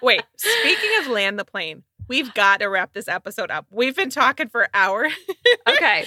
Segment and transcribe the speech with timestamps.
[0.00, 3.66] Wait, speaking of land the plane, we've got to wrap this episode up.
[3.70, 5.08] We've been talking for an hour.
[5.68, 6.06] okay.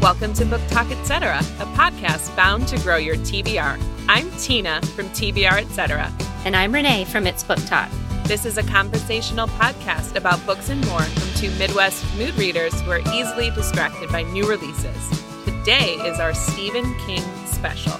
[0.00, 3.82] Welcome to Book Talk Etc., a podcast bound to grow your TBR.
[4.08, 6.12] I'm Tina from TBR Etc.
[6.44, 7.90] And I'm Renee from It's Book Talk.
[8.28, 12.90] This is a conversational podcast about books and more from two Midwest mood readers who
[12.90, 15.24] are easily distracted by new releases.
[15.46, 17.98] Today is our Stephen King special.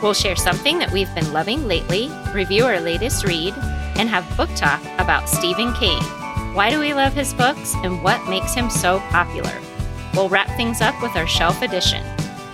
[0.00, 3.52] We'll share something that we've been loving lately, review our latest read,
[3.98, 6.00] and have book talk about Stephen King.
[6.54, 9.60] Why do we love his books and what makes him so popular?
[10.14, 12.06] We'll wrap things up with our shelf edition.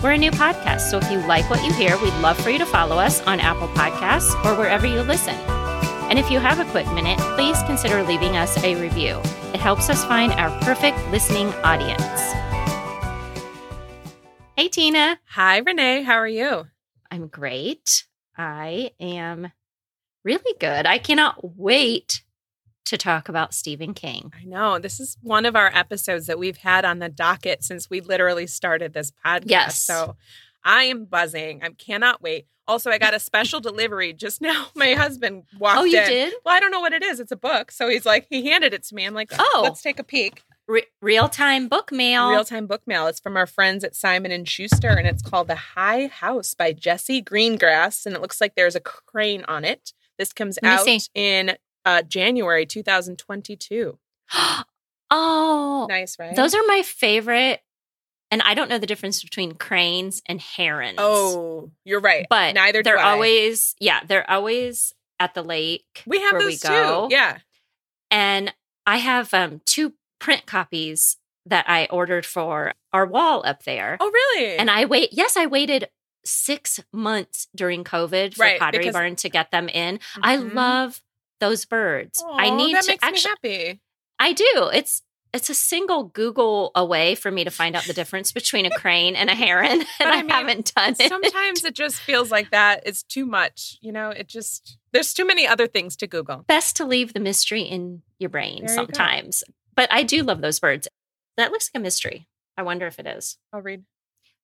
[0.03, 2.59] We're a new podcast, so if you like what you hear, we'd love for you
[2.59, 5.37] to follow us on Apple Podcasts or wherever you listen.
[6.15, 9.21] And if you have a quick minute, please consider leaving us a review.
[9.53, 12.01] It helps us find our perfect listening audience.
[14.57, 15.19] Hey, Tina.
[15.31, 16.03] Hi, Renee.
[16.05, 16.69] How are you?
[17.11, 18.05] I'm great.
[18.39, 19.51] I am
[20.23, 20.87] really good.
[20.87, 22.23] I cannot wait
[22.84, 24.33] to talk about Stephen King.
[24.41, 24.78] I know.
[24.78, 28.47] This is one of our episodes that we've had on the docket since we literally
[28.47, 29.43] started this podcast.
[29.47, 29.81] Yes.
[29.81, 30.15] So
[30.62, 31.65] I am buzzing.
[31.65, 32.47] I cannot wait.
[32.67, 34.67] Also, I got a special delivery just now.
[34.75, 36.07] My husband walked Oh, you in.
[36.09, 36.34] did?
[36.45, 37.21] Well, I don't know what it is.
[37.21, 37.71] It's a book.
[37.71, 39.05] So he's like, he handed it to me.
[39.05, 39.61] I'm like, Oh.
[39.62, 40.43] let's take a peek.
[40.67, 42.31] Re- Real time book mail.
[42.31, 43.06] Real time book mail.
[43.06, 46.73] It's from our friends at Simon and Schuster, and it's called The High House by
[46.73, 49.93] Jessie Greengrass, and it looks like there's a crane on it.
[50.19, 51.01] This comes out see.
[51.15, 53.99] in uh, January 2022.
[55.11, 56.34] oh, Nice, right?
[56.34, 57.61] those are my favorite.
[58.30, 60.97] And I don't know the difference between cranes and herons.
[60.98, 62.27] Oh, you're right.
[62.28, 63.12] but neither they're I.
[63.12, 67.08] always yeah they're always at the lake we have where those we go.
[67.08, 67.14] too.
[67.14, 67.39] Yeah.
[68.11, 68.53] and
[68.86, 71.16] i have um two print copies
[71.47, 74.56] that i ordered for our wall up there Oh, really?
[74.56, 75.88] and i wait yes i waited
[76.25, 80.53] six months during covid for Right, pottery because- barn to get them in i Mhm.
[80.54, 81.00] love
[81.41, 83.81] those birds i need that to makes actually me happy.
[84.19, 85.03] i do it's
[85.34, 89.17] it's a single Google away for me to find out the difference between a crane
[89.17, 91.09] and a heron, and But I, I mean, haven't done it.
[91.09, 92.83] Sometimes it just feels like that.
[92.87, 93.77] It's too much.
[93.83, 96.44] You know, it just there's too many other things to Google.
[96.47, 99.44] best to leave the mystery in your brain There you sometimes.
[99.75, 100.89] But I do love those birds.
[101.37, 102.28] That looks like a mystery.
[102.56, 103.37] I wonder if it is.
[103.53, 103.83] I'll read.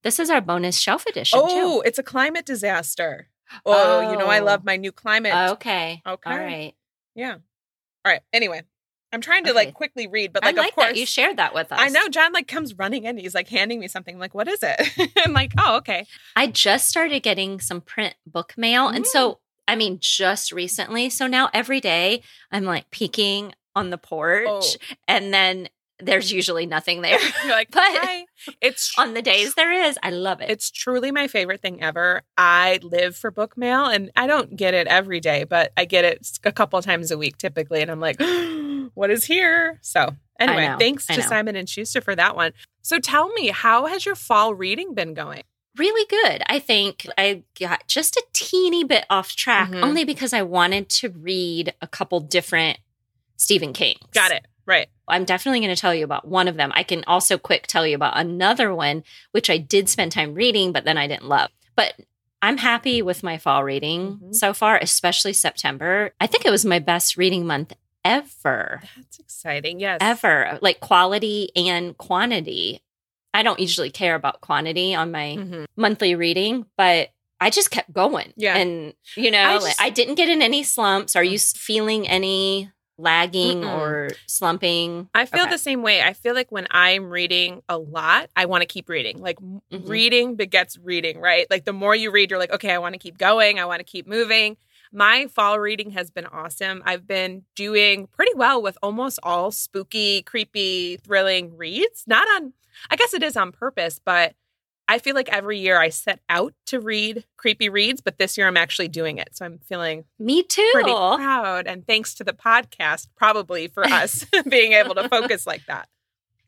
[0.02, 3.28] This is our bonus shelf edition Oh, it's a climate disaster.
[3.64, 4.44] Oh, you know I Oh.
[4.44, 5.34] love my new climate.
[5.52, 6.02] Okay.
[6.06, 6.30] Okay.
[6.30, 6.74] All right.
[7.14, 7.34] Yeah.
[7.34, 8.22] All right.
[8.32, 8.62] Anyway,
[9.12, 9.56] I'm trying to Okay.
[9.66, 11.78] like quickly read, but like, like of course that you shared that with us.
[11.80, 13.18] I know John like comes running in.
[13.18, 14.14] He's like handing me something.
[14.14, 15.12] I'm like, what is it?
[15.24, 16.06] I'm like, oh, okay.
[16.36, 18.88] I just started getting some print book mail.
[18.88, 19.08] And Mm.
[19.08, 21.10] so, I mean, just recently.
[21.10, 22.22] So now every day
[22.52, 24.64] I'm like peeking on the porch, Oh.
[25.08, 25.68] and then
[26.02, 27.18] there's usually nothing there.
[27.44, 28.24] You're like, But- hi.
[28.60, 30.50] It's on the days there is, I love it.
[30.50, 32.22] It's truly my favorite thing ever.
[32.38, 36.04] I live for book mail and I don't get it every day, but I get
[36.04, 37.82] it a couple times a week typically.
[37.82, 38.18] And I'm like,
[38.94, 39.78] what is here?
[39.82, 41.22] So anyway, know, thanks to.
[41.22, 42.52] Simon and Schuster for that one.
[42.82, 45.42] So tell me, how has your fall reading been going?
[45.78, 46.42] really good.
[46.46, 49.82] I think I got just a teeny bit off track Mhm.
[49.82, 52.78] only because I wanted to read a couple different
[53.36, 54.00] Stephen Kings.
[54.12, 54.44] Got it.
[54.66, 54.88] Right.
[55.10, 56.72] I'm definitely going to tell you about one of them.
[56.74, 60.72] I can also quick tell you about another one, which I did spend time reading,
[60.72, 61.50] but then I didn't love.
[61.76, 61.94] But
[62.42, 64.34] I'm happy with my fall reading Mhm.
[64.34, 66.12] so far, especially September.
[66.20, 69.78] I think it was my best reading month ever, That's exciting.
[69.78, 69.98] Yes.
[70.00, 72.80] ever, like quality and quantity.
[73.34, 75.66] I don't usually care about quantity on my Mhm.
[75.76, 77.10] monthly reading, but
[77.42, 78.32] I just kept going.
[78.36, 78.56] Yeah.
[78.56, 81.14] And, you know, I just- I didn't get in any slumps.
[81.16, 82.70] Are you feeling any
[83.00, 83.74] lagging Mm-mm.
[83.78, 85.08] or slumping?
[85.14, 85.50] I feel Okay.
[85.50, 86.02] the same way.
[86.02, 89.18] I feel like when I'm reading a lot, I want to keep reading.
[89.20, 89.88] Like m Mhm.
[89.88, 91.46] reading begets reading, right?
[91.50, 93.58] Like the more you read, you're like, okay, I want to keep going.
[93.58, 94.56] I want to keep moving.
[94.92, 96.82] My fall reading has been awesome.
[96.84, 102.04] I've been doing pretty well with almost all spooky, creepy, thrilling reads.
[102.06, 102.52] Not on,
[102.90, 104.34] I guess it is on purpose, but
[104.90, 108.48] I feel like every year I set out to read creepy reads, but this year
[108.48, 109.30] I'm actually doing it.
[109.36, 110.68] So I'm feeling Me too.
[110.72, 111.66] pretty proud.
[111.66, 115.88] And thanks to the podcast, probably for us being able to focus like that.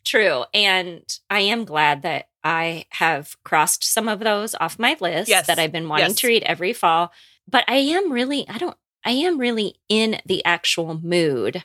[0.05, 0.45] True.
[0.53, 5.47] And I am glad that I have crossed some of those off my list Yes.
[5.47, 6.17] that I've been wanting Yes.
[6.17, 7.13] to read every fall.
[7.49, 11.65] But I am really, I don't, I am really in the actual mood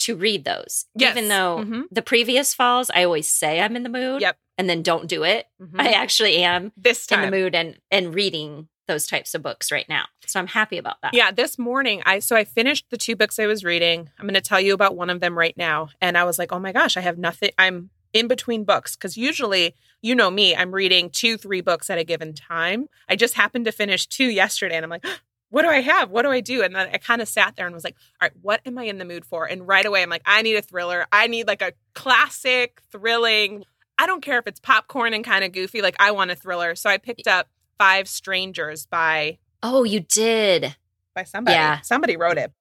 [0.00, 0.86] to read those.
[0.96, 1.16] Yes.
[1.16, 1.82] Even though Mhm.
[1.92, 4.36] the previous falls, I always say I'm in the mood Yep.
[4.58, 5.46] And then don't do it.
[5.60, 5.80] Mhm.
[5.80, 9.88] I actually am this in the mood and, and reading those types of books right
[9.88, 10.04] now.
[10.26, 11.12] So I'm happy about that.
[11.12, 14.10] Yeah, this morning I so I finished the two books I was reading.
[14.18, 16.52] I'm going to tell you about one of them right now and I was like,
[16.52, 20.54] "Oh my gosh, I have nothing I'm in between books because usually, you know me,
[20.54, 22.88] I'm reading two, three books at a given time.
[23.08, 25.04] I just happened to finish two yesterday and I'm like,
[25.50, 26.10] what do I have?
[26.10, 26.62] What do I do?
[26.62, 28.84] And then I kind of sat there and was like, all right, what am I
[28.84, 29.46] in the mood for?
[29.46, 31.06] And right away, I'm like, I need a thriller.
[31.12, 33.64] I need like a classic, thrilling.
[33.98, 35.80] I don't care if it's popcorn and kind of goofy.
[35.82, 36.74] Like, I want a thriller.
[36.74, 37.48] So I picked up
[37.78, 40.76] Five Strangers by Oh, you did.
[41.14, 41.54] by somebody.
[41.54, 41.80] Yeah.
[41.80, 42.52] Somebody wrote it.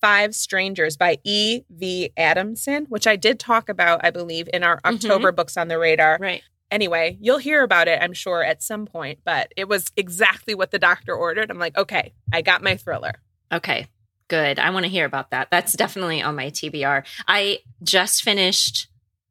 [0.00, 1.62] Five Strangers by E.
[1.68, 2.10] V.
[2.16, 4.94] Adamson, which I did talk about, I believe, in our Mhm.
[4.94, 6.16] October books on the radar.
[6.18, 6.42] Right.
[6.70, 10.70] Anyway, you'll hear about it, I'm sure, at some point, but it was exactly what
[10.70, 11.50] the doctor ordered.
[11.50, 13.20] I'm like, okay, I got my thriller.
[13.52, 13.88] Okay.
[14.28, 14.58] Good.
[14.60, 15.48] I want to hear about that.
[15.50, 17.04] That's definitely on my TBR.
[17.26, 18.86] I just finished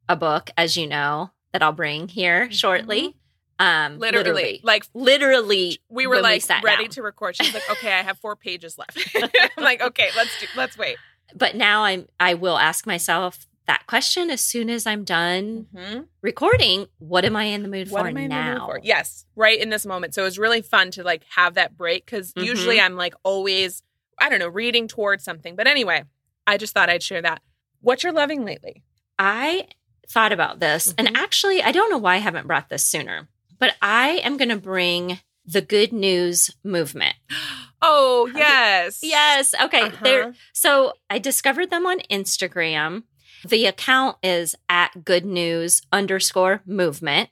[0.08, 3.14] a book, as you know, that I'll bring here shortly.
[3.58, 6.90] Um, Literally, like literally, we were like sat ready down.
[6.92, 7.36] to record.
[7.36, 8.96] She's like, okay, I have four pages left.
[9.58, 10.96] I'm like, okay, let's do, let's wait.
[11.34, 12.06] But now I'm.
[12.18, 16.00] I will ask myself that question as soon as I'm done Mm-hmm.
[16.22, 16.86] recording.
[16.98, 18.66] What am I in the mood What for am I in the mood now?
[18.66, 18.80] for?
[18.82, 20.14] Yes, right in this moment.
[20.14, 22.46] So it was really fun to like have that break because Mhm.
[22.46, 23.82] usually I'm like always,
[24.18, 25.54] I don't know, reading towards something.
[25.54, 26.04] But anyway,
[26.46, 27.42] I just thought I'd share that.
[27.82, 28.82] What you're loving lately?
[29.18, 29.66] I
[30.10, 30.94] thought about this, Mhm.
[30.98, 33.28] and actually, I don't know why I haven't brought this sooner,
[33.58, 37.16] but I am going to bring the good news movement.
[37.82, 39.54] Oh yes, Yes.
[39.58, 39.80] Okay.
[39.84, 39.96] Uh-huh.
[40.04, 40.34] There.
[40.52, 43.04] So I discovered them on Instagram.
[43.48, 47.30] The account is at good news underscore movement.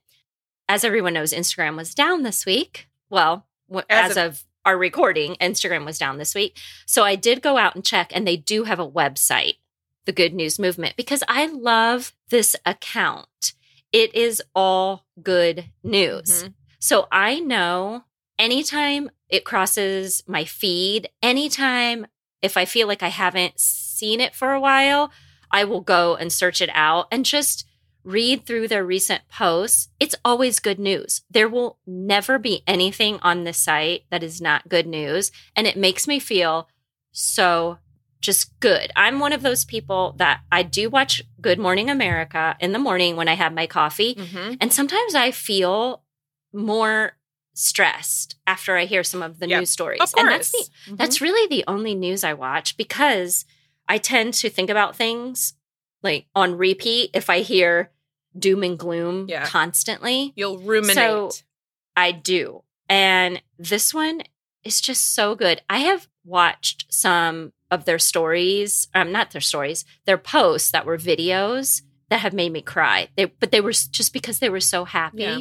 [0.66, 2.88] As everyone knows, Instagram was down this week.
[3.10, 3.46] Well,
[3.90, 6.56] As as, of, our recording, Instagram was down this week.
[6.86, 9.56] So I did go out and check, and they do have a website,
[10.06, 13.54] the Good News Movement, because I love this account.
[13.92, 16.44] It is all good news.
[16.44, 16.54] Mhm.
[16.78, 18.04] So I know
[18.38, 22.06] anytime it crosses my feed, anytime
[22.40, 25.10] if I feel like I haven't seen it for a while,
[25.50, 27.64] I will go and search it out and just
[28.04, 29.88] read through their recent posts.
[29.98, 31.22] It's always good news.
[31.30, 35.32] There will never be anything on this site that is not good news.
[35.56, 36.68] And it makes me feel
[37.12, 37.78] so
[38.20, 38.90] just good.
[38.96, 43.16] I'm one of those people that I do watch Good Morning America in the morning
[43.16, 44.14] when I have my coffee.
[44.16, 44.56] Mhm.
[44.60, 46.02] And sometimes I feel
[46.52, 47.16] more
[47.54, 49.58] stressed after I hear some of the Yeah.
[49.60, 50.00] news stories.
[50.00, 53.44] Of And that's the, that's really the only news I watch because
[53.88, 55.54] I tend to think about things
[56.02, 57.90] like on repeat if I hear
[58.38, 59.44] doom and gloom Yeah.
[59.46, 60.32] constantly.
[60.36, 60.94] You'll ruminate.
[60.96, 61.30] So-
[61.96, 62.62] I do.
[62.88, 64.22] And this one
[64.62, 65.62] is just so good.
[65.68, 70.98] I have watched some of their stories, um, not their stories, their posts that were
[70.98, 73.08] videos that have made me cry.
[73.16, 75.18] They, but they were just because they were so happy.
[75.22, 75.40] Yeah.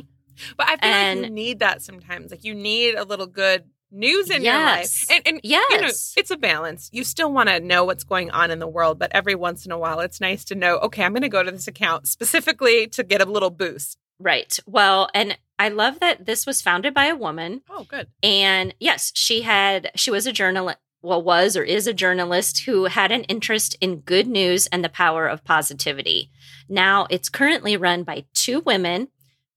[0.58, 2.32] but I feel like you need that sometimes.
[2.32, 5.10] Like you need a little good news in your life.
[5.10, 5.66] And, and Yes.
[5.72, 5.88] you know,
[6.18, 6.90] it's a balance.
[6.92, 9.72] You still want to know what's going on in the world, but every once in
[9.72, 12.88] a while, it's nice to know, okay, I'm going to go to this account specifically
[12.88, 13.98] to get a little boost.
[14.20, 14.60] right.
[14.66, 17.62] Well, and I love that this was founded by a woman.
[17.70, 18.08] Oh, good.
[18.22, 22.86] And yes, she had she was a journalist well was or is a journalist who
[22.86, 26.32] had an interest in good news and the power of positivity.
[26.68, 29.10] Now, it's currently run by two women.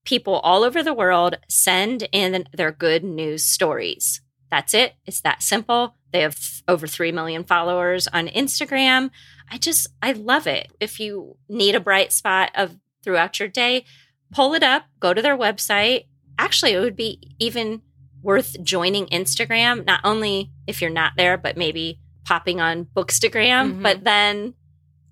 [0.05, 4.21] People all over the world send in their good news stories.
[4.49, 4.93] That's it.
[5.05, 5.95] It's that simple.
[6.11, 9.09] They have over 3 million followers on Instagram.
[9.49, 10.71] I just I love it.
[10.79, 13.85] If you need a bright spot of throughout your day,
[14.31, 16.05] pull it up, go to their website.
[16.37, 17.81] Actually, it would be even
[18.21, 23.83] worth joining Instagram, not only if you're not there, but maybe popping on Bookstagram, Mhm.
[23.83, 24.53] but then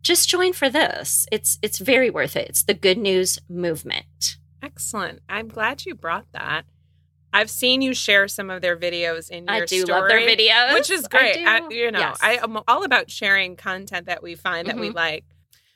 [0.01, 1.25] just join for this.
[1.31, 2.47] It's it's very worth it.
[2.49, 4.37] It's the good news movement.
[4.61, 5.21] Excellent.
[5.27, 6.65] I'm glad you brought that.
[7.31, 10.21] I've seen you share some of their videos in your I do story, love their
[10.21, 10.73] videos.
[10.73, 11.45] which is great.
[11.45, 12.17] I you know, Yes.
[12.21, 14.95] I am all about sharing content that we find that we Mhm.
[14.95, 15.25] like.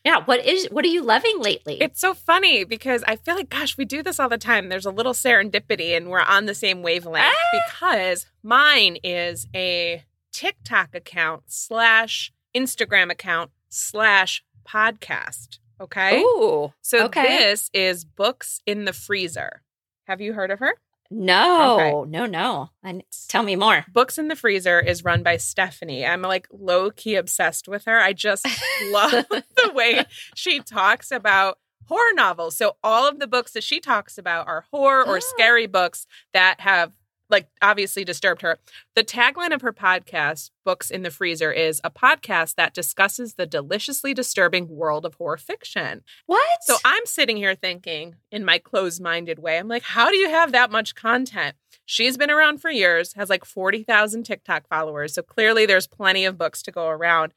[0.04, 1.78] Yeah, what is what are you loving lately?
[1.82, 4.70] It's so funny because I feel like, gosh, we do this all the time.
[4.70, 7.60] There's a little serendipity and we're on the same wavelength Ah!
[7.68, 15.60] because mine is a TikTok account slash Instagram account slash podcast.
[15.80, 16.22] Okay.
[16.22, 16.74] Ooh.
[16.82, 17.40] so okay.
[17.40, 19.64] this is Books in the Freezer.
[20.08, 20.76] Have you heard of her?
[21.16, 22.10] No, Okay.
[22.12, 22.70] no, no.
[22.84, 23.86] And tell me more.
[23.94, 26.06] Books in the Freezer is run by Stephanie.
[26.06, 28.00] I'm like low key obsessed with her.
[28.00, 28.46] I just
[28.92, 30.06] love the way
[30.36, 32.56] she talks about horror novels.
[32.58, 35.20] So all of the books that she talks about are horror or Oh.
[35.20, 35.72] scary ah.
[35.72, 36.94] books that have
[37.34, 38.60] like obviously disturbed her.
[38.96, 43.46] The tagline of her podcast, Books in the Freezer, is a podcast that discusses the
[43.46, 46.04] deliciously disturbing world of horror fiction.
[46.28, 46.48] What?
[46.62, 50.54] So I'm sitting here thinking in my closed-minded way, I'm like, how do you have
[50.54, 51.56] that much content?
[51.86, 55.16] She's been around for years, has like 40,000 TikTok followers.
[55.16, 57.34] So clearly there's plenty of books to go around.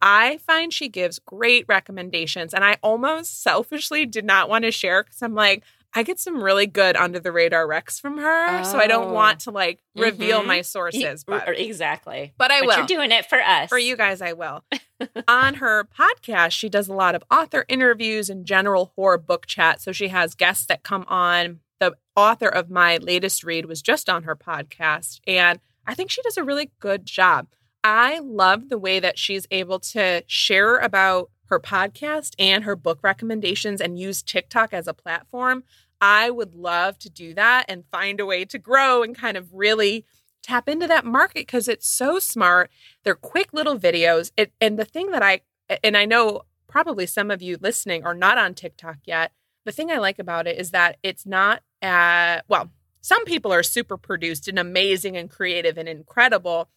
[0.00, 2.54] I find she gives great recommendations.
[2.54, 6.42] And I almost selfishly did not want to share because I'm like, I get some
[6.42, 8.60] really good under the radar recs from her.
[8.60, 8.62] Oh.
[8.62, 9.12] So I don't Oh.
[9.12, 10.46] want to like reveal Mhm.
[10.46, 11.24] my sources.
[11.24, 12.32] But, exactly.
[12.38, 12.76] but I but will.
[12.78, 13.68] you're doing it for us.
[13.68, 14.62] For you guys, I will.
[15.28, 19.80] On her podcast, she does a lot of author interviews and general horror book chat.
[19.80, 21.60] So she has guests that come on.
[21.80, 25.20] The author of my latest read was just on her podcast.
[25.26, 27.48] And I think she does a really good job.
[27.82, 33.00] I love the way that she's able to share about her podcast and her book
[33.02, 35.64] recommendations and use TikTok as a platform.
[36.00, 39.52] I would love to do that and find a way to grow and kind of
[39.52, 40.06] really
[40.42, 42.70] tap into that market because it's so smart.
[43.04, 44.32] They're quick little videos.
[44.36, 45.42] It, and the thing that I,
[45.84, 49.32] and I know probably some of you listening are not on TikTok yet.
[49.66, 52.70] The thing I like about it is that it's not, uh, well,
[53.02, 56.70] some people are super produced and amazing and creative and incredible.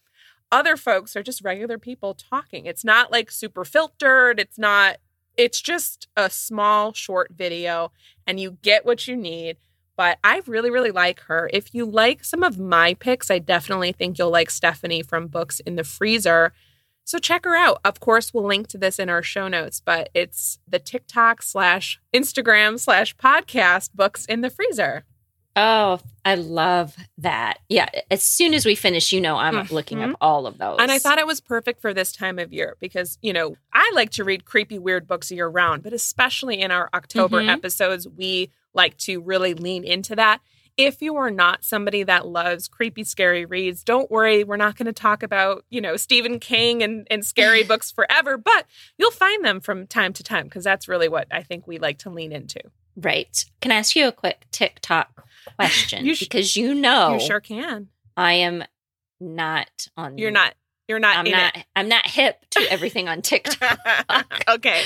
[0.54, 2.64] Other folks are just regular people talking.
[2.64, 4.38] It's not like super filtered.
[4.38, 4.98] It's not,
[5.36, 7.90] it's just a small, short video
[8.24, 9.56] and you get what you need.
[9.96, 11.50] But I really, really like her.
[11.52, 15.58] If you like some of my picks, I definitely think you'll like Stephanie from Books
[15.58, 16.52] in the Freezer.
[17.02, 17.80] So check her out.
[17.84, 22.00] Of course, we'll link to this in our show notes, but it's the TikTok slash
[22.14, 25.04] Instagram slash podcast Books in the Freezer.
[25.56, 27.58] Oh, I love that.
[27.68, 27.88] Yeah.
[28.10, 30.78] As soon as we finish, you know, I'm looking up all of those.
[30.80, 33.92] And I thought it was perfect for this time of year because, you know, I
[33.94, 37.50] like to read creepy, weird books year round, but especially in our October Mhm.
[37.50, 40.40] episodes, we like to really lean into that.
[40.76, 44.42] If you are not somebody that loves creepy, scary reads, don't worry.
[44.42, 48.36] We're not going to talk about, you know, Stephen King and, and scary books forever,
[48.36, 48.66] but
[48.98, 51.98] you'll find them from time to time because that's really what I think we like
[51.98, 52.58] to lean into.
[52.96, 53.44] Right.
[53.60, 56.04] Can I ask you a quick TikTok question?
[56.06, 57.88] You sh- because you know You sure can.
[58.16, 58.64] I am
[59.20, 60.54] not on You're not,
[60.88, 63.78] you're not I'm not I'm not hip to everything on TikTok.
[64.10, 64.24] it.
[64.48, 64.82] okay.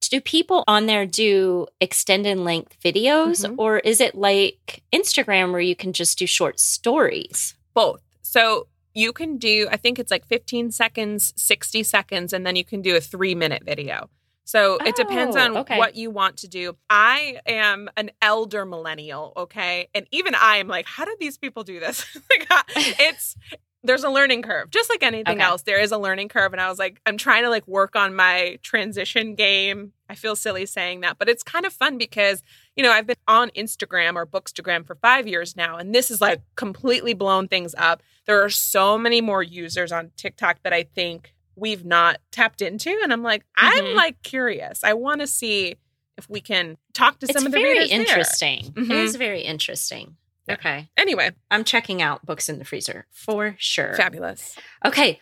[0.00, 3.54] do people on there do extended length videos Mhm.
[3.58, 7.54] or is it like Instagram where you can just do short stories?
[7.74, 8.02] both.
[8.22, 12.64] So you can do, I think it's like 15 seconds, 60 seconds, and then you
[12.64, 14.10] can do a three minute video.
[14.44, 15.78] So it depends Oh, on okay.
[15.78, 16.76] what you want to do.
[16.88, 19.88] I am an elder millennial, okay?
[19.94, 22.04] And even I am like, how do these people do this?
[22.30, 23.36] like, it's,
[23.84, 25.42] there's a learning curve, just like anything Okay.
[25.44, 25.62] else.
[25.62, 26.52] There is a learning curve.
[26.52, 29.92] And I was like, I'm trying to like work on my transition game.
[30.08, 32.42] I feel silly saying that, but it's kind of fun because
[32.76, 36.20] you know, I've been on Instagram or Bookstagram for five years now, and this is
[36.20, 38.02] like completely blown things up.
[38.26, 42.90] There are so many more users on TikTok that I think we've not tapped into.
[43.02, 43.94] And I'm like, I'm Mhm.
[43.94, 44.82] like curious.
[44.84, 45.76] I want to see
[46.16, 48.66] if we can talk to It's some of the very interesting.
[48.66, 48.90] It Mhm.
[48.90, 50.16] is very interesting.
[50.48, 50.54] Yeah.
[50.54, 50.88] Okay.
[50.96, 53.94] Anyway, I'm checking out books in the freezer for sure.
[53.94, 54.56] fabulous.
[54.84, 55.20] Okay.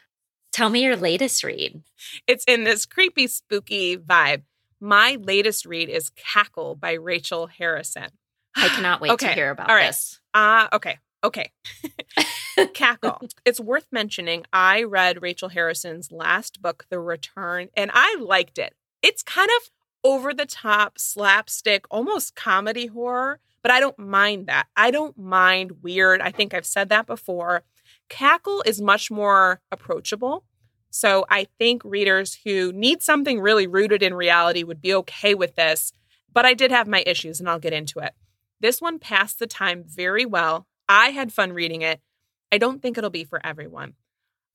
[0.53, 1.83] Tell me your latest read.
[2.27, 4.43] It's in this creepy, spooky vibe.
[4.81, 8.09] My latest read is Cackle by Rachel Harrison.
[8.57, 9.89] I cannot wait to hear about All right.
[9.89, 10.21] this.
[10.35, 10.99] Ah, okay.
[11.25, 11.51] Okay.
[12.75, 13.21] Cackle.
[13.45, 14.45] it's worth mentioning.
[14.53, 18.75] I read Rachel Harrison's last book, The Return, and I liked it.
[19.03, 19.71] It's kind of
[20.05, 24.69] over the top, slapstick, almost comedy horror, but I don't mind that.
[24.77, 26.21] I don't mind weird.
[26.21, 27.65] I think I've said that before.
[28.09, 30.45] Cackle is much more approachable.
[30.91, 35.57] So I think readers who need something really rooted in reality would be okay with
[35.57, 35.93] this.
[36.33, 38.15] But I did have my issues, and I'll get into it.
[38.61, 40.68] This one passed the time very well.
[40.89, 42.01] I had fun reading it.
[42.51, 43.95] I don't think it'll be for everyone.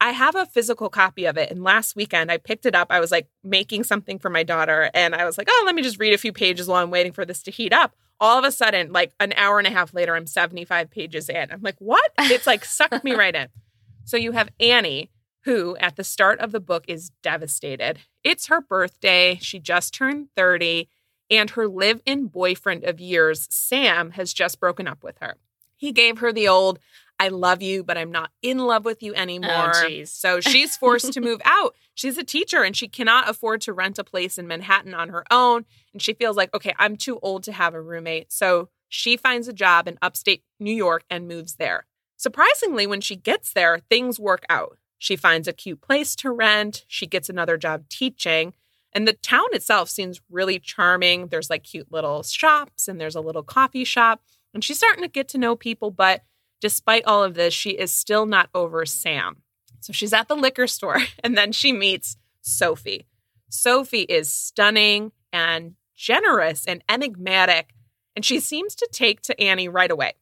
[0.02, 1.50] I have a physical copy of it.
[1.50, 2.88] And last weekend I picked it up.
[2.90, 4.90] I was like making something for my daughter.
[4.94, 7.14] And I was like, oh, let me just read a few pages while I'm waiting
[7.14, 7.96] for this to heat up.
[8.20, 11.52] All of a sudden, like an hour and a half later, I'm 75 pages in.
[11.52, 12.12] I'm like, what?
[12.20, 13.48] It's like sucked me right in.
[14.06, 15.12] So you have Annie,
[15.46, 18.00] who at the start of the book is devastated.
[18.22, 19.40] It's her birthday.
[19.42, 20.90] She just turned 30.
[21.32, 25.38] And her live in boyfriend of years, Sam, has just broken up with her.
[25.84, 26.80] He gave her the old,
[27.20, 29.74] I love you, but I'm not in love with you oh, anymore.
[29.74, 30.08] jeez.
[30.08, 31.76] so she's forced to move out.
[31.94, 35.26] She's a teacher and she cannot afford to rent a place in Manhattan on her
[35.30, 35.66] own.
[35.92, 38.32] And she feels like, okay, I'm too old to have a roommate.
[38.32, 41.86] So she finds a job in upstate New York and moves there.
[42.16, 44.78] Surprisingly, when she gets there, things work out.
[45.00, 46.86] She finds a cute place to rent.
[46.88, 48.54] She gets another job teaching.
[48.94, 51.28] And the town itself seems really charming.
[51.28, 54.22] There's like cute little shops and there's a little coffee shop.
[54.54, 55.92] And she's starting to get to know people.
[55.92, 56.24] But
[56.62, 59.38] despite all of this, she is still not over Sam.
[59.80, 63.08] So she's at the liquor store and then she meets Sophie.
[63.50, 67.74] Sophie is stunning and generous and enigmatic.
[68.16, 70.14] And she seems to take to Annie right away.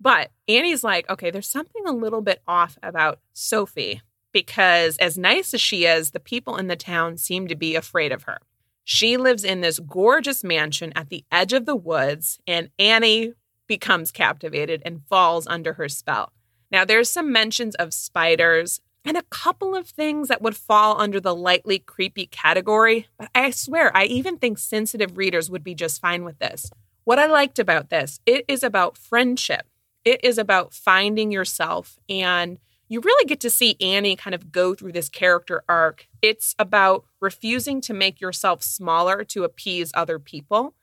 [0.00, 5.54] But Annie's like, okay, there's something a little bit off about Sophie because, as nice
[5.54, 8.38] as she is, the people in the town seem to be afraid of her.
[8.84, 13.32] She lives in this gorgeous mansion at the edge of the woods, and Annie
[13.66, 16.32] becomes captivated and falls under her spell.
[16.70, 21.20] Now, there's some mentions of spiders and a couple of things that would fall under
[21.20, 26.00] the lightly creepy category, but I swear, I even think sensitive readers would be just
[26.00, 26.70] fine with this.
[27.04, 29.66] What I liked about this, it is about friendship.
[30.04, 32.58] It is about finding yourself and
[32.88, 36.06] you really get to see Annie kind of go through this character arc.
[36.22, 40.74] It's about refusing to make yourself smaller to appease other people.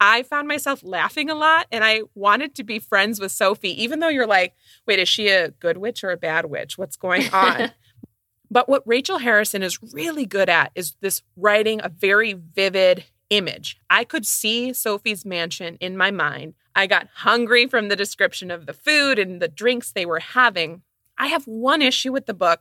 [0.00, 4.00] I found myself laughing a lot and I wanted to be friends with Sophie, even
[4.00, 4.54] though you're like,
[4.86, 6.76] wait, is she a good witch or a bad witch?
[6.76, 7.72] What's going on?
[8.50, 13.78] but what Rachel Harrison is really good at is this writing a very vivid image.
[13.90, 16.54] I could see Sophie's mansion in my mind.
[16.74, 20.82] I got hungry from the description of the food and the drinks they were having.
[21.18, 22.60] I have one issue with the book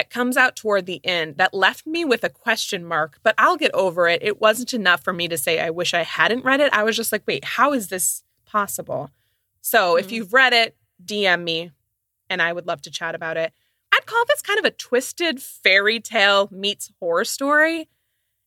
[0.00, 3.58] that comes out toward the end that left me with a question mark, but I'll
[3.58, 4.22] get over it.
[4.22, 6.72] It wasn't enough for me to say I wish I hadn't read it.
[6.72, 9.10] I was just like, wait, how is this possible?
[9.60, 9.98] So mm-hmm.
[9.98, 11.72] if you've read it, DM me
[12.30, 13.52] and I would love to chat about it.
[13.92, 17.90] I'd call this kind of a twisted fairy tale meets horror story.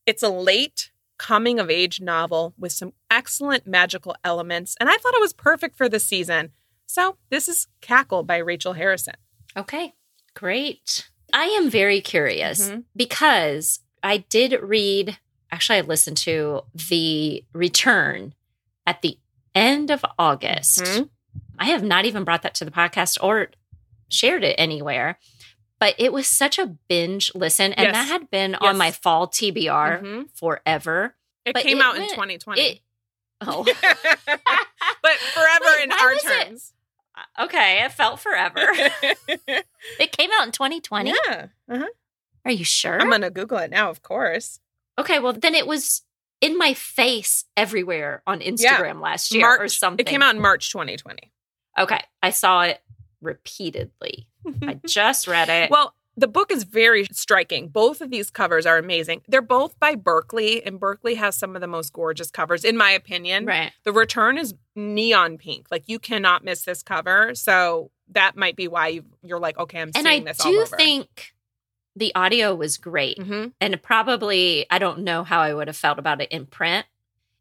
[0.07, 5.13] It's a late coming of age novel with some excellent magical elements, and I thought
[5.13, 6.49] it was perfect for the season.
[6.87, 9.13] So, this is Cackle by Rachel Harrison.
[9.55, 9.93] Okay,
[10.33, 11.11] great.
[11.33, 12.81] I am very curious mm-hmm.
[12.95, 15.17] because I did read,
[15.51, 18.35] actually, I listened to The Return
[18.85, 19.17] at the
[19.55, 20.83] end of August.
[20.83, 21.03] Mm-hmm.
[21.57, 23.47] I have not even brought that to the podcast or
[24.09, 25.17] shared it anywhere,
[25.79, 27.73] but it was such a binge listen.
[27.73, 27.93] And yes.
[27.93, 28.61] that had been yes.
[28.61, 30.21] on my fall TBR mm-hmm.
[30.35, 31.15] forever.
[31.45, 32.61] It but came it out went, in 2020.
[32.61, 32.79] It,
[33.41, 33.63] oh.
[33.63, 33.75] but
[35.33, 36.73] forever Wait, in our terms.
[36.73, 36.82] Uh,
[37.39, 38.59] okay, it felt forever.
[39.99, 41.11] it came out in 2020.
[41.11, 41.47] Yeah.
[41.69, 41.85] Uh-huh.
[42.45, 42.99] Are you sure?
[42.99, 44.59] I'm gonna Google it now, of course.
[44.99, 46.01] Okay, well then it was
[46.41, 48.99] in my face everywhere on Instagram yeah.
[48.99, 50.05] last year March, or something.
[50.05, 51.31] It came out in March 2020.
[51.79, 52.81] Okay, I saw it
[53.21, 54.27] repeatedly.
[54.61, 55.71] I just read it.
[55.71, 57.69] Well, the book is very striking.
[57.69, 59.21] Both of these covers are amazing.
[59.27, 62.91] They're both by Berkley, and Berkley has some of the most gorgeous covers, in my
[62.91, 63.45] opinion.
[63.45, 63.71] Right.
[63.83, 65.67] The return is neon pink.
[65.71, 67.33] Like you cannot miss this cover.
[67.33, 70.39] So that might be why you, are like, okay, I'm seeing and this.
[70.45, 71.33] And I do think
[71.95, 73.47] the audio was great, mm-hmm.
[73.59, 76.85] and probably I don't know how I would have felt about it in print.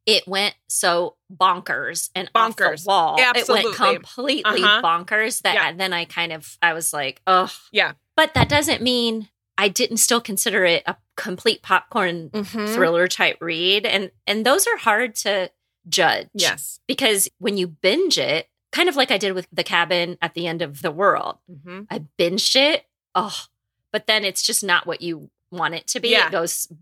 [0.05, 2.73] It went so bonkers and bonkers.
[2.73, 3.21] off the wall.
[3.21, 3.71] Absolutely.
[3.71, 4.83] It went completely uh-huh.
[4.83, 5.73] bonkers that yeah.
[5.73, 9.99] then I kind of I was like, oh yeah but that doesn't mean I didn't
[9.99, 12.75] still consider it a complete popcorn mm-hmm.
[12.75, 13.87] thriller type read.
[13.87, 15.51] And and those are hard to
[15.89, 16.29] judge.
[16.35, 16.81] Yes.
[16.87, 20.47] Because when you binge it, kind of like I did with The Cabin at the
[20.47, 21.83] End of the World, mm-hmm.
[21.91, 22.87] I binged it.
[23.15, 23.45] Oh,
[23.93, 26.11] but then it's just not what you want it to be.
[26.11, 26.29] Yeah.
[26.29, 26.73] It goes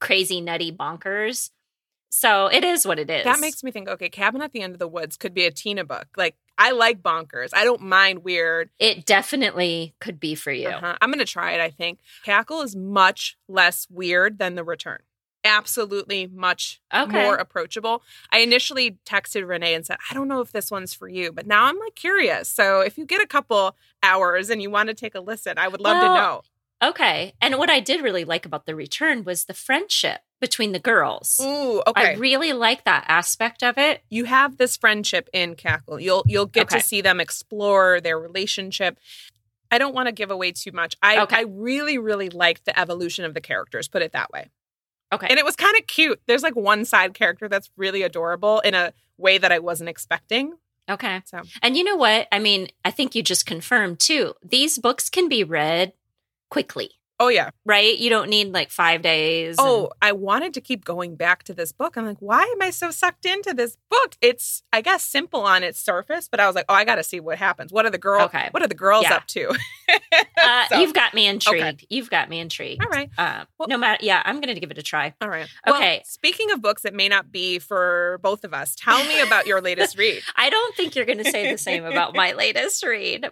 [0.00, 1.50] crazy, nutty, bonkers.
[2.08, 3.24] So it is what it is.
[3.24, 5.50] That makes me think, okay, Cabin at the End of the Woods could be a
[5.50, 6.08] Tina book.
[6.16, 7.50] Like, I like bonkers.
[7.52, 8.70] I don't mind weird.
[8.78, 10.68] It definitely could be for you.
[10.68, 10.96] Uh-huh.
[11.00, 11.98] I'm going to try it, I think.
[12.24, 15.00] Cackle is much less weird than The Return.
[15.44, 17.22] Absolutely much okay.
[17.22, 18.02] more approachable.
[18.32, 21.46] I initially texted Renee and said, I don't know if this one's for you, but
[21.46, 22.48] now I'm like curious.
[22.48, 25.68] So if you get a couple hours and you want to take a listen, I
[25.68, 26.42] would love well, to know.
[26.82, 27.34] Okay.
[27.40, 31.40] And what I did really like about the return was the friendship between the girls.
[31.42, 32.12] Ooh, okay.
[32.12, 34.02] I really like that aspect of it.
[34.10, 35.98] You have this friendship in Cackle.
[36.00, 36.78] You'll you'll get okay.
[36.78, 38.98] to see them explore their relationship.
[39.70, 40.96] I don't want to give away too much.
[41.02, 41.36] I okay.
[41.36, 44.50] I really really liked the evolution of the characters, put it that way.
[45.12, 45.28] Okay.
[45.28, 46.20] And it was kind of cute.
[46.26, 50.52] There's like one side character that's really adorable in a way that I wasn't expecting.
[50.90, 51.22] Okay.
[51.24, 51.42] So.
[51.62, 52.28] And you know what?
[52.30, 54.34] I mean, I think you just confirmed too.
[54.44, 55.92] These books can be read
[56.50, 56.90] quickly.
[57.18, 57.50] Oh yeah.
[57.64, 57.96] Right?
[57.96, 59.56] You don't need like 5 days.
[59.58, 61.96] Oh, and- I wanted to keep going back to this book.
[61.96, 64.16] I'm like, why am I so sucked into this book?
[64.20, 67.02] It's I guess simple on its surface, but I was like, oh, I got to
[67.02, 67.72] see what happens.
[67.72, 68.48] What are the girls okay.
[68.50, 69.14] what are the girls yeah.
[69.14, 69.48] up to?
[70.42, 71.64] uh, so, you've got me intrigued.
[71.64, 71.86] Okay.
[71.88, 72.84] You've got me intrigued.
[72.84, 73.10] All right.
[73.16, 75.14] Uh, well, no matter yeah, I'm going to give it a try.
[75.20, 75.48] All right.
[75.66, 75.96] Okay.
[75.96, 79.46] Well, speaking of books that may not be for both of us, tell me about
[79.46, 80.22] your latest read.
[80.36, 83.30] I don't think you're going to say the same about my latest read.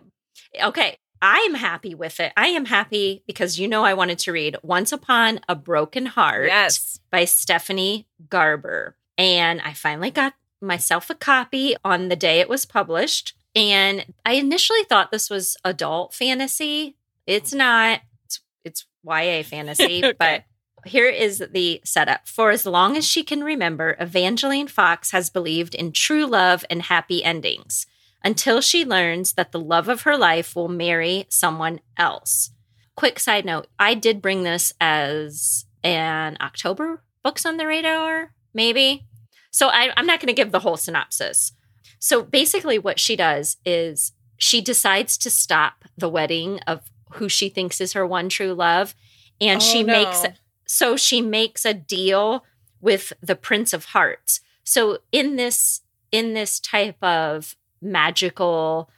[0.62, 0.96] Okay,
[1.26, 2.34] I'm happy with it.
[2.36, 6.48] I am happy because you know I wanted to read Once Upon a Broken Heart
[6.48, 7.00] yes.
[7.10, 8.94] by Stephanie Garber.
[9.16, 13.32] And I finally got myself a copy on the day it was published.
[13.56, 16.98] And I initially thought this was adult fantasy.
[17.26, 17.58] It's mm.
[17.58, 18.00] not.
[18.26, 20.16] It's, it's YA fantasy, okay.
[20.18, 20.44] but
[20.84, 22.28] here is the setup.
[22.28, 26.82] For as long as she can remember, Evangeline Fox has believed in true love and
[26.82, 27.86] happy endings
[28.24, 32.50] until she learns that the love of her life will marry someone else.
[32.96, 39.06] quick side note I did bring this as an October books on the radar, maybe.
[39.50, 41.52] So I, I'm not going to give the whole synopsis.
[41.98, 46.80] So basically, what she does is she decides to stop the wedding of
[47.14, 48.94] who she thinks is her one true love.
[49.40, 49.92] And Oh, she no.
[49.92, 50.24] makes
[50.66, 52.44] so she makes a deal
[52.80, 54.40] with the Prince of Hearts.
[54.64, 55.80] So in this
[56.12, 58.90] in this type of magical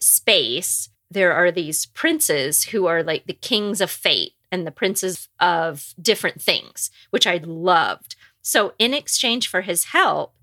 [0.00, 5.28] space, there are these princes who are like the kings of fate and the princes
[5.40, 8.16] of different things, which I loved.
[8.42, 10.34] So in exchange for his help,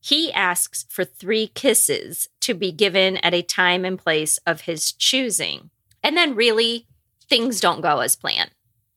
[0.00, 4.92] he asks for three kisses to be given at a time and place of his
[4.92, 5.70] choosing.
[6.02, 6.86] And then really
[7.28, 8.50] things don't go as planned.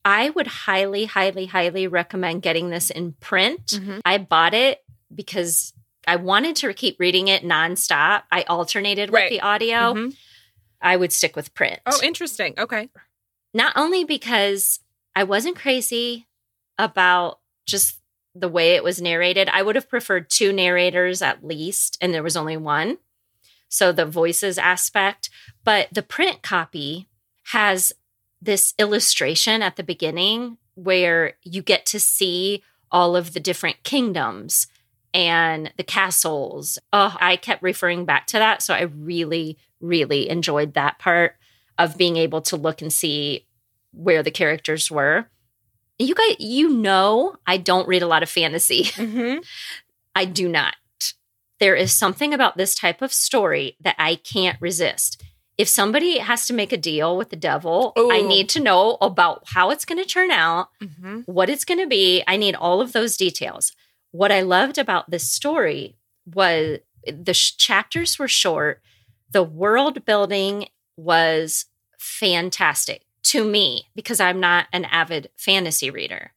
[0.04, 3.66] I would highly, highly, highly recommend getting this in print.
[3.66, 4.00] Mhm.
[4.04, 5.72] I bought it because
[6.06, 8.24] I wanted to keep reading it nonstop.
[8.30, 9.30] I alternated with Right.
[9.30, 9.94] the audio.
[9.94, 10.16] Mhm.
[10.80, 11.80] I would stick with print.
[11.86, 12.54] Oh, interesting.
[12.58, 12.88] Okay.
[13.54, 14.80] Not only because
[15.14, 16.26] I wasn't crazy
[16.78, 17.98] about just
[18.34, 22.22] the way it was narrated, I would have preferred two narrators at least, and there
[22.22, 22.98] was only one.
[23.68, 25.30] So the voices aspect,
[25.64, 27.08] but the print copy
[27.52, 27.92] has
[28.40, 34.66] this illustration at the beginning where you get to see all of the different kingdoms
[35.14, 36.78] and the castles.
[36.92, 38.62] Oh, I kept referring back to that.
[38.62, 41.36] So I really, really enjoyed that part
[41.78, 43.46] of being able to look and see
[43.92, 45.28] where the characters were.
[45.98, 48.84] You guys, you know, I don't read a lot of fantasy.
[48.94, 49.38] hmm
[50.14, 50.74] I do not.
[51.58, 55.22] There is something about this type of story that I can't resist.
[55.56, 59.44] If somebody has to make a deal with the devil, I need to know about
[59.46, 62.22] how it's going to turn out, hmm what it's going to be.
[62.26, 63.72] I need all of those details.
[64.12, 68.80] What I loved about this story was the sh- chapters were short,
[69.32, 71.66] the world building was
[71.98, 76.32] fantastic to me because I'm not an avid fantasy reader.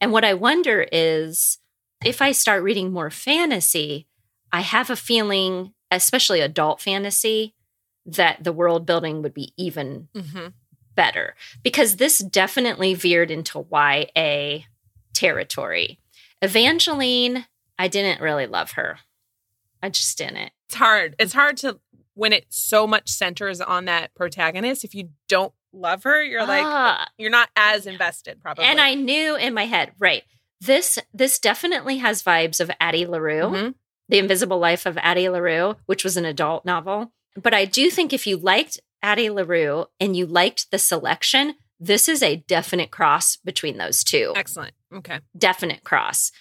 [0.00, 1.58] And what I wonder is
[2.04, 4.06] if I start reading more fantasy,
[4.52, 7.54] I have a feeling, especially adult fantasy,
[8.06, 10.48] that the world building would be even hmm
[10.96, 14.64] better because this definitely veered into YA
[15.14, 15.99] territory.
[16.42, 17.46] Evangeline,
[17.78, 18.98] I didn't really love her.
[19.82, 20.52] I just didn't.
[20.68, 21.16] It's hard.
[21.18, 21.80] It's hard to
[22.14, 24.84] when it so much centers on that protagonist.
[24.84, 28.64] If you don't love her, you're like Ah, you're not as invested, probably.
[28.64, 30.22] and I knew in my head, right.
[30.60, 33.74] This this definitely has vibes of Addie LaRue, Mhm.
[34.08, 37.12] The Invisible Life of Addie LaRue, which was an adult novel.
[37.36, 42.08] But I do think if you liked Addie LaRue and you liked the selection, this
[42.08, 44.32] is a definite cross between those two.
[44.36, 44.74] excellent.
[44.92, 45.20] Okay.
[45.36, 46.32] definite cross.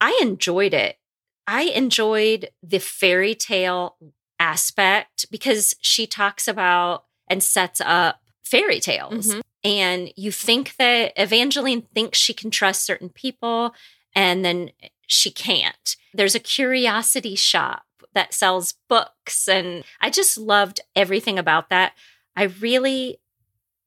[0.00, 0.98] I enjoyed it.
[1.46, 3.96] I enjoyed the fairy tale
[4.38, 9.34] aspect because she talks about and sets up fairy tales.
[9.34, 9.42] Mhm.
[9.64, 13.74] And you think that Evangeline thinks she can trust certain people,
[14.14, 14.70] and then
[15.06, 15.96] she can't.
[16.14, 21.94] There's a curiosity shop that sells books, and I just loved everything about that.
[22.36, 23.20] I really,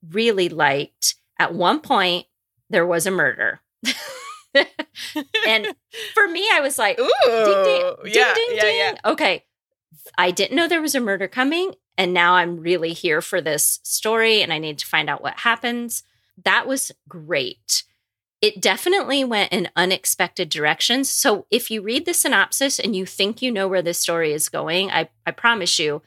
[0.07, 2.27] really liked at one point
[2.69, 3.61] there was a murder.
[5.47, 5.67] and
[6.13, 7.09] for me, I was like, Ooh.
[7.25, 8.77] ding, ding, ding, yeah, ding, yeah, ding.
[8.77, 8.95] yeah.
[9.05, 9.45] Okay.
[10.17, 11.73] I didn't know there was a murder coming.
[11.97, 15.41] And now I'm really here for this story and I need to find out what
[15.41, 16.03] happens.
[16.43, 17.83] That was great.
[18.41, 21.09] It definitely went in unexpected directions.
[21.09, 24.49] So if you read the synopsis and you think you know where this story is
[24.49, 26.01] going, I, I promise you,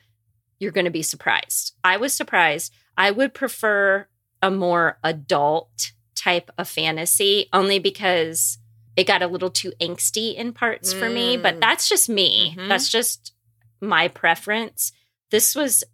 [0.59, 1.77] you're going to be surprised.
[1.85, 2.73] I was surprised.
[2.97, 4.09] I would prefer
[4.43, 5.93] a more adult
[6.25, 8.59] type of fantasy only because
[8.97, 11.61] it got a little too angsty in parts for me, but Mm.
[11.61, 12.55] that's just me.
[12.57, 12.69] Mhm.
[12.69, 13.33] That's just
[13.81, 14.93] my preference.
[15.31, 15.85] This was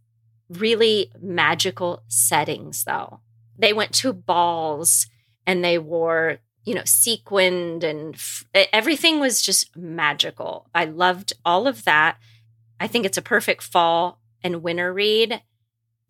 [0.49, 3.21] really magical settings, though.
[3.59, 5.07] They went to balls
[5.47, 10.69] and they wore, you know, sequined and f- everything was just magical.
[10.75, 12.19] I loved all of that.
[12.79, 15.43] I think it's a perfect fall and winter read.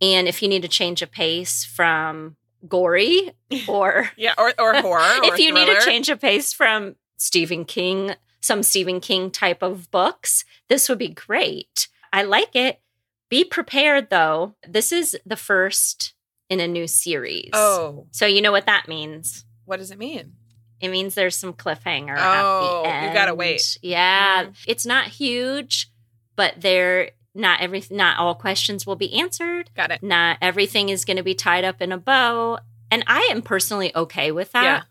[0.00, 2.36] And if you need to change a pace from
[2.68, 3.32] gory
[3.68, 5.00] or Yeah, or or horror.
[5.00, 9.62] or if you need a change of pace from Stephen King, some Stephen King type
[9.62, 11.88] of books, this would be great.
[12.12, 12.80] I like it.
[13.28, 14.54] Be prepared though.
[14.66, 16.14] This is the first
[16.48, 17.50] in a new series.
[17.52, 19.44] Oh, So you know what that means.
[19.64, 20.32] what does it mean?
[20.80, 23.06] It means there's some cliffhanger Oh, at the end.
[23.06, 23.78] you gotta wait.
[23.82, 24.46] Yeah.
[24.46, 24.54] Mhm.
[24.66, 25.88] It's not huge,
[26.36, 29.70] but there not every not all questions will be answered.
[29.76, 30.02] Got it.
[30.02, 32.58] Not everything is going to be tied up in a bow.
[32.90, 34.64] And I am personally okay with that.
[34.64, 34.82] Yeah.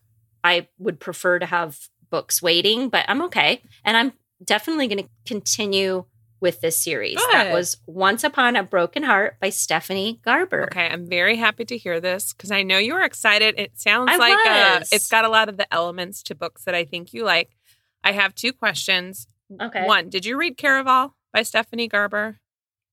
[0.43, 3.61] I would prefer to have books waiting, but I'm okay.
[3.83, 6.05] And I'm definitely going to continue
[6.39, 7.17] with this series.
[7.33, 10.63] That was Once Upon a Broken Heart by Stephanie Garber.
[10.63, 13.55] Okay, I'm very happy to hear this because I know you're excited.
[13.57, 16.73] It sounds I like uh, it's got a lot of the elements to books that
[16.73, 17.57] I think you like.
[18.03, 19.27] I have two questions.
[19.59, 19.85] Okay.
[19.85, 22.39] One, did you read Caraval by Stephanie Garber?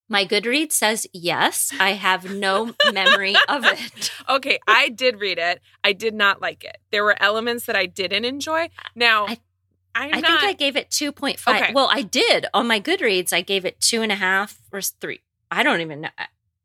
[0.09, 1.73] My Goodreads says yes.
[1.81, 4.13] I have no memory of it.
[4.29, 5.61] Okay, I did read it.
[5.83, 6.77] I did not like it.
[6.93, 8.71] There were elements that I didn't enjoy.
[8.95, 9.41] Now, I-
[9.99, 10.41] I, I not.
[10.41, 11.57] think I gave it 2.5.
[11.57, 11.73] Okay.
[11.73, 12.45] Well, I did.
[12.53, 15.23] On my Goodreads, I gave it two and a half or three.
[15.51, 16.11] I don't even know.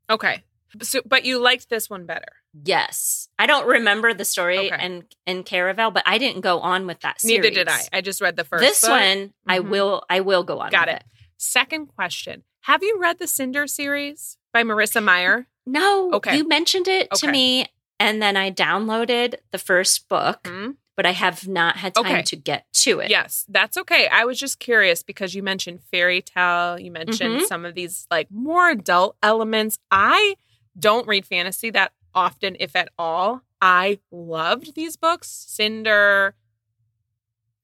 [0.09, 0.43] okay,
[0.81, 2.27] so but you liked this one better.
[2.65, 3.29] Yes.
[3.39, 4.75] I don't remember the story Okay.
[4.77, 7.37] and in Caraval, but I didn't go on with that series.
[7.37, 7.79] Neither did I.
[7.93, 8.61] I just read the first.
[8.63, 9.69] this one, I Mhm.
[9.69, 11.03] will I will go on Got with it.
[11.43, 15.47] Second question: Have you read the Cinder series by Marissa Meyer?
[15.65, 16.11] No.
[16.13, 16.37] Okay.
[16.37, 17.65] You mentioned it to me
[17.99, 20.71] and then I downloaded the first book, Hmm?
[20.95, 22.21] but I have not had time Okay.
[22.23, 23.09] to get to it.
[23.09, 24.07] Yes, that's okay.
[24.07, 27.45] I was just curious because you mentioned fairy tale, you mentioned Mhm.
[27.47, 29.79] some of these like more adult elements.
[29.89, 30.35] I
[30.77, 33.41] don't read fantasy that often, if at all.
[33.61, 36.35] I loved these books, Cinder,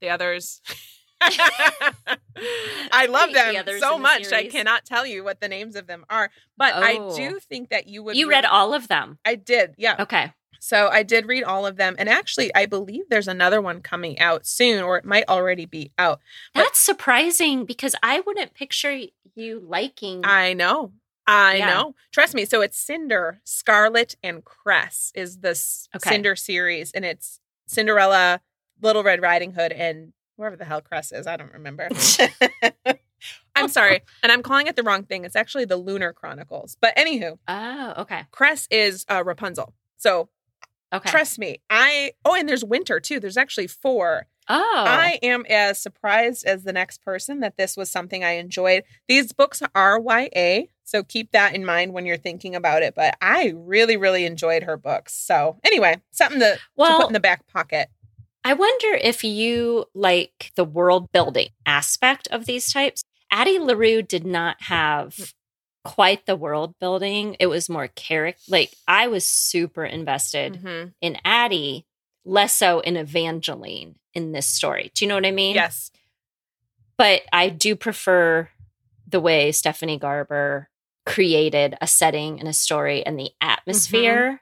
[0.02, 0.62] the others.
[2.92, 4.32] I love them others so the much.
[4.32, 7.16] I cannot tell you what the names of them are, but I Oh.
[7.16, 8.16] do think that you would.
[8.16, 9.20] You read all of them.
[9.26, 9.96] I did, yeah.
[10.00, 10.34] Okay.
[10.60, 14.20] So I did read all of them, and actually, I believe there's another one coming
[14.20, 16.20] out soon, or it might already be out.
[16.54, 19.00] But- That's surprising because I wouldn't picture
[19.36, 20.94] you liking I know.
[21.28, 21.74] I Yeah.
[21.74, 21.96] know.
[22.12, 22.46] Trust me.
[22.46, 26.10] So it's Cinder, Scarlet, and Cress is the s- Okay.
[26.10, 28.42] Cinder series, and it's Cinderella,
[28.82, 31.28] Little Red Riding Hood, and whoever the hell Cress is.
[31.28, 31.90] I don't remember.
[33.56, 35.26] I'm sorry, and I'm calling it the wrong thing.
[35.26, 36.78] It's actually the Lunar Chronicles.
[36.80, 38.24] But anywho, Oh, okay.
[38.32, 39.74] Cress is uh, Rapunzel.
[39.98, 40.30] So
[40.94, 41.10] Okay.
[41.10, 42.12] trust me, I.
[42.24, 43.20] Oh, and there's Winter too.
[43.20, 44.28] There's actually four.
[44.48, 44.84] oh.
[44.88, 48.84] I am as surprised as the next person that this was something I enjoyed.
[49.08, 52.94] These books are YA, so keep that in mind when you're thinking about it.
[52.96, 55.14] But I really, really enjoyed her books.
[55.14, 57.90] So anyway, something to, to well, put in the back pocket.
[58.48, 63.02] I wonder if you like the world building aspect of these types.
[63.30, 65.34] Addie LaRue did not have
[65.84, 67.36] quite the world building.
[67.42, 68.42] It was more character.
[68.48, 70.94] Like I was super invested Mhm.
[71.02, 71.86] in Addie,
[72.24, 74.92] less so in Evangeline in this story.
[74.96, 75.56] Do you know what I mean?
[75.56, 75.92] Yes.
[76.98, 78.50] But I do prefer
[79.06, 80.70] the way Stephanie Garber
[81.06, 84.42] created a setting and a story and the atmosphere.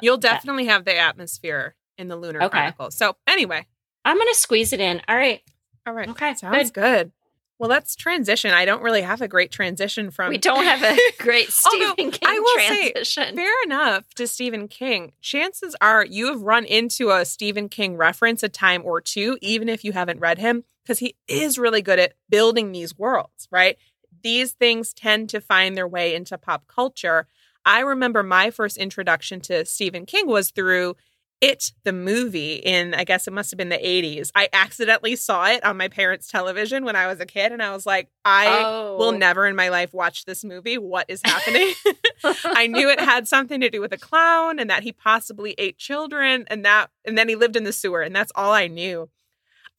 [0.00, 2.48] You'll That- definitely have the atmosphere in the Lunar Okay.
[2.58, 2.94] Chronicles.
[2.96, 3.66] So anyway,
[4.04, 5.02] I'm going to squeeze it in.
[5.08, 5.42] All right.
[5.86, 6.08] all right.
[6.08, 6.34] Okay.
[6.34, 7.12] Sounds good.
[7.58, 8.52] Well, let's transition.
[8.52, 10.28] I don't really have a great transition from.
[10.30, 13.34] we don't have a great Although, Stephen King I will say, transition.
[13.34, 15.12] Fair enough to Stephen King.
[15.20, 19.68] Chances are you have run into a Stephen King reference a time or two, even
[19.68, 23.76] if you haven't read him, because he is really good at building these worlds, right?
[24.22, 27.26] These things tend to find their way into pop culture.
[27.64, 30.94] I remember my first introduction to Stephen King was through
[31.40, 34.32] It, the movie, in I guess it must have been the 80s.
[34.34, 37.72] I accidentally saw it on my parents' television when I was a kid, and I
[37.72, 38.96] was like, I oh.
[38.98, 40.78] will never in my life watch this movie.
[40.78, 41.72] What is happening?
[42.44, 45.78] I knew it had something to do with a clown and that he possibly ate
[45.78, 49.08] children and that and then he lived in the sewer and that's all I knew.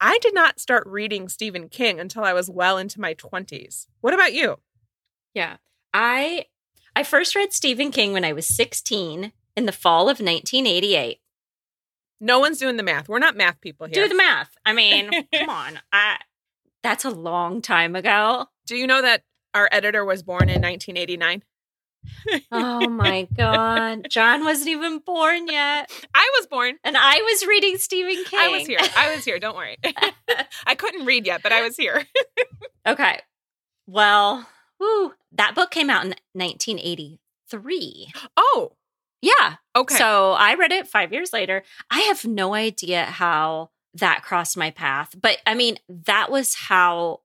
[0.00, 3.86] I did not start reading Stephen King until I was well into my 20s.
[4.00, 4.58] What about you?
[5.34, 5.58] Yeah.
[5.92, 6.46] I
[6.96, 11.19] I first read Stephen King when I was 16 in the fall of 1988.
[12.20, 13.08] No one's doing the math.
[13.08, 14.02] We're not math people here.
[14.04, 14.50] Do the math.
[14.64, 15.80] I mean, come on.
[15.92, 16.16] I
[16.82, 18.46] that's a long time ago.
[18.66, 19.22] do you know that
[19.54, 21.42] our editor was born in 1989?
[22.50, 24.06] Oh my god.
[24.08, 25.90] John wasn't even born yet.
[26.14, 26.76] I was born.
[26.84, 28.40] And I was reading Stephen King.
[28.40, 28.78] I was here.
[28.96, 29.38] I was here.
[29.38, 29.76] Don't worry.
[30.66, 32.04] I couldn't read yet, but I was here.
[32.86, 33.20] Okay.
[33.86, 34.46] Well,
[34.78, 38.12] woo, that book came out in 1983.
[38.36, 38.72] Oh,
[39.22, 39.56] Yeah.
[39.76, 39.94] okay.
[39.96, 41.62] So I read it five years later.
[41.90, 47.20] I have no idea how that crossed my path, but I mean, that was how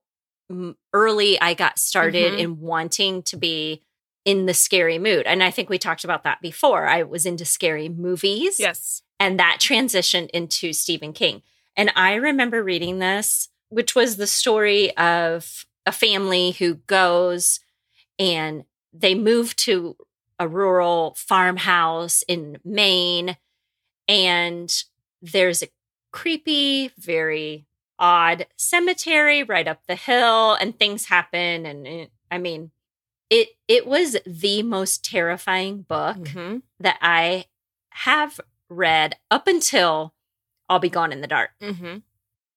[0.92, 2.38] early I got started Mhm.
[2.38, 3.82] in wanting to be
[4.24, 5.26] in the scary mood.
[5.26, 6.86] And I think we talked about that before.
[6.88, 8.58] I was into scary movies.
[8.58, 9.02] yes.
[9.18, 11.42] And that transitioned into Stephen King.
[11.76, 17.60] And I remember reading this, which was the story of a family who goes
[18.18, 19.96] and they move to
[20.38, 23.36] a rural farmhouse in Maine.
[24.08, 24.72] And
[25.22, 25.68] there's a
[26.12, 27.66] creepy, very
[27.98, 31.66] odd cemetery right up the hill, and things happen.
[31.66, 32.70] And it, I mean,
[33.30, 36.62] it it was the most terrifying book Mhm.
[36.78, 37.46] that I
[37.90, 40.14] have read up until
[40.68, 41.50] I'll Be Gone in the Dark.
[41.60, 42.02] Mhm.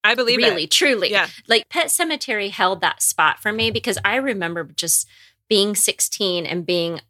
[0.04, 0.72] I believe really, it.
[0.72, 1.12] truly.
[1.12, 1.28] Yeah.
[1.48, 5.08] Like Pet Sematary held that spot for me because I remember just
[5.50, 7.02] being 16 and being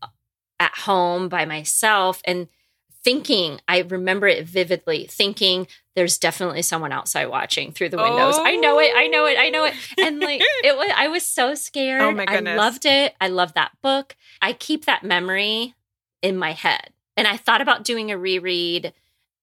[0.59, 2.47] at home by myself and
[3.03, 8.35] thinking, I remember it vividly, thinking there's definitely someone outside watching through the windows.
[8.37, 9.73] I know it, I know it, I know it.
[9.97, 12.01] And like it was I was so scared.
[12.01, 12.53] Oh my goodness.
[12.53, 13.15] I loved it.
[13.21, 14.15] I love that book.
[14.41, 15.75] I keep that memory
[16.21, 16.91] in my head.
[17.15, 18.93] And I thought about doing a reread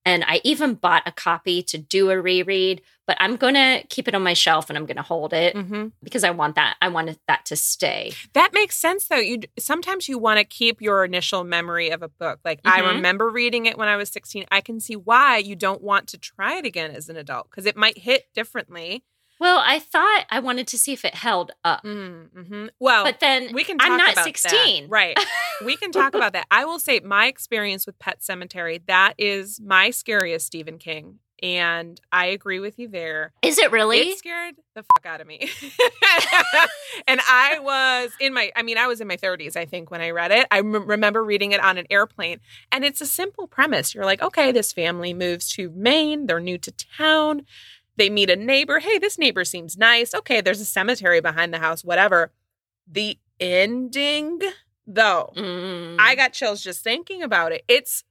[0.05, 4.09] and I even bought a copy to do a reread, but I'm going to keep
[4.09, 5.93] it on my shelf and I'm going to hold it Mhm.
[6.03, 8.13] because I want that I wanted that to stay.
[8.35, 9.17] That makes sense though.
[9.17, 12.41] You sometimes you want to keep your initial memory of a book.
[12.45, 12.95] Like I Mhm.
[12.97, 14.45] remember reading it when I was 16.
[14.51, 17.67] I can see why you don't want to try it again as an adult because
[17.67, 19.05] it might hit differently.
[19.39, 21.85] Well, I thought I wanted to see if it held up.
[21.85, 22.69] Mm-hmm.
[22.81, 24.85] Well, But then we can talk I'm not about 16.
[24.85, 24.91] that.
[24.91, 25.19] right
[25.65, 29.61] we can talk about that i will say my experience with pet sematary that is
[29.61, 33.99] my scariest stephen king and i agree with you there Is it really?
[33.99, 35.39] it scared the fuck out of me
[37.07, 40.01] and i was in my i mean i was in my 30s i think when
[40.01, 42.41] i read it i remember reading it on an airplane
[42.73, 46.59] and it's a simple premise you're like okay this family moves to maine they're new
[46.59, 47.43] to town
[47.97, 51.59] they meet a neighbor hey this neighbor seems nice okay there's a cemetery behind the
[51.59, 52.33] house whatever
[52.91, 54.41] the ending
[54.87, 55.97] though Mm.
[55.99, 57.65] I got chills just thinking about it.
[57.69, 58.05] It's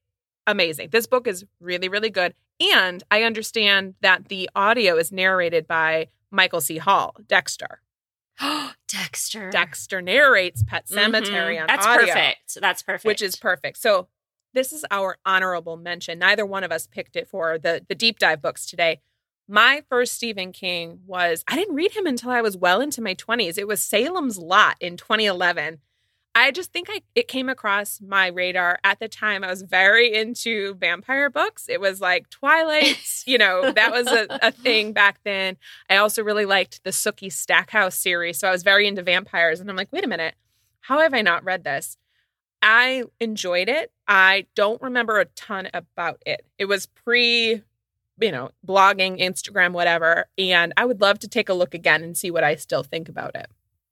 [0.45, 0.89] amazing.
[0.91, 2.33] This book is really, really good.
[2.59, 6.77] And I understand that the audio is narrated by Michael C.
[6.77, 7.81] Hall, Dexter.
[8.41, 9.49] Oh, Dexter.
[9.49, 11.61] Dexter narrates Pet Sematary Mhm.
[11.61, 12.57] on That's audio, perfect.
[12.61, 13.05] That's perfect.
[13.05, 13.77] which is perfect.
[13.77, 14.07] So
[14.53, 16.19] this is our honorable mention.
[16.19, 19.01] Neither one of us picked it for the, the deep dive books today.
[19.47, 23.13] My first Stephen King was, I didn't read him until I was well into my
[23.13, 23.57] 20s.
[23.57, 25.79] It was Salem's Lot in 2011.
[26.37, 29.43] I just think I it came across my radar at the time.
[29.43, 31.69] I was very into vampire books.
[31.69, 35.55] It was like Twilight, you know, that was a, a thing back then.
[35.89, 38.37] I also really liked the Sookie Stackhouse series.
[38.37, 39.61] So I was very into vampires.
[39.61, 40.35] And I'm like, wait a minute,
[40.81, 41.97] how have I not read this?
[42.61, 43.91] I enjoyed it.
[44.05, 46.45] I don't remember a ton about it.
[46.57, 47.61] It was pre,
[48.19, 50.25] you know, blogging, Instagram, whatever.
[50.37, 53.07] And I would love to take a look again and see what I still think
[53.07, 53.47] about it.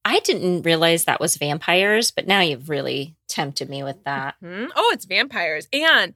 [0.05, 4.35] I didn't realize that was vampires, but now you've really tempted me with that.
[4.43, 4.69] Mhm.
[4.75, 5.67] Oh, it's vampires.
[5.71, 6.13] And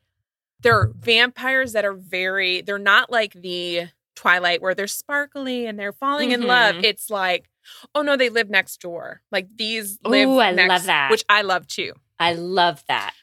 [0.59, 5.93] they're vampires that are very, they're not like the Twilight where they're sparkly and they're
[5.93, 6.75] falling in love.
[6.77, 6.83] Mhm.
[6.83, 7.49] It's like,
[7.95, 9.21] oh no, they live next door.
[9.31, 11.11] Like these live Ooh, I next, love that.
[11.11, 11.93] Which I love too.
[12.19, 13.13] I love that.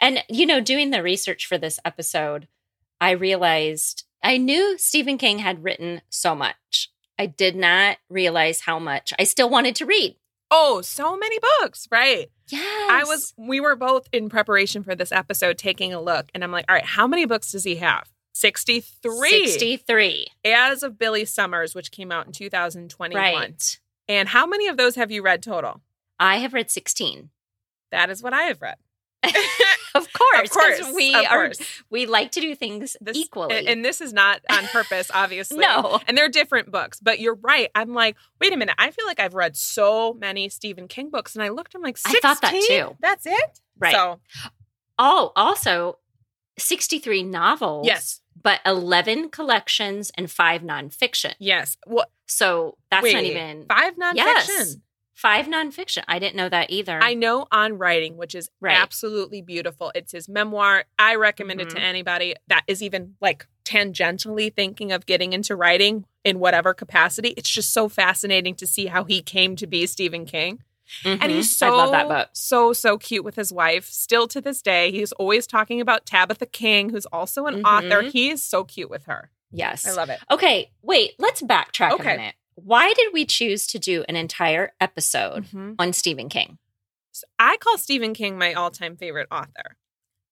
[0.00, 2.46] And, you know, doing the research for this episode,
[3.00, 6.90] I realized I knew Stephen King had written so much.
[7.18, 10.16] I did not realize how much I still wanted to read.
[10.50, 12.30] Oh, so many books, right?
[12.48, 12.90] Yes.
[12.90, 16.52] I was, we were both in preparation for this episode taking a look, and I'm
[16.52, 18.10] like, all right, how many books does he have?
[18.34, 19.30] 63.
[19.30, 20.26] 63.
[20.44, 23.22] As of Billy Summers, which came out in 2021.
[23.22, 23.80] Right.
[24.08, 25.80] And how many of those have you read total?
[26.18, 27.30] I have read 16.
[27.90, 28.76] That is what I have read.
[29.94, 30.42] Of course.
[30.44, 30.92] of course.
[30.94, 31.82] We of are course.
[31.90, 33.56] we like to do things This- equally.
[33.58, 35.58] And, and this is not on purpose, obviously.
[35.58, 36.00] no.
[36.08, 37.70] And they're different books, but you're right.
[37.74, 38.74] I'm like, wait a minute.
[38.78, 41.74] I feel like I've read so many Stephen King books, and I looked.
[41.74, 42.96] I'm like, I thought that too.
[43.00, 43.60] That's it.
[43.78, 43.94] Right.
[43.94, 44.20] So
[44.98, 45.98] Oh, also
[46.58, 47.86] 63 novels.
[47.86, 51.34] yes, But 11 collections and five nonfiction.
[51.38, 51.76] yes.
[51.86, 54.14] Well, So that's wait, not even five nonfiction.
[54.16, 54.76] Yes.
[55.14, 56.04] Five nonfiction.
[56.08, 56.98] I didn't know that either.
[57.02, 58.76] I know on writing, which is Right.
[58.76, 59.92] absolutely beautiful.
[59.94, 60.84] It's his memoir.
[60.98, 61.74] I recommend it Mhm.
[61.74, 67.28] to anybody that is even like tangentially thinking of getting into writing in whatever capacity.
[67.36, 70.62] It's just so fascinating to see how he came to be Stephen King.
[71.04, 71.30] And Mhm.
[71.30, 72.28] he's so love that book.
[72.32, 73.86] so so cute with his wife.
[73.86, 77.64] Still to this day, he's always talking about Tabitha King, who's also an Mhm.
[77.64, 78.02] author.
[78.02, 79.30] He is so cute with her.
[79.50, 79.86] Yes.
[79.86, 80.18] I love it.
[80.30, 82.14] Okay, wait, let's backtrack Okay.
[82.14, 82.34] a minute.
[82.54, 85.76] Why did we choose to do an entire episode Mhm.
[85.78, 86.58] on Stephen King?
[87.12, 89.76] So I call Stephen King my all-time favorite author.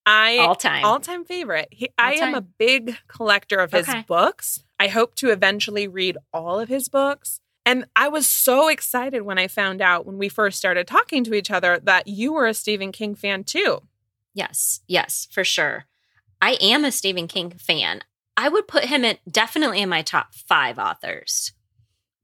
[0.06, 0.84] I All time.
[0.84, 1.68] all-time favorite.
[1.70, 4.04] He, I am a big collector of his Okay.
[4.08, 4.64] books.
[4.78, 7.40] I hope to eventually read all of his books.
[7.66, 11.34] And I was so excited when I found out when we first started talking to
[11.34, 13.82] each other that you were a Stephen King fan too.
[14.32, 15.84] Yes, yes, for sure.
[16.40, 18.02] I am a Stephen King fan.
[18.36, 21.52] I would put him in definitely in my top five authors.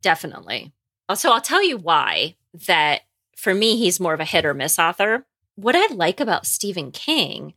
[0.06, 0.72] Definitely.
[1.14, 2.36] So I'll tell you why
[2.68, 3.02] that
[3.36, 5.26] for me, he's more of a hit or miss author.
[5.56, 7.54] What I like about Stephen King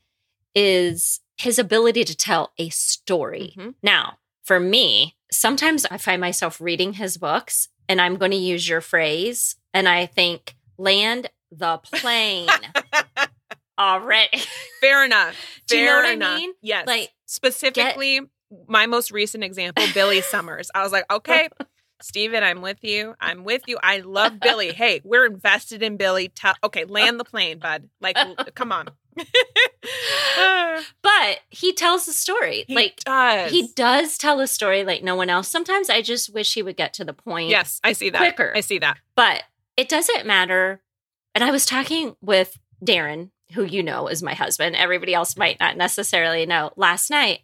[0.56, 3.54] is his ability to tell a story.
[3.56, 3.76] Mhm.
[3.84, 8.68] Now, for me, sometimes I find myself reading his books and I'm going to use
[8.68, 12.48] your phrase and I think, land the plane
[13.80, 14.42] already.
[14.82, 15.36] Fair enough.
[15.68, 16.38] Do you know Fair what I enough.
[16.40, 16.52] mean?
[16.62, 16.88] Yes.
[16.88, 18.22] Like, specifically
[18.68, 20.72] my most recent example, Billy Summers.
[20.74, 21.50] I was like, okay,
[22.02, 23.16] Stephen, I'm with you.
[23.20, 23.78] I'm with you.
[23.82, 24.74] I love Billy.
[24.80, 26.30] Hey, we're invested in Billy.
[26.30, 27.90] Tell, okay, land the plane, bud.
[28.00, 28.16] Like,
[28.56, 28.90] come on.
[31.02, 32.64] but he tells the story.
[32.68, 33.52] He like does.
[33.52, 35.50] he does tell a story like no one else.
[35.50, 37.50] Sometimes I just wish he would get to the point.
[37.50, 38.20] Yes, I see that.
[38.20, 38.54] quicker.
[38.56, 38.98] I see that.
[39.16, 39.44] But
[39.76, 40.82] it doesn't matter.
[41.36, 44.76] And I was talking with Darren, who you know is my husband.
[44.78, 47.40] Everybody else might not necessarily know last night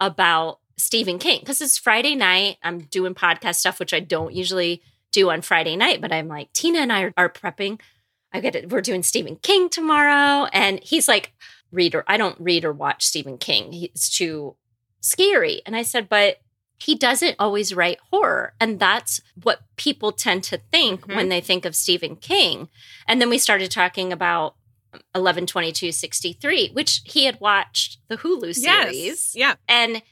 [0.00, 2.56] about Stephen King because it's Friday night.
[2.62, 6.52] I'm doing podcast stuff, which I don't usually do on Friday night, but I'm like,
[6.52, 7.80] Tina and I are, are prepping.
[8.32, 8.70] I get it.
[8.70, 10.46] We're doing Stephen King tomorrow.
[10.52, 11.32] And he's like,
[11.72, 13.72] read or I don't read or watch Stephen King.
[13.72, 14.56] He- It's too
[15.00, 15.62] scary.
[15.64, 16.38] And I said, but
[16.78, 18.52] he doesn't always write horror.
[18.60, 21.16] And that's what people tend to think Mhm.
[21.16, 22.68] when they think of Stephen King.
[23.08, 24.56] And then we started talking about
[25.14, 28.64] 11 22 63, which he had watched the Hulu series.
[28.96, 29.32] Yes.
[29.34, 29.54] Yeah.
[29.68, 30.02] And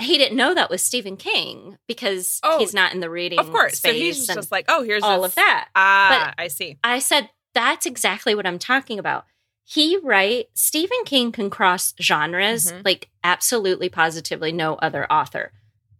[0.00, 3.50] he didn't know that was Stephen King because Oh, he's not in the reading Of
[3.50, 3.80] course.
[3.80, 5.68] So he's just like, oh, here's all this- of that.
[5.74, 6.78] Ah, I see.
[6.84, 9.24] I said, that's exactly what I'm talking about.
[9.64, 12.84] He write Stephen King can cross genres Mhm.
[12.84, 15.52] like absolutely positively no other author.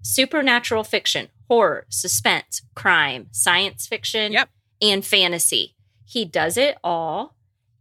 [0.02, 4.48] Supernatural fiction, horror, suspense, crime, science fiction, Yep.
[4.80, 5.74] and fantasy.
[6.06, 7.36] He does it all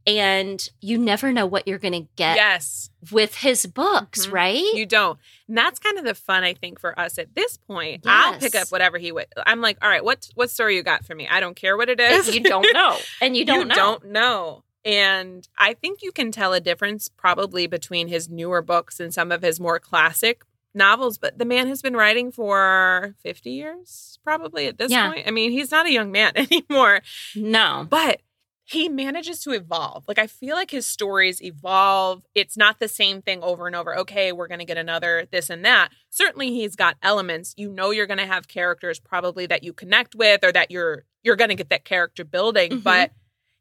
[0.07, 2.89] and you never know what you're going to get Yes.
[3.11, 4.31] with his books, Mhm.
[4.31, 4.73] right?
[4.73, 5.19] You don't.
[5.49, 8.03] And that's kind of the fun, I think, for us at this point.
[8.07, 9.27] I'll pick up whatever he would.
[9.45, 11.27] I'm like, all right, what what story you got for me?
[11.27, 12.33] I don't care what it is.
[12.33, 12.97] you don't know.
[13.21, 13.75] And you don't know.
[13.75, 14.63] don't know.
[14.85, 19.33] And I think you can tell a difference probably between his newer books and some
[19.33, 20.43] of his more classic
[20.73, 21.17] novels.
[21.17, 25.11] But the man has been writing for 50 years, probably at this Yeah.
[25.11, 25.27] point.
[25.27, 27.01] I mean, he's not a young man anymore,
[27.35, 27.85] No.
[27.89, 28.21] but
[28.69, 30.03] he manages to evolve.
[30.09, 32.23] Like, I feel like his stories evolve.
[32.35, 33.97] It's not the same thing over and over.
[33.99, 35.89] Okay, we're going to get another this and that.
[36.09, 37.53] Certainly, he's got elements.
[37.55, 41.05] You know, you're going to have characters probably that you connect with or that you're
[41.23, 42.83] you're going to get that character building, Mhm.
[42.83, 43.11] but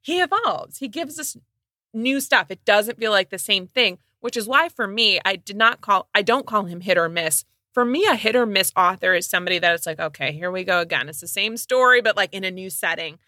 [0.02, 0.78] he evolves.
[0.78, 1.36] He gives us
[1.94, 2.50] new stuff.
[2.50, 5.80] It doesn't feel like the same thing, which is why for me, I did not
[5.82, 7.44] call I don't call him hit or miss.
[7.72, 10.64] For me, a hit or miss author is somebody that it's like, okay, here we
[10.64, 11.08] go again.
[11.08, 13.18] It's the same story, but like in a new setting.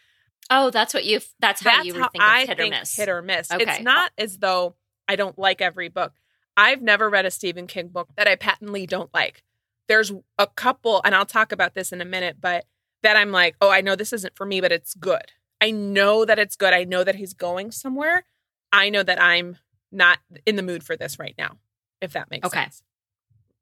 [0.51, 2.97] Oh, that's what you that's how That's you how think I hit or miss.
[2.97, 3.51] hit or miss.
[3.51, 3.63] Okay.
[3.63, 4.77] It's not as though
[5.07, 6.15] I don't like every book.
[6.57, 9.43] I've never read a Stephen King book that I patently don't like.
[9.89, 12.65] There's a couple, and I'll talk about this in a minute, but
[13.03, 15.33] that I'm like, oh, I know this isn't for me, but it's good.
[15.61, 16.75] I know that it's good.
[16.75, 18.25] I know that he's going somewhere.
[18.73, 19.57] I know that I'm
[19.93, 21.57] not in the mood for this right now,
[22.01, 22.53] if that makes sense.
[22.55, 22.65] Okay.
[22.65, 22.83] sense.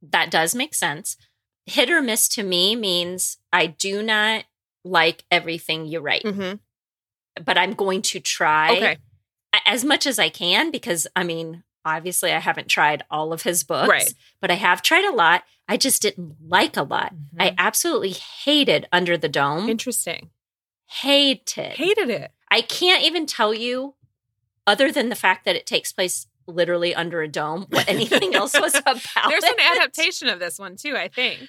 [0.03, 1.17] that does make sense.
[1.67, 4.45] Hit or miss to me means I do not
[4.85, 6.57] like everything you write, Mm-hmm.
[7.45, 8.97] But I'm going to try Okay.
[9.67, 13.63] as much as I can because I mean, obviously I haven't tried all of his
[13.65, 14.15] books, Right.
[14.41, 15.45] but I have tried a lot.
[15.69, 17.15] I just didn't like a lot.
[17.15, 17.43] Mm-hmm.
[17.43, 18.11] I absolutely
[18.45, 19.69] hated Under the Dome.
[19.69, 20.31] Interesting.
[20.87, 21.73] hated.
[21.77, 22.31] Hated it.
[22.51, 23.95] I can't even tell you,
[24.67, 28.55] other than the fact that it takes place literally under a dome, what anything else
[28.59, 28.97] was about.
[29.29, 31.49] There's an adaptation of this one too, I think.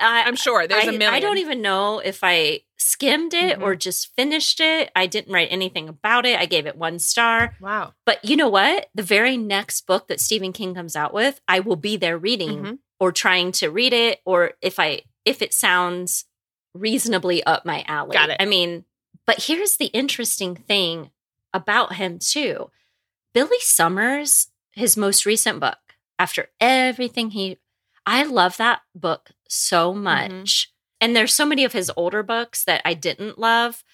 [0.00, 0.66] I, I'm sure.
[0.66, 1.12] There's I, a million.
[1.12, 3.62] I don't even know if I skimmed it Mhm.
[3.62, 4.90] or just finished it.
[4.94, 6.38] I didn't write anything about it.
[6.38, 7.56] I gave it one star.
[7.60, 7.94] Wow.
[8.04, 8.88] But you know what?
[8.94, 12.62] The very next book that Stephen King comes out with, I will be there reading
[12.62, 12.78] Mhm.
[13.00, 16.24] or trying to read it, or if I if it sounds
[16.72, 18.14] reasonably up my alley.
[18.14, 18.36] Got it.
[18.40, 18.84] I mean,
[19.26, 21.10] but here's the interesting thing
[21.52, 22.70] about him too.
[23.34, 25.78] Billy Summers, his most recent book,
[26.18, 27.58] after everything he
[28.06, 30.00] I love that book so Mm-hmm.
[31.00, 33.84] And there's so many of his older books that I didn't love,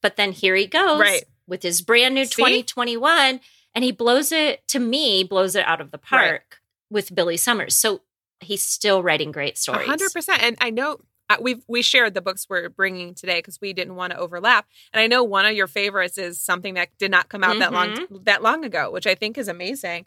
[0.00, 1.24] but then here he goes Right.
[1.46, 2.36] with his brand new See?
[2.36, 3.40] 2021
[3.74, 6.28] and he blows it to me blows it out of the Right.
[6.30, 6.60] park
[6.90, 7.74] with Billy Summers.
[7.76, 8.02] So
[8.40, 9.86] he's still writing great stories.
[9.88, 10.42] hundred percent.
[10.42, 10.98] And I know
[11.30, 14.66] uh, we've we shared the books we're bringing today because we didn't want to overlap.
[14.92, 17.72] And I know one of your favorites is something that did not come out that
[17.72, 18.16] long Mm-hmm.
[18.24, 20.04] that long ago, which I think is amazing.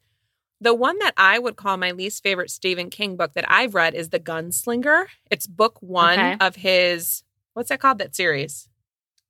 [0.65, 3.93] The one that I would call my least favorite Stephen King book that I've read
[3.93, 5.05] is The Gunslinger.
[5.29, 6.37] It's book one Okay.
[6.39, 7.21] of his
[7.53, 7.99] what's that called?
[7.99, 8.67] That series,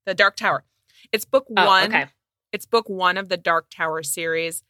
[0.05, 0.63] The Dark Tower.
[1.11, 1.88] It's book Oh, one.
[1.93, 2.05] okay.
[2.53, 4.63] It's book one of the Dark Tower series.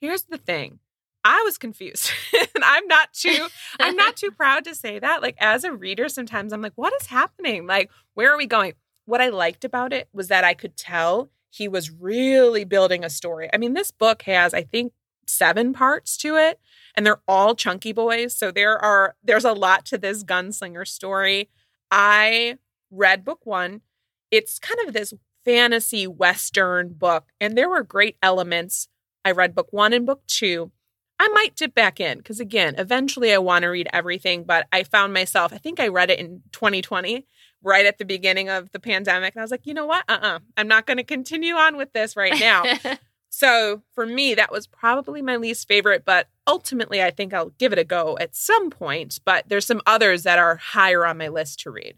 [0.00, 0.78] Here's the thing.
[1.24, 2.12] I was confused.
[2.54, 3.48] and I'm not too
[3.80, 5.20] I'm not too proud to say that.
[5.20, 7.66] Like as a reader, sometimes I'm like, what is happening?
[7.66, 8.74] Like, where are we going?
[9.06, 13.10] What I liked about it was that I could tell he was really building a
[13.10, 13.50] story.
[13.52, 14.92] I mean, this book has, I think,
[15.28, 16.58] seven parts to it,
[16.94, 18.36] and they're all chunky boys.
[18.36, 21.50] So there are there's a lot to this gunslinger story.
[21.90, 22.58] I
[22.90, 23.82] read book one.
[24.30, 25.14] It's kind of this
[25.44, 28.88] fantasy western book, and there were great elements.
[29.24, 30.72] I read book one and book two.
[31.20, 34.44] I might dip back in because, again, eventually I want to read everything.
[34.44, 37.26] But I found myself, I think I read it in 2020,
[37.62, 39.34] right at the beginning of the pandemic.
[39.34, 40.04] And I was like, you know what?
[40.08, 40.36] Uh uh-uh.
[40.36, 40.38] uh.
[40.56, 42.62] i am not going to continue on with this right now.
[43.30, 46.04] so for me, that was probably my least favorite.
[46.04, 49.18] But ultimately, I think I'll give it a go at some point.
[49.24, 51.96] But there's some others that are higher on my list to read.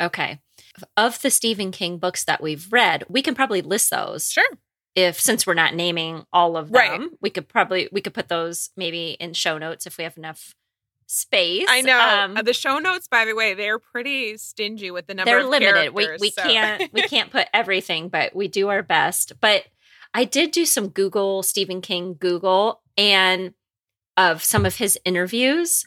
[0.00, 0.40] Okay.
[0.96, 4.30] Of the Stephen King books that we've read, we can probably list those.
[4.30, 4.44] Sure
[4.94, 7.10] if since we're not naming all of them, right.
[7.20, 10.54] we could probably we could put those maybe in show notes if we have enough
[11.06, 11.66] space.
[11.68, 15.30] I know um, the show notes, by the way, they're pretty stingy with the number.
[15.30, 15.94] They're limited.
[15.94, 16.42] We we so.
[16.42, 19.34] can't we can't put everything, but we do our best.
[19.40, 19.64] But
[20.12, 23.54] I did do some Google Stephen King Google and
[24.16, 25.86] of some of his interviews,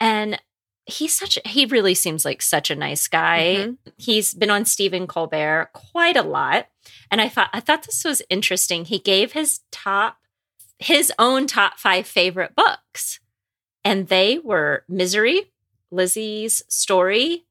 [0.00, 0.40] and
[0.88, 3.56] he's such he really seems like such a nice guy.
[3.58, 3.90] Mm-hmm.
[3.96, 6.68] He's been on Stephen Colbert quite a lot.
[7.10, 8.84] And I thought I thought this was interesting.
[8.86, 10.16] He gave his top
[10.78, 13.20] his own top 5 favorite books.
[13.84, 15.52] And they were Misery,
[15.92, 17.46] Lisey's Story,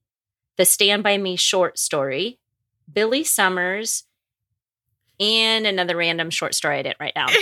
[0.57, 2.39] The Stand by Me short story,
[2.91, 4.03] Billy Summers,
[5.20, 7.30] and another random short story I didn't write down.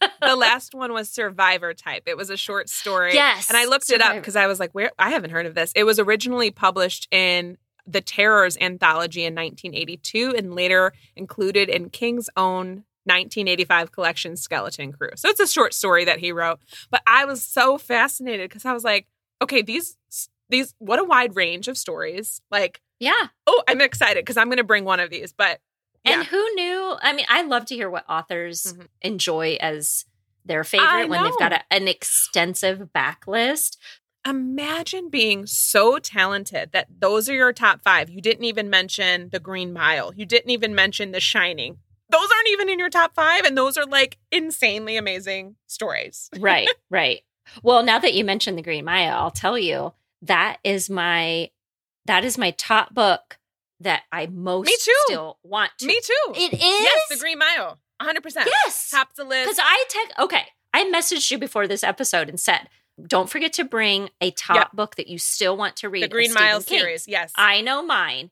[0.20, 2.04] the last one was Survivor Type.
[2.06, 3.14] It was a short story.
[3.14, 3.48] Yes.
[3.48, 4.12] And I looked Survivor.
[4.12, 4.90] it up because I was like, where?
[4.98, 5.72] I haven't heard of this.
[5.74, 7.56] It was originally published in
[7.86, 15.10] the Terrors anthology in 1982 and later included in King's own 1985 collection Skeleton Crew.
[15.14, 16.58] So it's a short story that he wrote.
[16.90, 19.06] But I was so fascinated because I was like,
[19.40, 19.96] okay, these
[20.48, 22.40] these what a wide range of stories.
[22.50, 23.28] Like, yeah.
[23.46, 25.32] Oh, I'm excited because I'm going to bring one of these.
[25.32, 25.60] But
[26.06, 26.14] yeah.
[26.14, 26.96] and who knew?
[27.00, 28.82] I mean, I love to hear what authors mm-hmm.
[29.02, 30.04] enjoy as
[30.44, 33.76] their favorite when they've got a, an extensive backlist
[34.26, 38.10] imagine being so talented that those are your top five.
[38.10, 40.12] You didn't even mention The Green Mile.
[40.14, 41.78] You didn't even mention The Shining.
[42.10, 43.44] Those aren't even in your top five.
[43.44, 46.28] And those are like insanely amazing stories.
[46.38, 47.22] right, right.
[47.62, 49.92] Well, now that you mentioned The Green Mile, I'll tell you
[50.22, 51.50] that is my
[52.06, 53.38] that is my top book
[53.80, 54.94] that I most Me too.
[55.06, 55.86] still want to.
[55.86, 56.32] Me too.
[56.34, 56.60] It is?
[56.60, 57.78] Yes, The Green Mile.
[58.00, 58.46] 100%.
[58.46, 58.90] Yes.
[58.90, 59.44] Top the list.
[59.44, 62.68] Because I take, okay, I messaged you before this episode and said,
[63.06, 64.72] don't forget to bring a top yep.
[64.72, 66.02] book that you still want to read.
[66.02, 67.32] The Green Mile series, yes.
[67.36, 68.30] I know mine.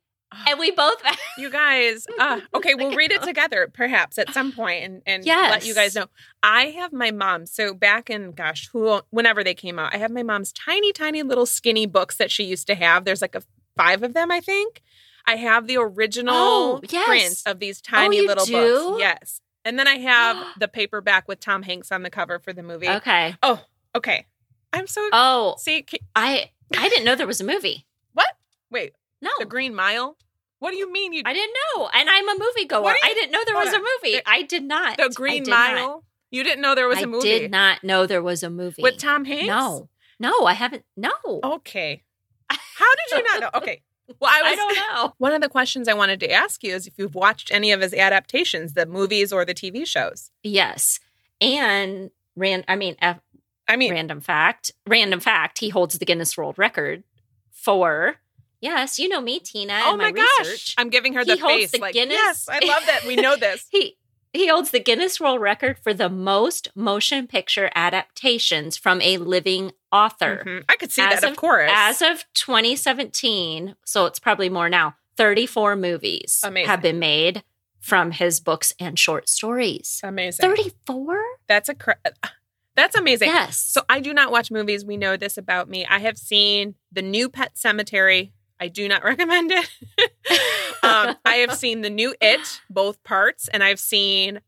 [0.49, 1.01] And we both
[1.39, 5.51] You guys, uh, okay, we'll read it together perhaps at some point and, and yes.
[5.51, 6.07] let you guys know.
[6.43, 7.47] I have my mom.
[7.47, 11.23] So back in gosh, who whenever they came out, I have my mom's tiny, tiny
[11.23, 13.05] little skinny books that she used to have.
[13.05, 13.43] There's like a
[13.77, 14.83] five of them, I think.
[15.27, 17.07] I have the original oh, yes.
[17.07, 18.53] print of these oh, tiny oh, little do?
[18.53, 19.01] books.
[19.01, 19.41] Yes.
[19.65, 22.89] And then I have the paperback with Tom Hanks on the cover for the movie.
[22.89, 23.35] Okay.
[23.43, 23.63] Oh,
[23.95, 24.27] okay.
[24.73, 27.87] I'm so Oh, see, can, I I didn't know there was a movie.
[28.13, 28.27] What?
[28.71, 30.17] Wait, no, The Green Mile.
[30.59, 31.23] What do you mean you?
[31.25, 32.95] I didn't know, and I'm a movie goer.
[33.03, 34.21] I didn't know there was a movie.
[34.25, 34.97] I did not.
[34.97, 35.75] The Green Mile.
[35.75, 36.03] Not.
[36.31, 37.33] You didn't know there was a movie.
[37.33, 39.47] I did not know there was a movie with Tom Hanks.
[39.47, 40.85] No, no, I haven't.
[40.97, 41.13] No.
[41.27, 42.03] Okay.
[42.51, 43.61] How did you not know?
[43.61, 43.83] Okay.
[44.21, 45.15] Well, I, was, I don't know.
[45.19, 47.81] One of the questions I wanted to ask you is if you've watched any of
[47.81, 50.31] his adaptations, the movies or the TV shows.
[50.43, 51.01] Yes,
[51.41, 52.65] and ran.
[52.69, 57.05] I mean, I mean, random fact, random fact, he holds the Guinness World Record
[57.51, 58.17] for.
[58.61, 59.79] Yes, you know me, Tina.
[59.85, 60.75] Oh my, my gosh, research.
[60.79, 61.73] I'm giving her the face.
[61.73, 62.15] The like, Guinness.
[62.15, 63.05] yes, I love that.
[63.07, 63.67] We know this.
[63.71, 63.97] he
[64.33, 69.73] he holds the Guinness World Record for the most motion picture adaptations from a living
[69.95, 70.43] author.
[70.45, 70.65] Mm-hmm.
[70.69, 71.71] I could see as that, of, of course.
[71.73, 74.97] As of 2017, so it's probably more now.
[75.17, 76.69] 34 movies Amazing.
[76.69, 77.45] have been made
[77.79, 80.01] from his books and short stories.
[80.03, 80.43] Amazing.
[80.43, 81.23] 34?
[81.47, 81.93] That's a cr-
[82.77, 83.29] that's amazing.
[83.29, 83.57] Yes.
[83.57, 84.85] So I do not watch movies.
[84.85, 85.87] We know this about me.
[85.87, 88.33] I have seen the new Pet Sematary.
[88.59, 89.69] I do not recommend it.
[90.83, 94.41] um, I have seen the new It, both parts, and I've seen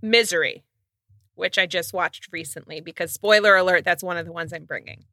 [0.00, 0.62] Misery,
[1.34, 5.04] which I just watched recently because, spoiler alert, that's one of the ones I'm bringing.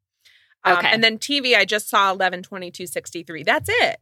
[0.64, 0.90] Um, okay.
[0.92, 3.44] And then TV, I just saw 11 22 63.
[3.44, 3.98] That's it.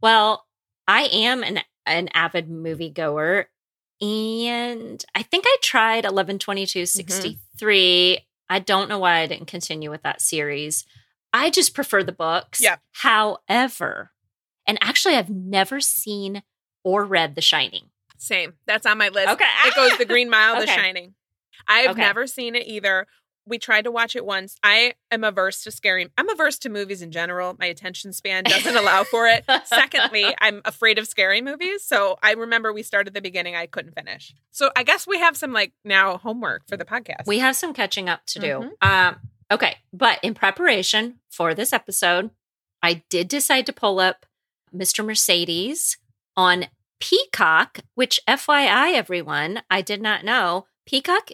[0.00, 0.46] Well,
[0.86, 3.48] I am an, an avid movie goer
[4.00, 8.16] and I think I tried 11 22 63.
[8.16, 8.22] Mm-hmm.
[8.48, 10.84] I don't know why I didn't continue with that series.
[11.32, 12.62] I just prefer the books.
[12.62, 12.76] Yeah.
[12.92, 14.12] However,
[14.66, 16.42] and actually, I've never seen
[16.84, 17.90] or read The Shining.
[18.18, 18.54] Same.
[18.66, 19.28] That's on my list.
[19.28, 19.44] Okay.
[19.64, 20.66] It goes The Green Mile, okay.
[20.66, 21.14] The Shining.
[21.66, 22.00] I've okay.
[22.00, 23.06] never seen it either
[23.46, 24.56] we tried to watch it once.
[24.62, 26.08] I am averse to scary.
[26.18, 27.56] I'm averse to movies in general.
[27.58, 29.44] My attention span doesn't allow for it.
[29.64, 31.84] Secondly, I'm afraid of scary movies.
[31.84, 33.54] So I remember we started the beginning.
[33.54, 34.34] I couldn't finish.
[34.50, 37.26] So I guess we have some like now homework for the podcast.
[37.26, 38.46] We have some catching up to do.
[38.46, 38.88] Mm-hmm.
[38.88, 39.16] Um,
[39.50, 42.30] okay, but in preparation for this episode,
[42.82, 44.26] I did decide to pull up
[44.74, 45.04] Mr.
[45.04, 45.98] Mercedes
[46.36, 46.66] on
[46.98, 50.66] Peacock, which FYI, everyone, I did not know.
[50.84, 51.30] Peacock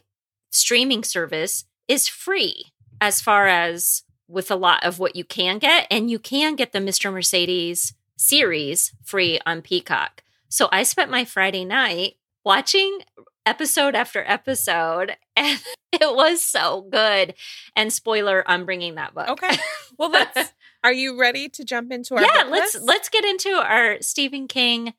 [0.52, 2.66] streaming service is free
[3.00, 5.86] as far as with a lot of what you can get.
[5.90, 7.12] And you can get the Mr.
[7.12, 10.22] Mercedes series free on Peacock.
[10.48, 13.00] So I spent my Friday night watching
[13.44, 17.34] episode after episode and it was so good
[17.74, 19.56] and spoiler i'm bringing that book Okay.
[19.98, 20.52] Well, let's.
[20.84, 22.86] Are you ready to jump into our yeah let's list?
[22.86, 24.94] let's get into our stephen king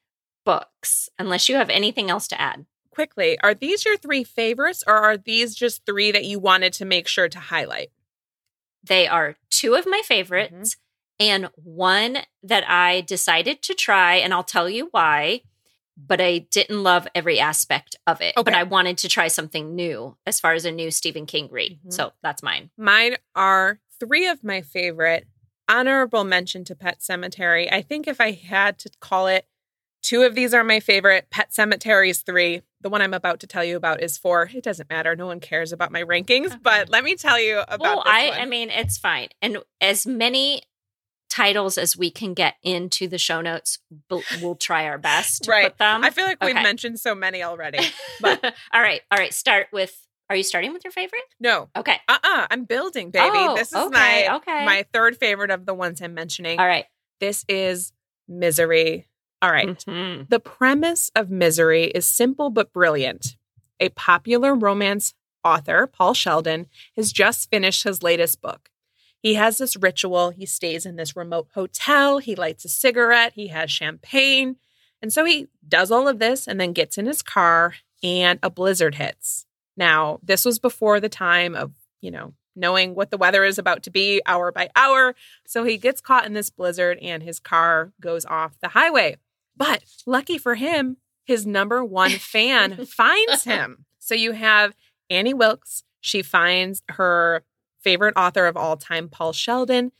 [0.45, 3.38] books unless you have anything else to add quickly.
[3.41, 7.08] Are these your three favorites, or are these just three that you wanted to make
[7.08, 7.89] sure to highlight?
[8.86, 10.76] they are two of my favorites
[11.18, 15.39] and one that i decided to try and i'll tell you why
[15.96, 18.44] but i didn't love every aspect of it Okay.
[18.44, 21.80] but i wanted to try something new as far as a new stephen king read
[21.88, 21.94] Mhm.
[21.94, 25.28] so that's mine Mine are three of my favorite.
[25.70, 27.72] Honorable mention to Pet Sematary.
[27.72, 29.46] I think if I had to call it,
[30.02, 31.30] two of these are my favorite.
[31.32, 32.64] Pet Sematary is three.
[32.84, 35.16] The one I'm about to tell you about is for It doesn't matter.
[35.16, 38.40] No one cares about my rankings, but let me tell you about well, I, one.
[38.40, 39.30] I mean, it's fine.
[39.42, 40.64] And as many
[41.30, 43.80] titles as we can get into the show notes,
[44.42, 45.64] we'll try our best to Right.
[45.70, 46.04] put them.
[46.04, 47.80] I feel like we've mentioned so many already.
[48.22, 49.34] but- all right, all right.
[49.34, 49.98] Start with.
[50.30, 51.22] Are you starting with your favorite?
[51.40, 51.98] No, Okay.
[52.08, 52.48] uh-uh.
[52.50, 53.30] I'm building, baby.
[53.32, 54.66] Oh, this is okay, my okay.
[54.66, 56.60] my third favorite of the ones I'm mentioning.
[56.60, 56.86] All right.
[57.20, 57.92] This is
[58.28, 59.08] Misery.
[59.44, 59.78] All right.
[59.78, 60.30] Mhm.
[60.30, 63.36] The premise of Misery is simple but brilliant.
[63.82, 65.14] A popular romance
[65.44, 68.70] author, Paul Sheldon, has just finished his latest book.
[69.20, 70.30] He has this ritual.
[70.30, 72.20] He stays in this remote hotel.
[72.20, 73.34] He lights a cigarette.
[73.34, 74.56] He has champagne.
[75.02, 78.50] And so he does all of this and then gets in his car, and a
[78.50, 79.46] blizzard hits.
[79.76, 83.84] Now, this was before the time of, you know, knowing what the weather is about
[83.84, 85.16] to be hour by hour.
[85.46, 89.18] So he gets caught in this blizzard and his car goes off the highway.
[89.56, 93.86] But lucky for him, his number one fan finds him.
[93.99, 94.76] So you have
[95.10, 95.84] Annie Wilkes.
[96.01, 97.43] She finds her
[97.82, 99.91] favorite author of all time, Paul Sheldon,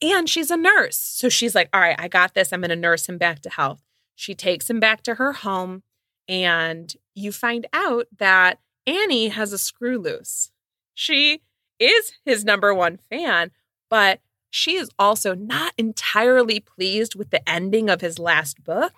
[0.00, 0.96] and she's a nurse.
[0.96, 2.52] So she's like, all right, I got this.
[2.52, 3.82] I'm going to nurse him back to health.
[4.14, 5.82] She takes him back to her home,
[6.28, 10.50] and you find out that Annie has a screw loose.
[10.94, 11.42] She
[11.78, 13.50] is his number one fan,
[13.88, 14.20] but
[14.52, 18.92] she is also not entirely pleased with the ending of his last book.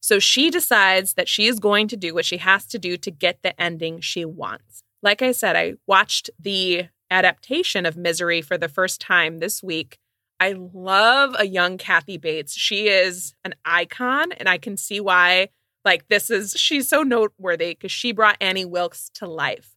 [0.00, 3.10] So she decides that she is going to do what she has to do to
[3.10, 4.82] get the ending she wants.
[5.02, 9.98] Like I said, I watched the adaptation of Misery for the first time this week.
[10.40, 12.54] I love a young Kathy Bates.
[12.54, 15.50] She is an icon, and I can see why.
[15.84, 19.76] Like, this is, she's so noteworthy because she brought Annie Wilkes to life.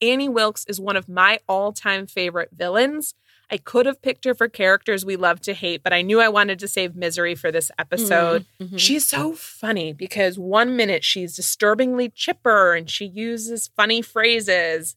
[0.00, 3.14] Annie Wilkes is one of my all time favorite villains.
[3.50, 6.28] I could have picked her for characters we love to hate, but I knew I
[6.28, 8.46] wanted to save Misery for this episode.
[8.60, 8.78] Mhm.
[8.78, 14.96] She's so funny because one minute she's disturbingly chipper and she uses funny phrases.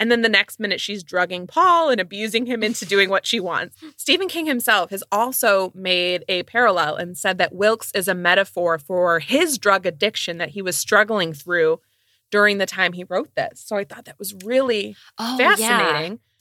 [0.00, 3.38] And then the next minute she's drugging Paul and abusing him into doing what she
[3.38, 3.76] wants.
[3.96, 8.78] Stephen King himself has also made a parallel and said that Wilkes is a metaphor
[8.78, 11.78] for his drug addiction that he was struggling through
[12.32, 13.60] during the time he wrote this.
[13.64, 15.78] So I thought that was really Oh, yeah.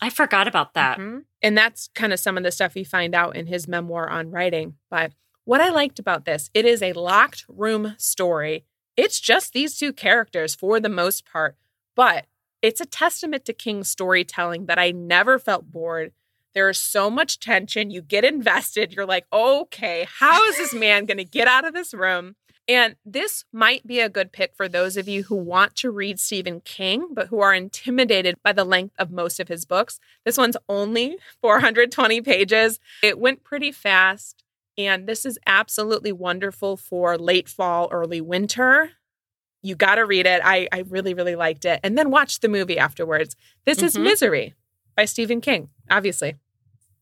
[0.01, 0.97] I forgot about that.
[0.97, 1.25] Mhm.
[1.41, 4.31] And that's kind of some of the stuff you find out in his memoir on
[4.31, 4.77] writing.
[4.89, 5.13] But
[5.45, 8.65] what I liked about this, it is a locked room story.
[8.97, 11.55] It's just these two characters for the most part,
[11.95, 12.25] but
[12.61, 16.11] it's a testament to King's storytelling that I never felt bored.
[16.53, 17.91] There is so much tension.
[17.91, 18.93] You get invested.
[18.93, 22.35] You're like, okay, how is this man going to get out of this room?
[22.67, 26.19] And this might be a good pick for those of you who want to read
[26.19, 29.99] Stephen King, but who are intimidated by the length of most of his books.
[30.25, 32.79] This one's only 420 pages.
[33.03, 34.43] It went pretty fast.
[34.77, 38.91] And this is absolutely wonderful for late fall, early winter.
[39.61, 40.41] You got to read it.
[40.43, 41.79] I, I really, really liked it.
[41.83, 43.35] And then watch the movie afterwards.
[43.65, 44.03] This is Mhm.
[44.03, 44.55] Misery
[44.95, 46.35] by Stephen King, obviously.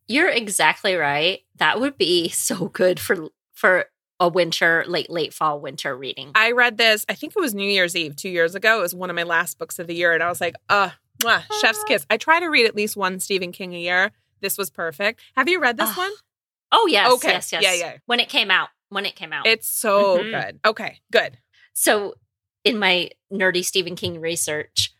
[0.07, 1.41] You're exactly right.
[1.57, 3.85] That would be so good for for
[4.19, 6.31] a winter, late late fall winter reading.
[6.35, 8.79] I read this, I think it was New Year's Eve two years ago.
[8.79, 10.13] It was one of my last books of the year.
[10.13, 10.89] And I was like, uh,
[11.21, 12.05] mwah, chef's kiss.
[12.09, 14.11] I try to read at least one Stephen King a year.
[14.41, 15.21] This was perfect.
[15.37, 16.11] Have you read this Ah, one?
[16.71, 17.29] oh yes, Okay.
[17.31, 17.63] yes, yes.
[17.63, 17.97] Yeah, yeah.
[18.07, 19.45] When it came out, when it came out.
[19.47, 20.31] It's so Mhm.
[20.31, 20.59] good.
[20.65, 21.37] Okay, good.
[21.73, 22.15] So,
[22.65, 24.91] in my nerdy Stephen King research,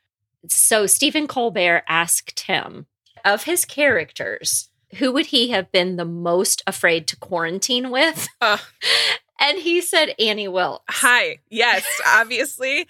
[0.48, 2.88] so Stephen Colbert asked him
[3.26, 8.28] of his characters, who would he have been the most afraid to quarantine with?
[8.42, 8.58] Uh.
[9.40, 10.84] and he said Annie Wilkes.
[10.90, 11.40] Hi.
[11.50, 12.88] Yes, obviously.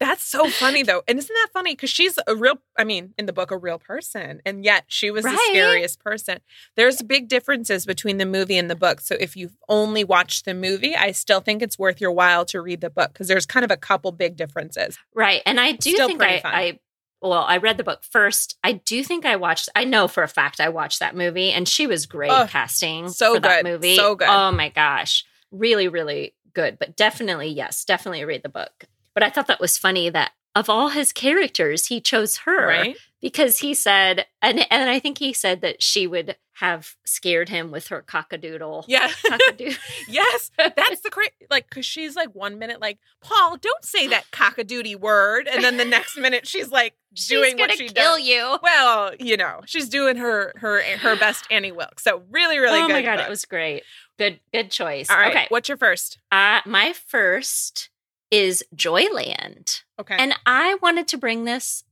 [0.00, 1.02] That's so funny though.
[1.06, 1.74] And isn't that funny?
[1.74, 4.40] Because she's a real, I mean, in the book, a real person.
[4.46, 6.40] And yet she was the scariest person.
[6.74, 9.02] There's big differences between the movie and the book.
[9.02, 12.62] So if you've only watched the movie, I still think it's worth your while to
[12.62, 14.98] read the book because there's kind of a couple big differences.
[15.14, 15.42] Right.
[15.44, 16.40] And I do Still think I.
[16.44, 16.78] I
[17.22, 18.58] well, I read the book first.
[18.64, 21.68] I do think I watched, I know for a fact I watched that movie and
[21.68, 23.96] she was great Ugh, casting so for that good, movie.
[23.96, 24.28] so good.
[24.28, 25.24] Oh my gosh.
[25.50, 26.78] Really, really good.
[26.78, 28.84] But definitely, yes, definitely read the book.
[29.14, 32.96] But I thought that was funny that of all his characters, he chose her Right?
[33.20, 37.70] because he said, and, and I think he said that she would have scared him
[37.70, 38.84] with her cockadoodie.
[38.86, 39.08] Yeah.
[39.08, 39.76] Cockadoodie.
[40.08, 40.50] yes.
[40.58, 41.32] That's the crazy.
[41.50, 45.48] Like, because she's like one minute, like, Paul, don't say that cockadoodie word.
[45.48, 46.94] And then the next minute, she's like
[47.28, 48.22] doing She's what she kill does.
[48.26, 48.58] you.
[48.62, 52.04] Well, you know, she's doing her her her best Annie Wilkes.
[52.04, 52.92] So really, really oh good.
[52.92, 53.26] my god, book.
[53.26, 53.82] it was great.
[54.18, 55.08] Good, good choice.
[55.10, 55.34] All right.
[55.34, 55.46] Okay.
[55.48, 56.18] What's your first?
[56.30, 57.88] Uh, my first
[58.30, 59.82] is Joyland.
[59.98, 60.14] Okay.
[60.18, 61.84] And I wanted to bring this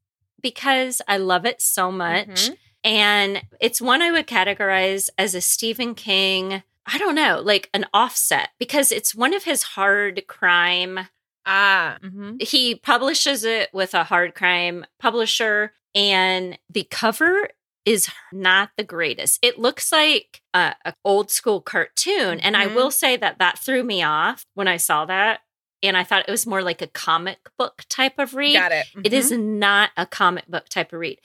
[0.43, 2.29] because I love it so much.
[2.51, 2.57] Mhm.
[2.85, 7.87] And it's one I would categorize as a Stephen King, I don't know, like an
[7.93, 11.01] offset because it's one of his hard crime.
[11.47, 11.99] ah.
[12.03, 17.49] hmm He publishes it with a hard crime publisher, and the cover
[17.85, 19.39] is not the greatest.
[19.43, 22.75] It looks like a, a old school cartoon, and I Mhm.
[22.75, 25.41] will say that that threw me off when I saw that,
[25.83, 28.55] and I thought it was more like a comic book type of read.
[28.55, 28.87] Got it.
[29.05, 29.59] It is Mhm.
[29.59, 31.19] not a comic book type of read.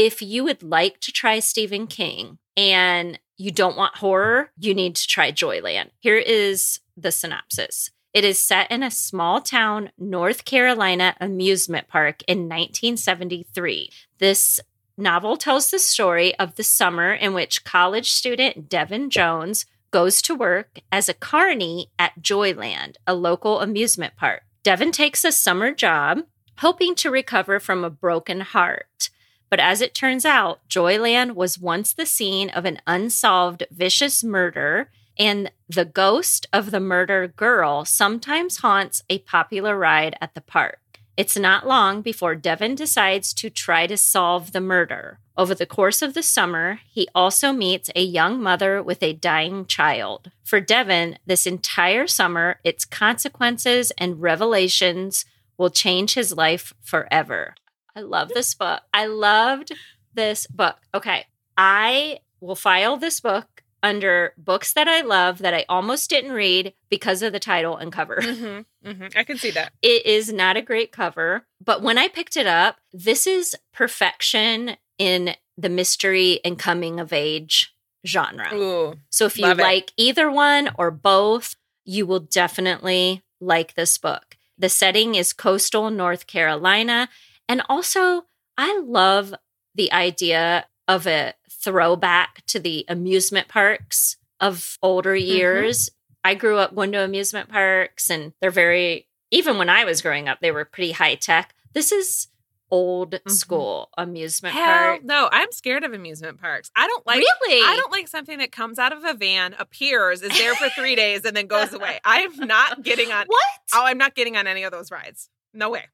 [0.00, 4.96] If you would like to try Stephen King and you don't want horror, you need
[4.96, 5.90] to try Joyland.
[5.98, 7.90] Here is the synopsis.
[8.14, 13.90] It is set in a small town, North Carolina amusement park in 1973.
[14.16, 14.58] This
[14.96, 20.34] novel tells the story of the summer in which college student Devin Jones goes to
[20.34, 24.44] work as a carny at Joyland, a local amusement park.
[24.62, 26.20] Devin takes a summer job,
[26.60, 29.10] hoping to recover from a broken heart.
[29.50, 34.90] But as it turns out, Joyland was once the scene of an unsolved vicious murder,
[35.18, 40.78] and the ghost of the murder girl sometimes haunts a popular ride at the park.
[41.16, 45.18] It's not long before Devin decides to try to solve the murder.
[45.36, 49.66] Over the course of the summer, he also meets a young mother with a dying
[49.66, 50.30] child.
[50.44, 55.24] For Devin, this entire summer, its consequences and revelations
[55.58, 57.54] will change his life forever.
[57.96, 58.82] I love this book.
[58.94, 59.72] I loved
[60.14, 60.76] this book.
[60.94, 61.26] Okay.
[61.56, 66.74] I will file this book under books that I love that I almost didn't read
[66.90, 68.16] because of the title and cover.
[68.20, 68.64] Mhm.
[68.84, 69.16] Mhm.
[69.16, 69.72] I can see that.
[69.82, 74.76] It is not a great cover, but when I picked it up, this is perfection
[74.98, 77.74] in the mystery and coming of age
[78.06, 78.54] genre.
[78.54, 78.94] Ooh.
[79.10, 79.62] So if you Love it.
[79.62, 84.36] like either one or both, you will definitely like this book.
[84.58, 87.08] The setting is coastal North Carolina.
[87.48, 88.26] And also,
[88.56, 89.34] I love
[89.74, 95.90] the idea of a throwback to the amusement parks of older years.
[96.24, 100.28] I grew up going to amusement parks, and they're very, even when I was growing
[100.28, 101.54] up, they were pretty high tech.
[101.72, 102.28] This is
[102.72, 103.30] old Mhm.
[103.32, 105.02] school amusement Hell park.
[105.02, 106.70] no, I'm scared of amusement parks.
[106.76, 107.62] I don't like really?
[107.66, 110.94] I don't like something that comes out of a van, appears, is there for three
[110.94, 111.98] days, and then goes away.
[112.04, 113.26] I am not getting on.
[113.26, 113.44] What?
[113.74, 115.28] Oh, I'm not getting on any of those rides.
[115.52, 115.86] No way.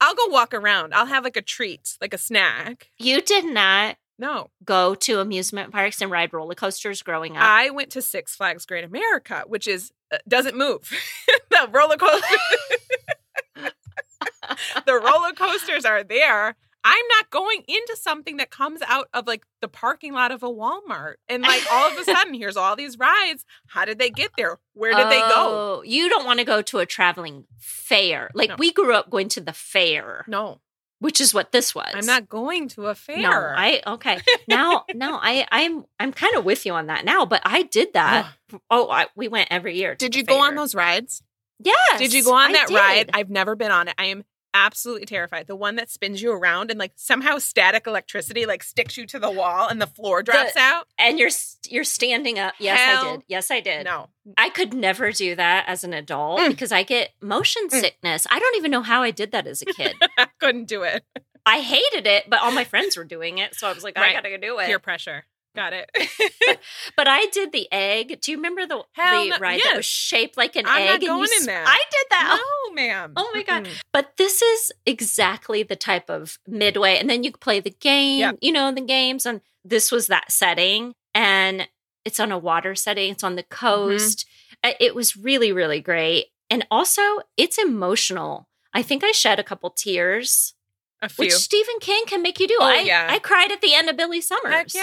[0.00, 0.94] I'll go walk around.
[0.94, 2.90] I'll have like a treat, like a snack.
[2.98, 7.42] You did not No, go to amusement parks and ride roller coasters growing up?
[7.42, 10.90] I went to Six Flags Great America, which is uh, doesn't move.
[11.50, 12.36] the roller coaster,
[14.86, 16.56] the roller coasters are there.
[16.84, 20.48] I'm not going into something that comes out of like the parking lot of a
[20.48, 21.14] Walmart.
[21.28, 23.44] And like all of a sudden, here's all these rides.
[23.68, 24.58] How did they get there?
[24.74, 25.78] Where did they go?
[25.78, 28.30] Oh, You don't want to go to a traveling fair.
[28.34, 28.56] Like No.
[28.58, 30.60] we grew up going to the fair, No,
[30.98, 31.92] which is what this was.
[31.94, 33.18] I'm not going to a fair.
[33.18, 34.18] No, I okay.
[34.48, 37.92] Now, no, I I'm I'm kind of with you on that now, but I did
[37.94, 38.28] that.
[38.70, 39.94] Oh, I, we went every year.
[39.94, 41.22] Did you go on those rides?
[41.64, 41.98] Yes.
[42.00, 43.10] Did you go on that ride?
[43.14, 43.94] I've never been on it.
[43.96, 44.24] I am
[44.54, 45.46] absolutely terrified.
[45.46, 49.18] The one that spins you around and like somehow static electricity like sticks you to
[49.18, 50.86] the wall and the floor drops out.
[50.98, 51.30] and you're
[51.68, 52.54] you're standing up.
[52.58, 53.22] Yes, I did.
[53.28, 53.84] Yes, I did.
[53.84, 54.08] No.
[54.36, 56.48] I could never do that as an adult Mm.
[56.48, 57.80] because I get motion Mm.
[57.80, 58.26] sickness.
[58.30, 59.94] I don't even know how I did that as a kid.
[60.18, 61.02] I couldn't do it.
[61.44, 64.12] I hated it, but all my friends were doing it, so I was like, I
[64.12, 64.66] gotta do it.
[64.66, 65.24] Peer pressure.
[65.54, 65.90] Got it.
[66.96, 68.20] But I did the egg.
[68.20, 70.88] Do you remember the, Hell the no- ride that was shaped like an I'm not
[70.88, 70.94] egg?
[70.94, 71.64] and you going in that.
[71.66, 72.38] I did that.
[72.68, 73.12] no, ma'am.
[73.16, 73.68] Oh my God.
[73.92, 76.98] But this is exactly the type of midway.
[76.98, 78.32] And then you play the game, Yeah.
[78.40, 79.26] you know, the games.
[79.26, 80.94] And this was that setting.
[81.14, 81.68] And
[82.04, 83.66] it's on a water setting, it's on the Mm-hmm.
[83.66, 84.26] coast.
[84.64, 86.26] Uh, It was really, really great.
[86.50, 87.02] And also,
[87.36, 88.48] it's emotional.
[88.74, 90.54] I think I shed a couple tears,
[91.00, 91.24] A few.
[91.26, 92.58] which Stephen King can make you do.
[92.60, 93.06] Oh, I, yeah.
[93.10, 94.52] I cried at the end of Billy Summers.
[94.52, 94.82] Heck yeah.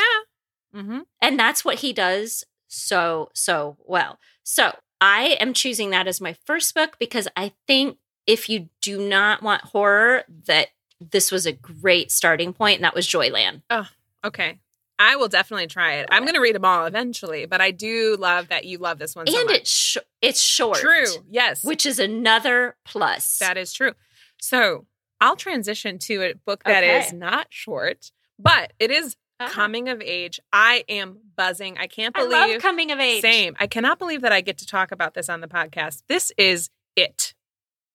[0.76, 1.00] Mm-hmm.
[1.22, 4.20] And that's what he does so, so well.
[4.44, 7.98] So I am choosing that as my first book because I think
[8.28, 10.68] if you do not want horror, that
[11.00, 13.62] this was a great starting point, and that was Joyland.
[13.70, 13.88] Oh,
[14.24, 14.60] okay.
[15.00, 16.10] I will definitely try it.
[16.12, 19.16] I'm going to read them all eventually, but I do love that you love this
[19.16, 19.56] one so and much.
[19.60, 20.78] it's sh- it's short.
[20.78, 21.06] true.
[21.30, 21.64] Yes.
[21.64, 23.38] Which is another plus.
[23.38, 23.94] That is true.
[24.42, 24.86] So
[25.22, 27.16] I'll transition to a book that is Okay.
[27.16, 29.48] not short, but it is Ah.
[29.50, 30.40] coming of age.
[30.52, 31.78] I am buzzing.
[31.78, 32.32] I can't I believe.
[32.32, 33.22] love coming of age.
[33.22, 33.56] Same.
[33.60, 36.04] I cannot believe that I get to talk about this on the podcast.
[36.10, 37.34] This is It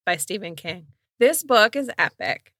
[0.07, 0.87] by Stephen King.
[1.21, 2.53] This book is epic.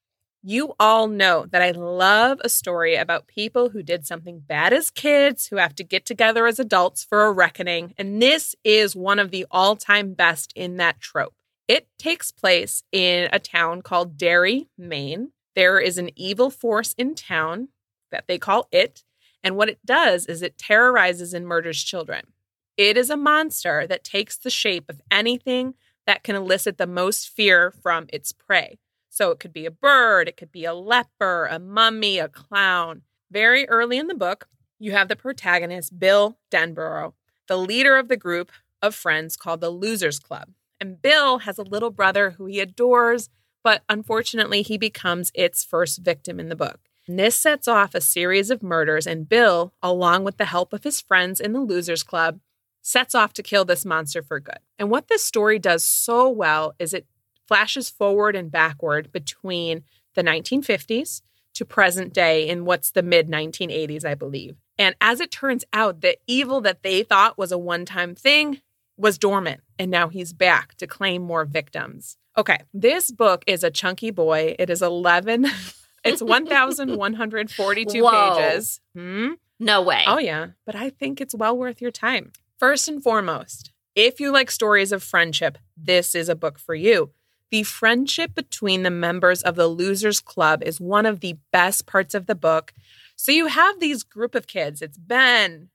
[0.43, 4.91] You all know that I love a story about people who did something bad as
[4.91, 7.95] kids who have to get together as adults for a reckoning.
[7.97, 11.33] And this is one of the all time best in that trope.
[11.67, 15.33] It takes place in a town called Derry, Maine.
[15.57, 17.69] There is an evil force in town
[18.15, 19.03] that they call it.
[19.43, 22.29] And what it does is it terrorizes and murders children.
[22.77, 25.75] It is a monster that takes the shape of anything
[26.07, 28.79] that can elicit the most fear from its prey.
[29.11, 33.03] So it could be a bird, it could be a leper, a mummy, a clown.
[33.31, 34.49] Very early in the book,
[34.79, 37.13] you have the protagonist, Bill Denbrough,
[37.49, 38.51] the leader of the group
[38.83, 40.51] of friends called the Losers Club.
[40.81, 43.29] And Bill has a little brother who he adores,
[43.63, 46.84] but unfortunately, he becomes its first victim in the book.
[47.07, 51.01] This sets off a series of murders, and Bill, along with the help of his
[51.01, 52.41] friends in the Losers Club,
[52.81, 54.59] sets off to kill this monster for good.
[54.79, 57.07] And what this story does so well is it
[57.47, 59.83] flashes forward and backward between
[60.15, 61.23] the 1950s
[61.55, 64.57] to present day in what's the mid 1980s, I believe.
[64.79, 68.61] And as it turns out, the evil that they thought was a one time thing
[68.97, 72.17] was dormant, and now he's back to claim more victims.
[72.37, 74.57] Okay, this book is a chunky boy.
[74.59, 75.47] It is 11,
[76.05, 78.37] it's 1,142 Whoa.
[78.37, 78.81] pages.
[78.95, 79.33] Hmm?
[79.59, 80.05] No way.
[80.07, 80.49] Oh, yeah.
[80.67, 82.33] But I think it's well worth your time.
[82.59, 87.11] First and foremost, if you like stories of friendship, this is a book for you.
[87.51, 92.15] The friendship between the members of the Losers Club is one of the best parts
[92.15, 92.73] of the book.
[93.17, 94.83] So you have these group of kids.
[94.83, 95.69] It's Ben,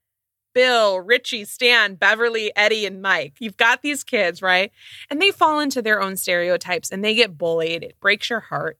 [0.52, 3.34] Bill, Richie, Stan, Beverly, Eddie, and Mike.
[3.38, 4.72] You've got these kids, right?
[5.08, 7.82] And they fall into their own stereotypes and they get bullied.
[7.82, 8.78] It breaks your heart.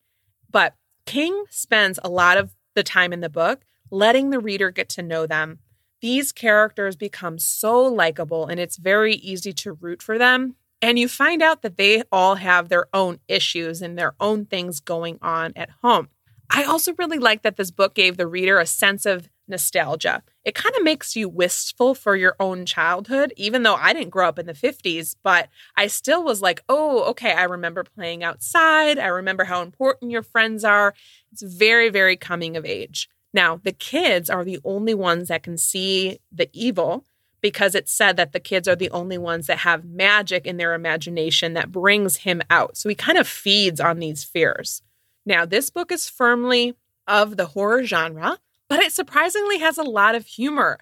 [0.50, 0.74] But
[1.10, 5.02] King spends a lot of the time in the book letting the reader get to
[5.02, 5.58] know them.
[6.00, 10.54] These characters become so likable and it's very easy to root for them.
[10.80, 14.78] And you find out that they all have their own issues and their own things
[14.78, 16.10] going on at home.
[16.48, 20.22] I also really like that this book gave the reader a sense of nostalgia.
[20.44, 24.28] It kind of makes you wistful for your own childhood, even though I didn't grow
[24.28, 28.98] up in the 50s, but I still was like, oh, okay, I remember playing outside.
[28.98, 30.94] I remember how important your friends are.
[31.32, 33.08] It's very, very coming of age.
[33.32, 37.04] Now, the kids are the only ones that can see the evil
[37.40, 40.74] because it's said that the kids are the only ones that have magic in their
[40.74, 42.76] imagination that brings him out.
[42.76, 44.82] So he kind of feeds on these fears.
[45.24, 46.74] Now, this book is firmly
[47.06, 48.38] of the horror genre,
[48.70, 50.78] but it surprisingly has a lot of humor.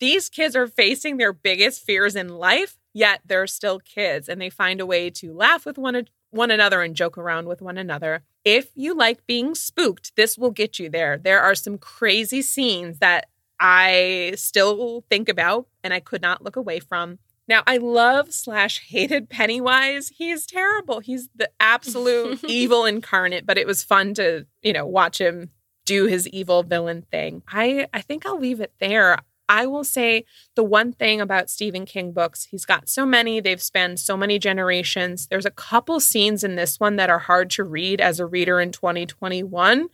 [0.00, 4.50] These kids are facing their biggest fears in life, yet they're still kids and they
[4.50, 8.24] find a way to laugh with one, one another and joke around with one another.
[8.44, 11.16] If you like being spooked, this will get you there.
[11.16, 13.28] There are some crazy scenes that
[13.60, 17.20] I still think about and I could not look away from.
[17.46, 20.08] Now, I love slash hated Pennywise.
[20.08, 20.98] He's terrible.
[20.98, 25.50] He's the absolute evil incarnate, but it was fun to, you know, watch him
[25.88, 27.42] do his evil villain thing.
[27.48, 29.18] I, I think I'll leave it there.
[29.48, 30.26] I will say
[30.56, 34.38] the one thing about Stephen King books, he's got so many, they've spanned so many
[34.38, 35.26] generations.
[35.26, 38.60] There's a couple scenes in this one that are hard to read as a reader
[38.60, 39.88] in 2021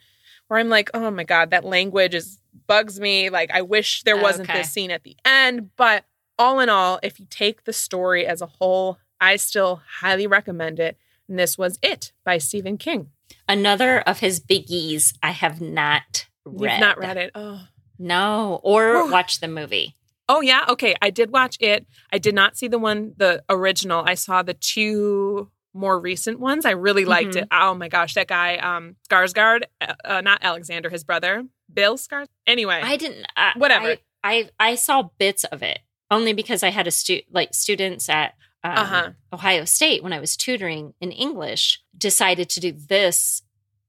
[0.49, 3.31] where I'm like, oh my God, that language is bugs me.
[3.31, 4.59] Like, I wish there wasn't Okay.
[4.59, 5.71] this scene at the end.
[5.77, 6.05] But
[6.39, 10.81] all in all, if you take the story as a whole, I still highly recommend
[10.81, 10.97] it.
[11.29, 13.11] And this was It by Stephen King.
[13.49, 16.73] Another of his biggies I have not read.
[16.73, 17.31] You've not read it.
[17.35, 17.61] Oh.
[17.99, 19.13] No, or Whew.
[19.13, 19.95] watched the movie.
[20.29, 20.95] Oh yeah, okay.
[21.03, 21.87] I did watch it.
[22.13, 24.03] I did not see the one, the original.
[24.07, 26.65] I saw the two more recent ones.
[26.65, 27.43] I really liked Mhm.
[27.43, 27.49] it.
[27.53, 32.27] Oh my gosh, that guy, um, Skarsgård, uh, uh, not Alexander, his brother, Bill Skars.
[32.47, 33.27] Anyway, I didn't.
[33.37, 33.87] Uh, Whatever.
[33.89, 35.81] I, I I saw bits of it
[36.11, 39.11] only because I had a stu like students at um, Uh-huh.
[39.33, 43.43] Ohio State when I was tutoring in English decided to do this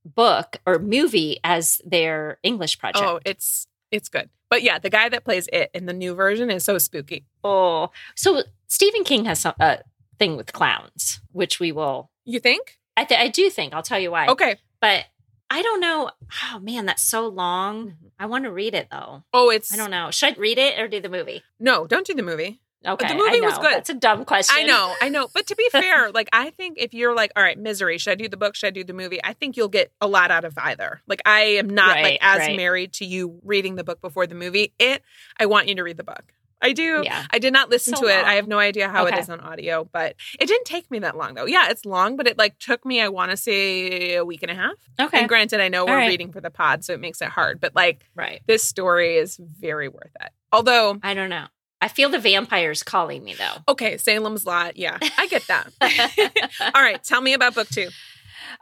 [0.04, 3.04] book or movie as their English project.
[3.06, 4.30] oh, it's it's good.
[4.50, 7.26] But yeah, the guy that plays it in the new version is so spooky.
[7.44, 9.80] Oh, so Stephen King has some, a
[10.20, 12.12] thing with clowns, which we will.
[12.26, 12.78] You think?
[12.98, 14.28] I th- I do think I'll tell you why.
[14.28, 14.58] Okay.
[14.80, 15.06] but
[15.50, 16.12] I don't know.
[16.52, 17.88] Oh man, that's so long.
[17.92, 17.96] Mhm.
[18.20, 19.24] I want to read it though.
[19.34, 20.10] Oh, it's I don't know.
[20.12, 21.44] Should I read it or do the movie?
[21.60, 22.62] No, don't do the movie.
[22.86, 23.74] Okay, the movie I was good.
[23.74, 24.56] That's a dumb question.
[24.58, 25.28] I know, I know.
[25.34, 28.16] But to be fair, like I think if you're like, all right, misery, should I
[28.16, 28.56] do the book?
[28.56, 29.20] Should I do the movie?
[29.24, 31.02] I think you'll get a lot out of either.
[31.08, 32.58] Like I am not Right, like as right.
[32.58, 34.74] married to you reading the book before the movie.
[34.80, 35.02] It
[35.40, 36.32] I want you to read the book.
[36.62, 37.02] I do.
[37.04, 37.26] Yeah.
[37.30, 38.16] I did not listen So to it.
[38.16, 38.26] long.
[38.26, 39.18] I have no idea how Okay.
[39.18, 41.46] it is on audio, but it didn't take me that long though.
[41.46, 44.50] Yeah, it's long, but it like took me, I want to say a week and
[44.50, 44.72] a half.
[45.00, 45.20] Okay.
[45.20, 46.08] And granted, I know All we're right.
[46.08, 47.60] reading for the pod, so it makes it hard.
[47.60, 48.42] But like right.
[48.48, 50.30] this story is very worth it.
[50.52, 51.46] Although, I don't know.
[51.86, 53.62] I feel the vampires calling me though.
[53.68, 54.76] okay, Salem's Lot.
[54.76, 55.70] Yeah, I get that.
[56.76, 57.90] All right, tell me about book two.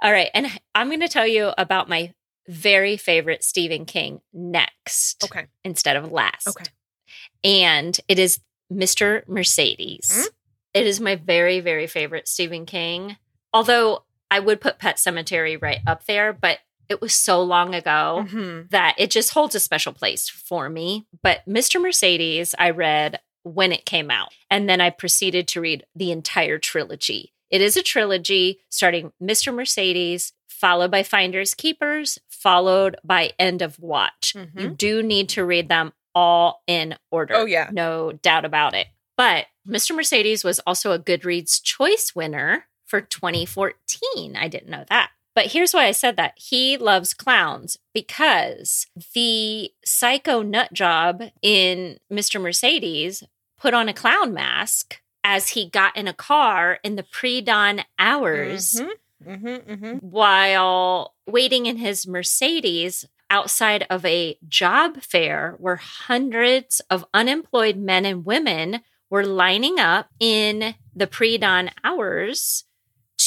[0.02, 0.30] All right.
[0.34, 2.14] And I'm going to tell you about my
[2.50, 5.46] very favorite Stephen King next Okay.
[5.64, 6.50] instead of last.
[6.50, 6.66] Okay.
[7.44, 8.40] And it is
[8.72, 9.26] Mr.
[9.28, 10.10] Mercedes.
[10.14, 10.28] Hmm?
[10.74, 13.16] It is my very, very favorite Stephen King.
[13.54, 16.60] Although I would put Pet Sematary right up there, but
[16.90, 18.70] it was so long ago Mhm.
[18.72, 21.06] that it just holds a special place for me.
[21.22, 21.82] But Mr.
[21.82, 26.58] Mercedes, I read when it came out, and then I proceeded to read the entire
[26.58, 27.34] trilogy.
[27.50, 29.54] It is a trilogy starting Mr.
[29.54, 34.34] Mercedes, followed by Finders Keepers, followed by End of Watch.
[34.36, 34.60] Mhm.
[34.62, 37.36] You do need to read them all in order.
[37.36, 37.70] Oh, yeah.
[37.72, 38.88] No doubt about it.
[39.18, 39.96] But Mr.
[39.96, 44.36] Mercedes was also a Goodreads choice winner for 2014.
[44.36, 45.12] I didn't know that.
[45.36, 46.34] But here's why I said that.
[46.38, 52.40] He loves clowns because the psycho nut job in Mr.
[52.42, 53.24] Mercedes
[53.58, 57.82] put on a clown mask as he got in a car in the pre dawn
[57.98, 58.90] hours Mhm.
[59.26, 60.04] Mhm, mhm.
[60.04, 68.06] while waiting in his Mercedes outside of a job fair where hundreds of unemployed men
[68.06, 72.66] and women were lining up in the pre dawn hours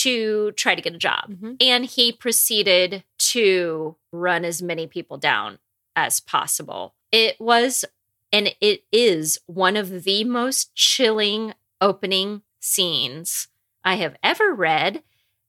[0.02, 1.30] to try to get a job.
[1.30, 1.56] Mhm.
[1.60, 5.58] And he proceeded to run as many people down
[5.94, 6.94] as possible.
[7.12, 7.84] It was
[8.32, 13.48] and it is one of the most chilling opening scenes
[13.84, 15.02] I have ever read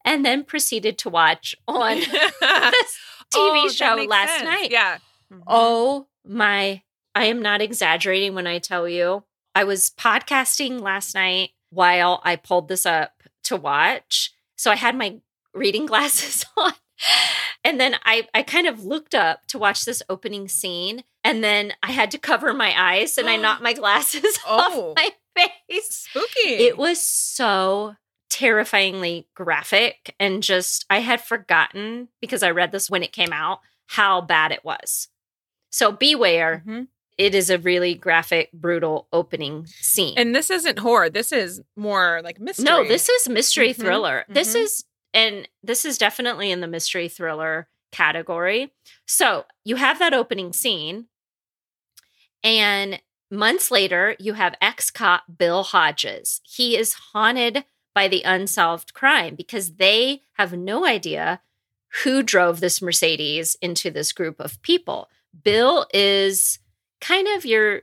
[0.06, 2.98] and then proceeded to watch on this
[3.34, 4.44] TV Oh, show last sense.
[4.46, 4.72] night.
[4.72, 5.00] Yeah.
[5.34, 5.42] Mhm.
[5.48, 6.84] Oh my,
[7.16, 9.24] I am not exaggerating when I tell you.
[9.56, 14.32] I was podcasting last night while I pulled this up to watch.
[14.58, 15.18] So I had my
[15.54, 16.74] reading glasses on.
[17.64, 21.04] And then I, I kind of looked up to watch this opening scene.
[21.24, 24.92] And then I had to cover my eyes and I knocked my glasses Oh.
[24.92, 25.12] off my
[25.70, 26.08] face.
[26.10, 26.50] spooky.
[26.56, 27.96] It was so
[28.30, 33.60] terrifyingly graphic and just I had forgotten because I read this when it came out
[33.88, 35.08] how bad it was.
[35.70, 36.88] So beware, Mhm.
[37.18, 40.14] It is a really graphic, brutal opening scene.
[40.18, 41.10] And this isn't horror.
[41.10, 42.66] This is more like mystery.
[42.66, 44.26] no, this is mystery Mhm, thriller.
[44.30, 44.62] This mhm.
[44.62, 48.72] is and this is definitely in the mystery thriller category.
[49.06, 51.08] So, you have that opening scene
[52.44, 53.02] and
[53.32, 56.42] months later, you have ex-cop Bill Hodges.
[56.44, 57.66] He is haunted
[57.96, 61.42] by the unsolved crime because they have no idea
[62.04, 65.10] who drove this Mercedes into this group of people.
[65.44, 66.60] Bill is
[67.00, 67.82] kind of your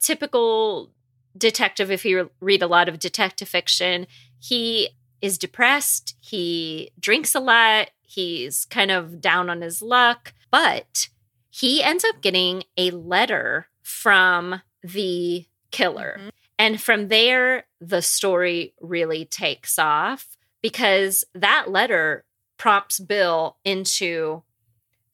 [0.00, 0.90] typical
[1.36, 4.06] detective if you read a lot of detective fiction.
[4.38, 4.90] He
[5.20, 11.08] is depressed, he drinks a lot, he's kind of down on his luck, but
[11.48, 16.18] he ends up getting a letter from the killer.
[16.20, 16.30] Mhm.
[16.58, 22.24] And from there, the story really takes off because that letter
[22.56, 24.42] prompts Bill into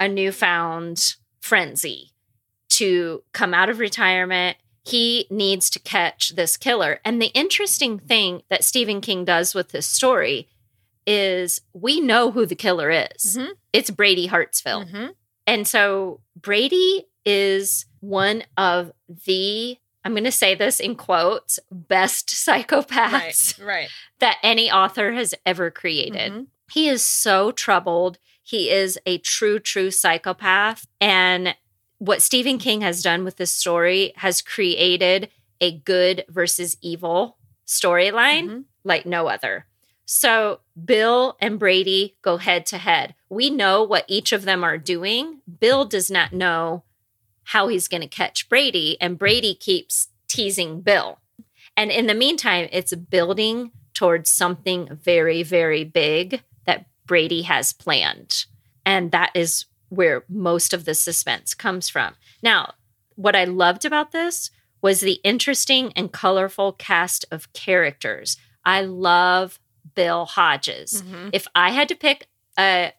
[0.01, 2.13] a newfound frenzy
[2.79, 4.57] to come out of retirement.
[4.85, 7.01] He needs to catch this killer.
[7.05, 10.49] And the interesting thing that Stephen King does with this story
[11.07, 13.37] is we know who the killer is.
[13.37, 13.51] Mhm.
[13.73, 14.91] It's Brady Hartsfield.
[14.91, 15.15] Mhm.
[15.47, 18.93] And so Brady is one of
[19.27, 23.67] the, I'm going to say this in quotes, best psychopaths Right.
[23.67, 23.89] Right.
[24.21, 26.33] that any author has ever created.
[26.33, 26.47] Mhm.
[26.71, 28.19] He is so troubled.
[28.43, 30.87] He is a true, true psychopath.
[31.01, 31.55] And
[31.99, 35.31] what Stephen King has done with this story has created
[35.61, 38.65] a good versus evil storyline Mhm.
[38.85, 39.67] like no other.
[40.07, 43.15] So Bill and Brady go head to head.
[43.29, 45.43] We know what each of them are doing.
[45.61, 46.85] Bill does not know
[47.45, 51.19] how he's going to catch Brady, and Brady keeps teasing Bill.
[51.77, 58.45] And in the meantime, it's building towards something very, very big that Brady has planned.
[58.85, 62.15] And that is where most of the suspense comes from.
[62.43, 62.75] Now,
[63.17, 68.37] what I loved about this was the interesting and colorful cast of characters.
[68.65, 69.59] I love
[69.95, 71.03] Bill Hodges.
[71.03, 71.31] Mhm.
[71.33, 72.29] If I had to pick
[72.59, 72.93] a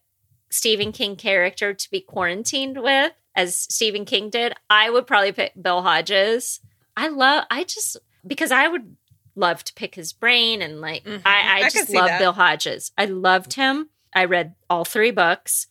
[0.50, 5.54] Stephen King character to be quarantined with, as Stephen King did, I would probably pick
[5.62, 6.60] Bill Hodges.
[6.98, 7.96] I love, I just,
[8.28, 8.98] because I would
[9.36, 11.22] love to pick his brain and like Mhm.
[11.24, 12.20] I, I I just love.
[12.20, 12.92] Bill Hodges.
[12.98, 13.90] I loved him.
[14.14, 15.68] I read all three books.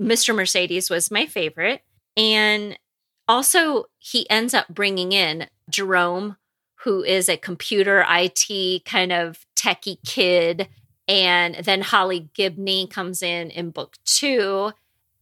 [0.00, 0.34] Mr.
[0.34, 1.82] Mercedes was my favorite.
[2.16, 2.78] And
[3.26, 6.36] also, he ends up bringing in Jerome,
[6.84, 10.68] who is a computer IT kind of techie kid.
[11.06, 14.72] And then Holly Gibney comes in in book two,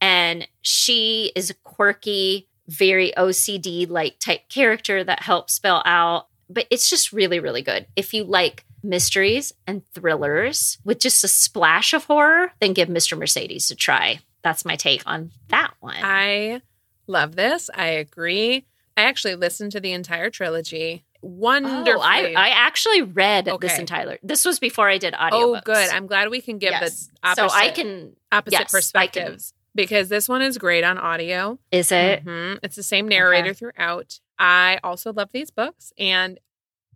[0.01, 6.27] and she is a quirky, very OCD like type character that helps spell out.
[6.49, 7.87] But it's just really, really good.
[7.97, 13.18] If you like mysteries and thrillers with just a splash of horror, then give Mr.
[13.18, 14.20] Mercedes a try.
[14.43, 15.97] That's my take on that one.
[16.03, 16.62] I
[17.07, 17.68] love this.
[17.74, 18.64] I agree.
[18.97, 21.05] I actually listened to the entire trilogy.
[21.22, 21.93] Wonderfully.
[21.93, 23.76] Oh, I, I actually read this Okay.
[23.80, 24.18] entire.
[24.22, 25.57] This was before I did audio.
[25.57, 25.91] oh, good.
[25.91, 27.07] I'm glad we can give yes.
[27.07, 28.16] the opposite, so I can.
[28.30, 31.59] opposite yes, I can- perspectives because this one is great on audio.
[31.72, 32.24] Is it?
[32.24, 32.61] Mhm.
[32.62, 34.20] It's the same narrator throughout.
[34.39, 35.93] I also love these books.
[35.99, 36.39] And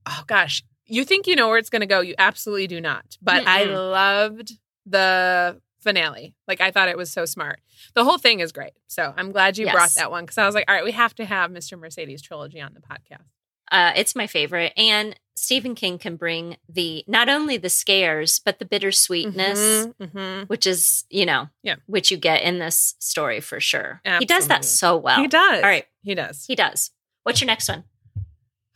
[0.06, 2.00] oh gosh, you think you know where it's going to go.
[2.00, 3.18] You absolutely do not.
[3.20, 3.74] But I Mm-mm.
[3.74, 4.52] loved
[4.86, 6.34] the finale.
[6.46, 7.60] Like I thought it was so smart.
[7.94, 8.72] The whole thing is great.
[8.86, 11.14] So I'm glad you brought that one because I was like, all right, we have
[11.16, 11.78] to have Mr.
[11.78, 13.24] Mercedes trilogy on the podcast.
[13.72, 14.72] Uh, it's my favorite.
[14.76, 20.48] And Stephen King can bring the not only the scares but the bittersweetness, Mhm, mhm.
[20.48, 21.76] which is you know, Yeah.
[21.86, 24.00] which you get in this story for sure.
[24.18, 25.20] He does that so well.
[25.20, 25.62] He does.
[25.62, 26.44] All right, He does.
[26.46, 26.90] he does.
[27.22, 27.84] What's your next one?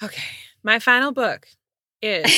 [0.02, 0.22] Okay.
[0.62, 1.48] My final book
[2.04, 2.30] is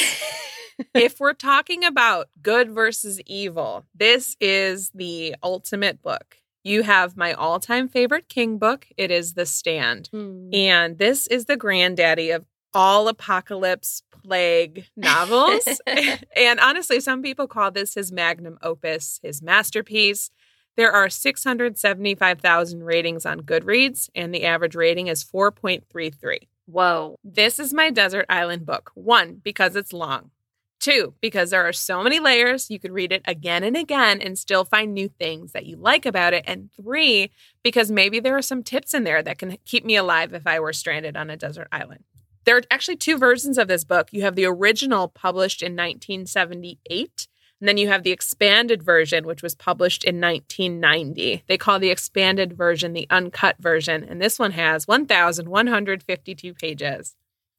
[0.94, 6.36] if we're talking about good versus evil, this is the ultimate book.
[6.64, 8.88] You have my all time favorite King book.
[8.96, 10.08] It is The Stand.
[10.12, 10.48] Hmm.
[10.52, 15.66] And this is the granddaddy of all apocalypse plague novels.
[16.36, 20.30] and honestly, some people call this his magnum opus, his masterpiece.
[20.76, 26.48] There are 675,000 ratings on Goodreads, and the average rating is 4.33.
[26.66, 27.16] Whoa.
[27.24, 28.90] This is my desert island book.
[28.94, 30.30] One, because it's long.
[30.78, 34.38] Two, because there are so many layers, you could read it again and again and
[34.38, 36.44] still find new things that you like about it.
[36.46, 37.30] And three,
[37.62, 40.60] because maybe there are some tips in there that can keep me alive if I
[40.60, 42.04] were stranded on a desert island.
[42.44, 44.08] There are actually two versions of this book.
[44.12, 47.26] You have the original published in 1978,
[47.60, 51.44] and then you have the expanded version, which was published in 1990.
[51.46, 57.16] They call the expanded version the uncut version, and this one has 1,152 pages.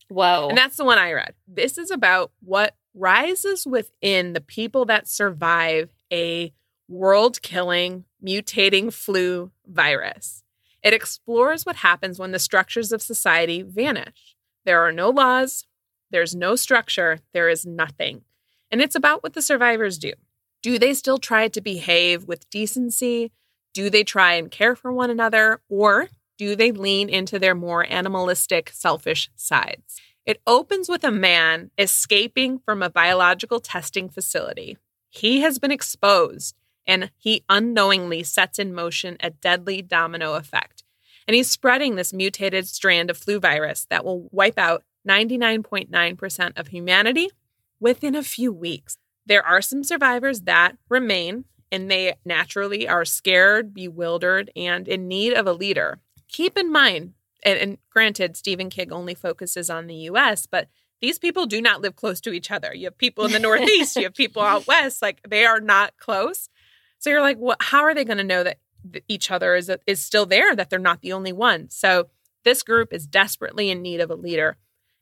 [0.10, 0.50] Whoa.
[0.50, 1.34] And that's the one I read.
[1.48, 6.54] This is about what rises within the people that survive a
[6.88, 10.44] world killing, mutating flu virus.
[10.84, 14.36] It explores what happens when the structures of society vanish.
[14.64, 15.66] There are no laws,
[16.12, 18.22] there's no structure, there is nothing.
[18.72, 20.14] And it's about what the survivors do.
[20.62, 23.32] Do they still try to behave with decency?
[23.74, 25.62] Do they try and care for one another?
[25.70, 26.08] Or
[26.38, 30.02] do they lean into their more animalistic, selfish sides?
[30.26, 34.78] It opens with a man escaping from a biological testing facility.
[35.10, 36.56] He has been exposed
[36.86, 40.84] and he unknowingly sets in motion a deadly domino effect.
[41.28, 46.68] And he's spreading this mutated strand of flu virus that will wipe out 99.9% of
[46.68, 47.30] humanity
[47.80, 48.98] within a few weeks.
[49.26, 55.34] There are some survivors that remain, and they naturally are scared, bewildered, and in need
[55.34, 56.00] of a leader.
[56.30, 57.14] Keep in mind,
[57.44, 60.70] and, and granted, Stephen King only focuses on the US, but
[61.02, 62.74] these people do not live close to each other.
[62.74, 65.98] You have people in the Northeast, you have people out West, like they are not
[65.98, 66.50] close.
[67.00, 68.58] So you're like, what, how are they going to know that
[69.08, 71.70] each other is, is still there, that they're not the only one?
[71.70, 72.10] So
[72.44, 74.58] this group is desperately in need of a leader,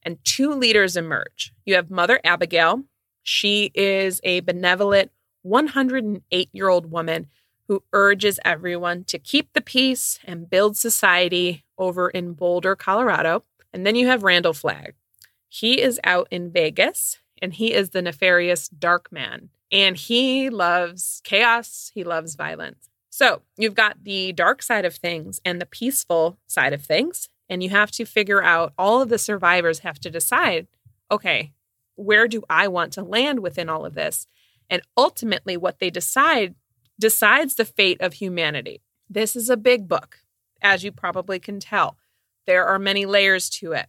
[0.05, 1.51] and two leaders emerge.
[1.65, 2.83] You have Mother Abigail.
[3.23, 7.27] She is a benevolent 108 year old woman
[7.67, 13.43] who urges everyone to keep the peace and build society over in Boulder, Colorado.
[13.73, 14.93] And then you have Randall Flagg.
[15.49, 19.49] He is out in Vegas and he is the nefarious dark man.
[19.71, 22.89] And he loves chaos, he loves violence.
[23.09, 27.29] So you've got the dark side of things and the peaceful side of things.
[27.49, 30.67] And you have to figure out, all of the survivors have to decide
[31.11, 31.53] okay,
[31.95, 34.27] where do I want to land within all of this?
[34.69, 36.55] And ultimately, what they decide
[36.99, 38.81] decides the fate of humanity.
[39.09, 40.19] This is a big book,
[40.61, 41.97] as you probably can tell.
[42.47, 43.87] There are many layers to it.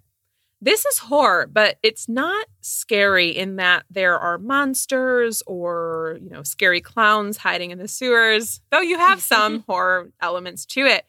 [0.60, 6.42] This is horror, but it's not scary in that there are monsters or, you know,
[6.42, 11.06] scary clowns hiding in the sewers, though you have some horror elements to it.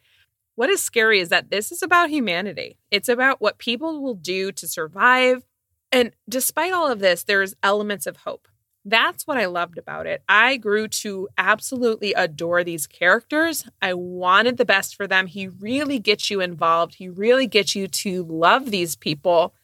[0.58, 2.78] What is scary is that this is about humanity.
[2.90, 5.46] It's about what people will do to survive.
[5.92, 8.48] And despite all of this, there's elements of hope.
[8.84, 10.24] That's what I loved about it.
[10.28, 13.66] I grew to absolutely adore these characters.
[13.80, 15.28] I wanted the best for them.
[15.28, 16.96] He really gets you involved.
[16.96, 19.54] He really gets you to love these people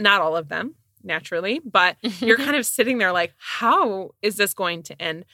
[0.00, 0.74] Not all of them,
[1.04, 5.26] naturally, but you're kind of sitting there like, how is this going to end?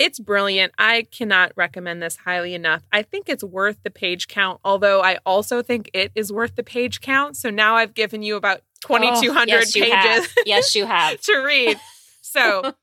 [0.00, 0.72] It's brilliant.
[0.78, 2.82] I cannot recommend this highly enough.
[2.90, 6.62] I think it's worth the page count, although I also think it is worth the
[6.62, 7.36] page count.
[7.36, 10.22] So now I've given you about 2,200 Oh, yes, have.
[10.22, 11.20] pages Yes, you have.
[11.20, 11.78] to read.
[12.22, 12.74] So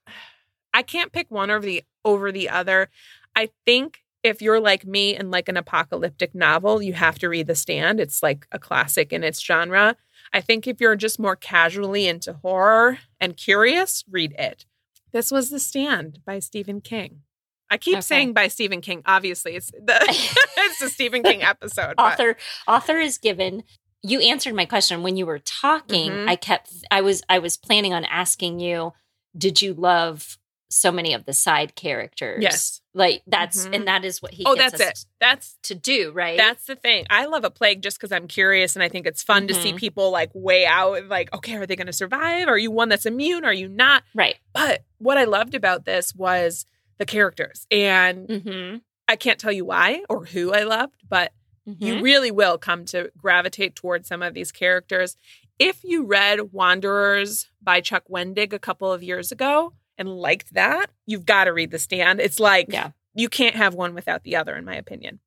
[0.74, 2.90] I can't pick one over the over the other.
[3.34, 7.48] I think if you're like me and like an apocalyptic novel, you have to read
[7.48, 8.02] The Stand.
[8.02, 9.96] It's like a classic in its genre.
[10.34, 14.66] I think if you're just more casually into horror and curious, read it.
[15.14, 17.22] This was The Stand by Stephen King.
[17.70, 18.02] I keep Okay.
[18.02, 19.02] saying by Stephen King.
[19.06, 19.98] Obviously, it's the
[20.58, 21.96] it's the Stephen King episode.
[21.98, 23.64] but- author author is given
[24.04, 26.30] you answered my question when you were talking Mhm.
[26.30, 28.94] i kept i was i was planning on asking you
[29.36, 30.38] did you love
[30.70, 32.82] so many of the side characters Yes.
[32.94, 33.76] like that's Mhm.
[33.76, 35.06] and that is what he Oh, gets that's it.
[35.20, 37.06] That's to do right That's the thing.
[37.10, 39.72] I love a plague just because I'm curious and I think it's fun to see
[39.74, 39.78] Mhm.
[39.78, 42.48] people like weigh out like, okay, are they going to survive?
[42.50, 43.46] Are you one that's immune?
[43.46, 44.04] Are you not?
[44.14, 46.66] right But what I loved about this was
[46.98, 47.66] the characters.
[47.72, 48.78] And mm-hmm.
[49.08, 51.32] I can't tell you why or who I loved, but
[51.68, 51.84] Mm-hmm.
[51.84, 55.18] you really will come to gravitate towards some of these characters.
[55.60, 60.90] If you read Wanderers by Chuck Wendig a couple of years ago and liked that,
[61.06, 62.20] you've got to read The Stand.
[62.20, 62.92] It's like Yeah.
[63.16, 65.20] you can't have one without the other, in my opinion.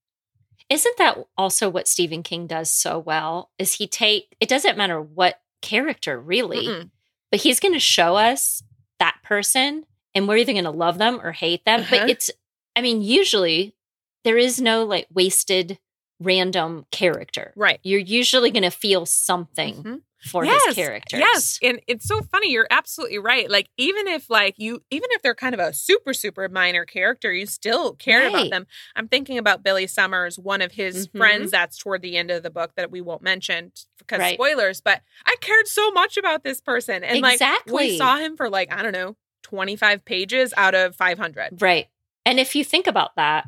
[0.69, 5.01] isn't that also what stephen king does so well is he take it doesn't matter
[5.01, 6.91] what character really Mm-mm.
[7.31, 8.63] but he's going to show us
[9.01, 9.85] that person
[10.15, 11.99] and we're either going to love them or hate them Uh-huh.
[12.01, 12.31] but it's
[12.77, 13.75] i mean usually
[14.23, 15.79] there is no like wasted
[16.21, 17.81] random character Right.
[17.83, 20.01] you're usually going to feel something Mhm.
[20.23, 22.51] For Yes, his characters Yes, and it's so funny.
[22.53, 23.51] You're absolutely right.
[23.51, 27.33] Like even if like you, even if they're kind of a super super minor character,
[27.33, 28.67] you still cared about them.
[28.95, 31.17] I'm thinking about Billy Summers, one of his Mhm.
[31.17, 31.51] friends.
[31.51, 34.35] That's toward the end of the book that we won't mention because Right.
[34.35, 34.81] spoilers.
[34.81, 37.87] But I cared so much about this person, and like Exactly.
[37.93, 41.61] we saw him for like I don't know, 25 pages out of 500.
[41.63, 41.89] right
[42.27, 43.47] and if you think about that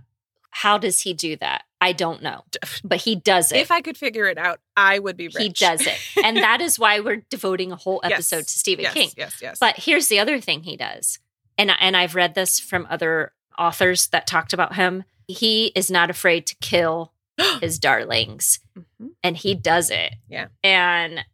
[0.51, 2.41] how does he do that i don't know
[2.85, 5.37] but he does it If I could figure it out, I would be rich.
[5.39, 8.13] he does it and that is why we're devoting a whole Yes.
[8.13, 9.39] episode to stephen yes, king Yes, yes.
[9.43, 9.59] Yes.
[9.59, 11.19] But here's the other thing he does.
[11.59, 15.05] And and I've read this from other authors that talked about him.
[15.29, 17.13] He is not afraid to kill
[17.61, 19.11] his darlings Mhm.
[19.23, 20.15] and he does it.
[20.29, 20.47] Yeah.
[20.65, 21.25] And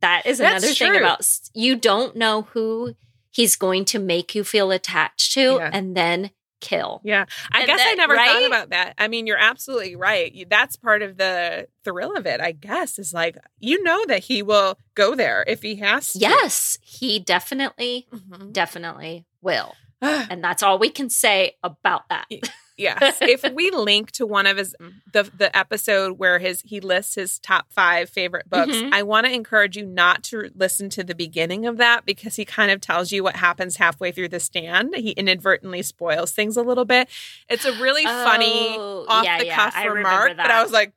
[0.00, 2.94] that is That's another thing about you don't know who
[3.30, 5.70] he's going to make you feel attached to Yeah.
[5.72, 6.30] and then
[6.64, 7.00] kill.
[7.04, 7.26] Yeah.
[7.52, 8.94] I And guess I that- never thought about that.
[8.98, 10.46] I mean, you're absolutely right.
[10.48, 14.42] That's part of the thrill of it, I guess, is like, you know, that he
[14.42, 16.18] will go there if he has to.
[16.18, 18.52] Yes, he definitely Mhm.
[18.52, 19.74] definitely will.
[20.02, 22.26] And that's all we can say about that.
[22.76, 23.18] Yes.
[23.20, 24.74] If we link to one of his,
[25.12, 28.92] the, the episode where his, he lists his top five favorite books, Mhm.
[28.92, 32.44] I want to encourage you not to listen to the beginning of that because he
[32.44, 34.94] kind of tells you what happens halfway through the stand.
[34.96, 37.08] He inadvertently spoils things a little bit.
[37.48, 40.50] It's a really funny, Oh, off yeah, the yeah, cuff remember remark, but that.
[40.50, 40.92] I was like,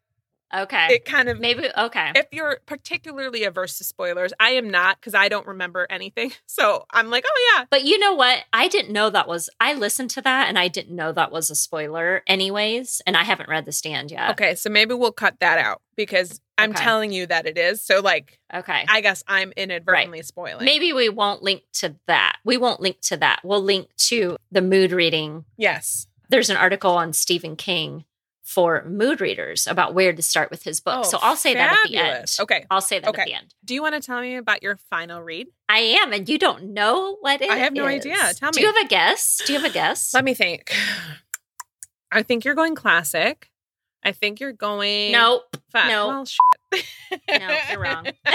[0.56, 0.88] Okay.
[0.92, 2.12] it kind of Maybe okay.
[2.16, 6.32] if you're particularly averse to spoilers, I am not because I don't remember anything.
[6.48, 8.44] So I'm like, oh yeah, But you know what?
[8.52, 9.48] I didn't know that was.
[9.60, 13.02] I listened to that and I didn't know that was a spoiler, anyways.
[13.06, 14.32] And I haven't read The Stand yet.
[14.32, 14.56] okay.
[14.56, 16.84] So maybe we'll cut that out because I'm Okay.
[16.84, 17.82] telling you that it is.
[17.84, 18.86] So like, Okay.
[18.90, 20.66] I guess I'm inadvertently spoiling.
[20.66, 22.38] Maybe we won't link to that.
[22.44, 23.42] We won't link to that.
[23.44, 25.46] We'll link to the mood reading.
[25.58, 26.08] yes.
[26.30, 28.04] There's an article on Stephen King
[28.48, 31.00] for mood readers about where to start with his book.
[31.00, 32.26] Oh, so I'll say that at the end.
[32.40, 32.66] Okay.
[32.72, 33.24] I'll say that Okay.
[33.24, 33.54] at the end.
[33.66, 35.48] Do you want to tell me about your final read?
[35.68, 37.96] I am, and you don't know what it I have no is.
[38.06, 38.16] idea.
[38.36, 38.54] Tell me.
[38.54, 39.42] Do you have a guess?
[39.46, 40.14] Do you have a guess?
[40.14, 40.74] Let me think.
[42.10, 43.50] I think you're going classic.
[44.04, 45.12] I think you're going.
[45.12, 45.58] nope.
[45.74, 45.90] Fun.
[45.90, 46.08] no.
[46.08, 46.38] Well, sh-
[47.30, 48.08] No, you're wrong.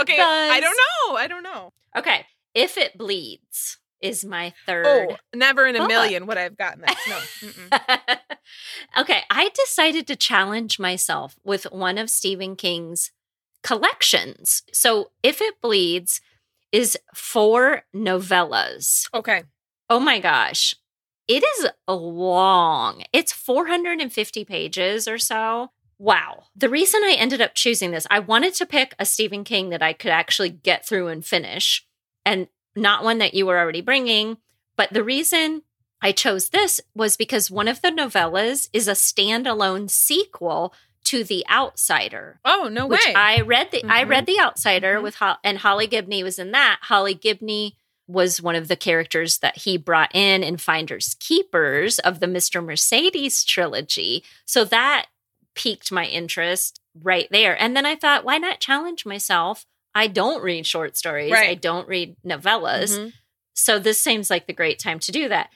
[0.00, 0.18] okay.
[0.20, 1.16] I don't know.
[1.16, 1.72] I don't know.
[1.96, 2.26] Okay.
[2.54, 4.86] If it bleeds is my third.
[4.86, 5.88] Oh, never in a book.
[5.88, 6.96] million would I have gotten that.
[7.08, 8.16] No.
[8.96, 13.10] Okay, I decided to challenge myself with one of Stephen King's
[13.62, 14.62] collections.
[14.72, 16.20] So, If It Bleeds
[16.72, 19.08] is four novellas.
[19.14, 19.44] Okay.
[19.88, 20.74] Oh my gosh.
[21.26, 23.04] It is long.
[23.12, 25.70] It's 450 pages or so.
[25.98, 26.44] Wow.
[26.54, 29.82] The reason I ended up choosing this, I wanted to pick a Stephen King that
[29.82, 31.84] I could actually get through and finish,
[32.24, 34.38] and not one that you were already bringing.
[34.76, 35.62] But the reason
[36.00, 40.72] I chose this was because one of the novellas is a standalone sequel
[41.04, 43.14] to The Outsider Oh no which way.
[43.14, 44.08] I read the I Mhm.
[44.08, 45.02] read The Outsider Mhm.
[45.02, 46.78] with Ho- and Holly Gibney was in that.
[46.82, 47.76] Holly Gibney
[48.06, 52.64] was one of the characters that he brought in in Finders Keepers of the Mr.
[52.64, 54.24] Mercedes trilogy.
[54.46, 55.06] So that
[55.54, 57.60] piqued my interest right there.
[57.60, 59.66] And then I thought, why not challenge myself?
[59.94, 61.32] I don't read short stories.
[61.32, 62.98] I don't read novellas.
[62.98, 63.12] Mhm.
[63.54, 65.50] So this seems like the great time to do that.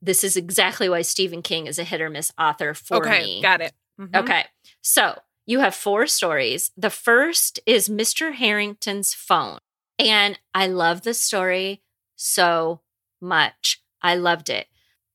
[0.00, 3.42] This is exactly why Stephen King is a hit or miss author for Okay, me.
[3.42, 3.72] got it.
[4.00, 4.14] Mhm.
[4.14, 4.44] Okay.
[4.80, 6.70] So you have four stories.
[6.76, 8.34] The first is Mr.
[8.34, 9.58] Harrington's phone.
[9.98, 11.82] And I love this story
[12.14, 12.80] so
[13.20, 13.82] much.
[14.00, 14.68] I loved it.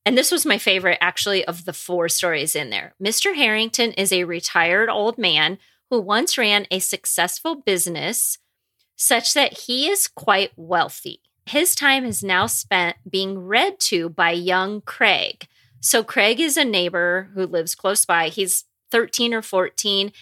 [0.05, 2.93] And this was my favorite, actually, of the four stories in there.
[3.01, 3.35] Mr.
[3.35, 8.37] Harrington is a retired old man who once ran a successful business
[8.97, 11.21] such that he is quite wealthy.
[11.45, 15.47] His time is now spent being read to by young Craig.
[15.81, 18.29] So, Craig is a neighbor who lives close by.
[18.29, 20.13] He's 13 or 14,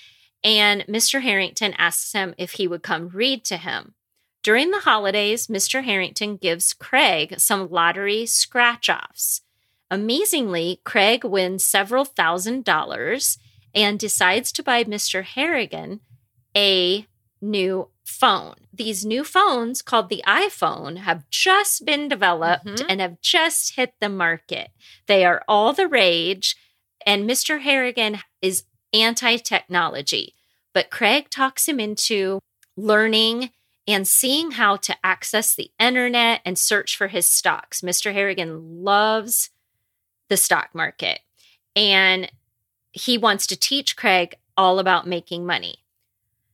[0.44, 1.22] and Mr.
[1.22, 3.94] Harrington asks him if he would come read to him.
[4.44, 5.84] During the holidays, Mr.
[5.84, 9.42] Harrington gives Craig some lottery scratch offs.
[9.92, 13.38] Amazingly, Craig wins several thousand dollars
[13.76, 15.24] and decides to buy Mr.
[15.24, 16.00] Harrigan
[16.56, 17.06] a
[17.42, 18.56] new phone.
[18.74, 22.86] These new phones, called the iPhone, have just been developed Mhm.
[22.90, 24.72] and have just hit the market.
[25.08, 26.56] They are all the rage,
[27.06, 27.62] and Mr.
[27.62, 28.64] Harrigan is
[28.94, 30.36] anti technology.
[30.74, 32.40] But Craig talks him into
[32.78, 33.52] learning
[33.88, 37.82] and seeing how to access the internet and search for his stocks.
[37.82, 38.14] Mr.
[38.14, 39.50] Harrigan loves
[40.30, 41.22] the stock market
[41.76, 42.32] and
[42.94, 45.81] he wants to teach Craig all about making money.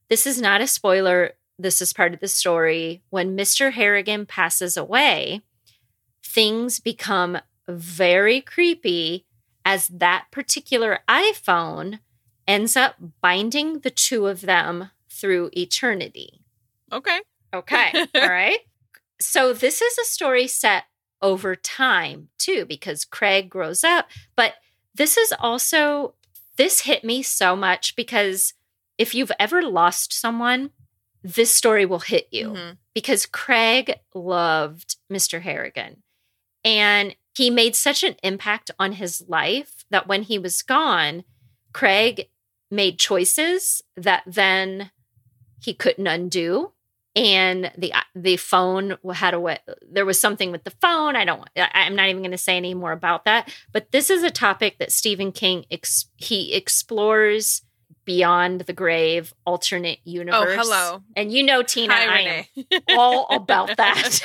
[0.08, 1.32] This is not a spoiler.
[1.58, 3.02] This is part of the story.
[3.10, 3.72] When Mr.
[3.72, 5.42] Harrigan passes away,
[6.22, 9.26] things become very creepy
[9.64, 12.00] as that particular iPhone
[12.46, 16.40] ends up binding the two of them through eternity.
[16.90, 17.20] Okay.
[17.52, 18.06] Okay.
[18.14, 18.60] All right.
[19.20, 20.84] So this is a story set
[21.20, 24.08] over time too, because Craig grows up.
[24.36, 24.54] But
[24.94, 26.14] this is also,
[26.56, 28.54] this hit me so much because
[28.98, 30.70] if you've ever lost someone,
[31.22, 32.78] this story will hit you Mhm.
[32.94, 35.40] because Craig loved Mr.
[35.42, 36.02] Harrigan.
[36.64, 41.24] And he made such an impact on his life that when he was gone,
[41.72, 42.28] Craig
[42.70, 44.90] made choices that then
[45.60, 46.72] he couldn't undo.
[47.16, 49.58] And the the phone had a way.
[49.82, 51.16] There was something with the phone.
[51.16, 51.48] I don't.
[51.56, 53.52] I- I'm not even going to say any more about that.
[53.72, 57.62] But this is a topic that Stephen King ex, he explores
[58.08, 60.34] beyond the grave, alternate universe.
[60.34, 60.66] Oh, universe.
[60.66, 61.02] hello.
[61.14, 64.20] And you know, Tina, Hi, I am all about that.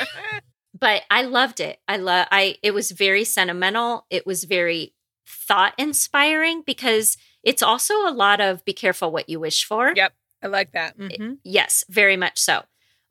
[0.80, 1.80] but I loved it.
[1.88, 4.06] I love I it was very sentimental.
[4.10, 4.94] It was very
[5.28, 9.92] thought inspiring because it's also a lot of be careful what you wish for.
[9.94, 10.14] Yep.
[10.42, 10.98] I like that.
[10.98, 11.40] Mhm.
[11.44, 12.64] Yes, very much so.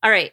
[0.02, 0.32] All right.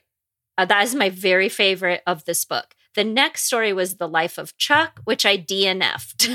[0.57, 2.75] Uh, that is my very favorite of this book.
[2.95, 6.29] The next story was The Life of Chuck, which I DNF'd.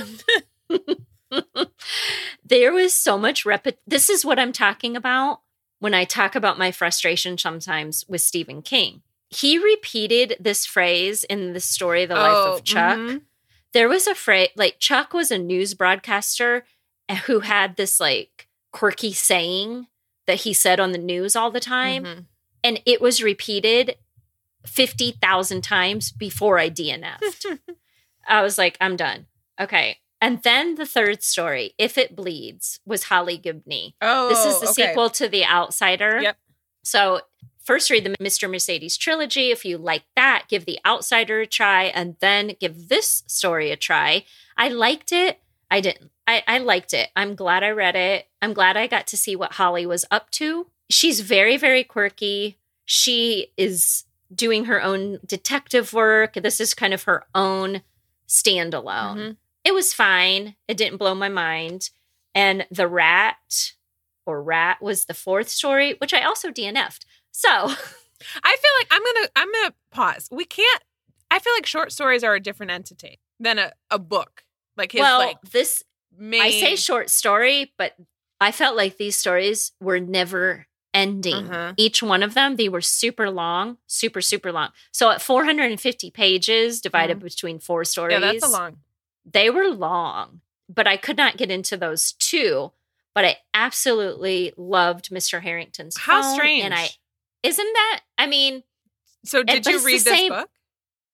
[2.44, 3.77] there was so much repet.
[3.86, 5.40] This is what I'm talking about
[5.81, 9.02] when I talk about my frustration sometimes with Stephen King.
[9.31, 12.98] He repeated this phrase in the story, The Life Oh, of Chuck.
[12.98, 13.23] mhm.
[13.73, 16.65] There was a phrase, like Chuck was a news broadcaster
[17.27, 19.89] who had this like quirky saying
[20.27, 22.24] that he said on the news all the time Mhm.
[22.62, 23.97] and it was repeated
[24.66, 27.59] 50,000 times before I DNF'd.
[28.28, 29.27] I was like, I'm done.
[29.61, 29.98] Okay.
[30.24, 33.94] And then the third story, If It Bleeds, was Holly Gibney.
[34.01, 34.88] Oh, This is the okay.
[34.90, 36.20] sequel to The Outsider.
[36.22, 36.36] Yep.
[36.82, 37.20] So,
[37.62, 38.51] first read the Mr.
[38.51, 39.51] Mercedes trilogy.
[39.51, 43.76] If you like that, give The Outsider a try and then give this story a
[43.76, 44.24] try.
[44.56, 45.40] I liked it.
[45.70, 46.10] I didn't.
[46.26, 47.10] I, I liked it.
[47.14, 48.26] I'm glad I read it.
[48.40, 50.68] I'm glad I got to see what Holly was up to.
[50.88, 52.56] She's very, very quirky.
[52.86, 56.34] She is doing her own detective work.
[56.34, 57.82] This is kind of her own
[58.28, 59.16] standalone.
[59.16, 59.36] Mhm.
[59.65, 60.57] It was fine.
[60.69, 61.91] It didn't blow my mind.
[62.35, 63.73] And the rat
[64.27, 67.07] or rat was the fourth story, which I also DNF'd.
[67.31, 67.74] So I feel
[68.78, 70.28] like I'm gonna I'm gonna pause.
[70.31, 70.82] We can't.
[71.31, 74.45] I feel like short stories are a different entity than a, a book.
[74.77, 75.82] Like his well, like this
[76.16, 76.43] main.
[76.43, 77.95] I say short story, but
[78.41, 81.47] I felt like these stories were never ending.
[81.49, 81.74] Mhm.
[81.77, 84.70] Each one of them, they were super long, super, super long.
[84.93, 88.24] So at 450 pages divided between four stories, Mm-hmm.
[88.24, 88.78] yeah, that's a long.
[89.24, 92.72] They were long, but I could not get into those two.
[93.14, 95.40] But I absolutely loved Mr.
[95.40, 96.64] Harrington's How phone, strange.
[96.64, 96.88] And I
[97.44, 98.01] isn't that?
[98.18, 98.64] I mean,
[99.24, 100.51] So eh, did but you read this same- book?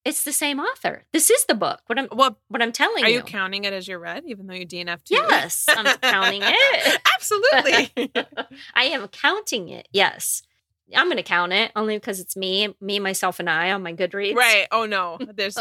[0.06, 1.04] it's the same author.
[1.12, 1.80] This is the book.
[1.88, 3.16] What I'm Well, what I'm telling are you.
[3.16, 5.00] Are you counting it as your read, even though you DNF?
[5.08, 7.00] Yes, I'm counting it.
[7.14, 8.10] Absolutely.
[8.74, 9.86] I am counting it.
[9.92, 10.42] Yes.
[10.94, 13.92] I'm going to count it only because it's me, me, myself, and I on my
[13.92, 14.34] Goodreads.
[14.34, 14.66] right.
[14.72, 15.18] Oh no.
[15.34, 15.56] There's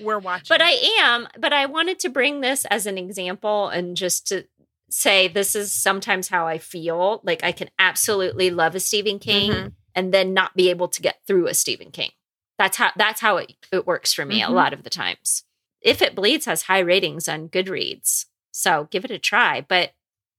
[0.00, 0.46] we're watching.
[0.48, 0.70] But I
[1.00, 4.44] am, but I wanted to bring this as an example and just to
[4.90, 7.20] say this is sometimes how I feel.
[7.24, 9.72] Like I can absolutely love a Stephen King Mhm.
[9.94, 12.10] and then not be able to get through a Stephen King.
[12.58, 14.48] That's how that's how it, it works for me Mhm.
[14.48, 15.44] a lot of the times.
[15.80, 18.26] If It Bleeds has high ratings on Goodreads.
[18.50, 19.60] So give it a try.
[19.60, 19.92] But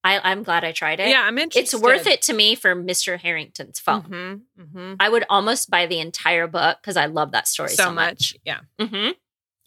[0.04, 1.10] I, I'm glad I tried it.
[1.10, 1.76] Yeah, I'm interested.
[1.76, 3.20] It's worth it to me for Mr.
[3.20, 4.04] Harrington's phone.
[4.04, 4.94] Mm-hmm, mm-hmm.
[5.00, 8.36] I would almost buy the entire book because I love that story so, So much.
[8.46, 8.60] Yeah.
[8.80, 9.12] Mm-hmm.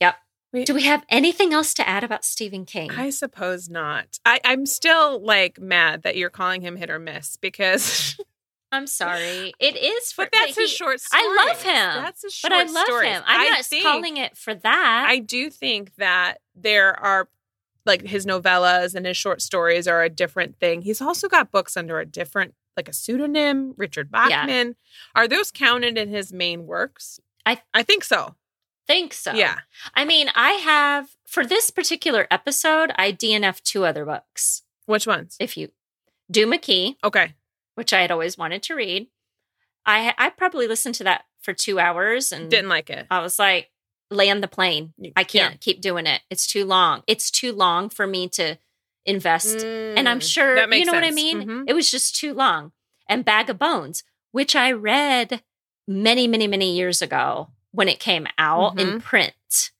[0.00, 0.14] Yep.
[0.54, 0.66] Wait.
[0.66, 2.90] Do we have anything else to add about Stephen King?
[2.92, 4.18] I suppose not.
[4.24, 8.16] I, I'm still like mad that you're calling him hit or miss because
[8.72, 9.52] I'm sorry.
[9.58, 11.22] It is for but that's he- his short story.
[11.22, 12.64] I love him, That's a short story.
[12.64, 13.08] But I love stories.
[13.10, 13.22] him.
[13.26, 15.06] I'm I not think- calling it for that.
[15.10, 17.28] I do think that there are
[17.84, 20.82] like his novellas and his short stories are a different thing.
[20.82, 24.28] He's also got books under a different like a pseudonym, Richard Yeah.
[24.28, 24.76] Bachman.
[25.14, 27.20] Are those counted in his main works?
[27.44, 28.36] I- I think so.
[28.88, 29.32] think so.
[29.32, 29.58] Yeah.
[29.94, 34.62] I mean, I have for this particular episode, I DNF two other books.
[34.86, 35.36] Which ones?
[35.38, 35.70] If you
[36.30, 37.34] do McKee, Okay.
[37.76, 39.06] which I had always wanted to read,
[39.86, 43.06] I I probably listened to that for two hours and Didn't like it.
[43.10, 43.70] I was like,
[44.14, 44.94] land the plane.
[45.16, 46.20] I can't keep doing it.
[46.30, 47.02] It's too long.
[47.06, 48.56] It's too long for me to
[49.04, 49.64] invest.
[49.64, 51.16] and I'm Mm, sure, you know what I sense.
[51.16, 51.42] mean?
[51.46, 51.64] Mhm.
[51.66, 52.72] It was just too long.
[53.08, 55.42] And Bag of Bones, which I read
[55.88, 58.98] many, many, many years ago when it came out in Mm-hmm.
[59.00, 59.70] print.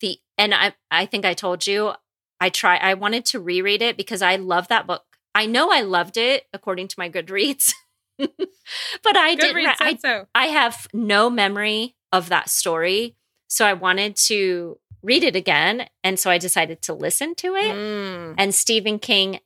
[0.00, 1.92] The and I I think I told you
[2.40, 5.04] I try I wanted to reread it because I love that book.
[5.34, 7.72] I know I loved it according to my Goodreads.
[8.18, 10.26] but I didn't I so.
[10.34, 13.16] I have no memory of that story.
[13.52, 15.86] So I wanted to read it again.
[16.02, 17.74] And so I decided to listen to it.
[17.74, 18.34] Mm.
[18.38, 19.40] And Stephen King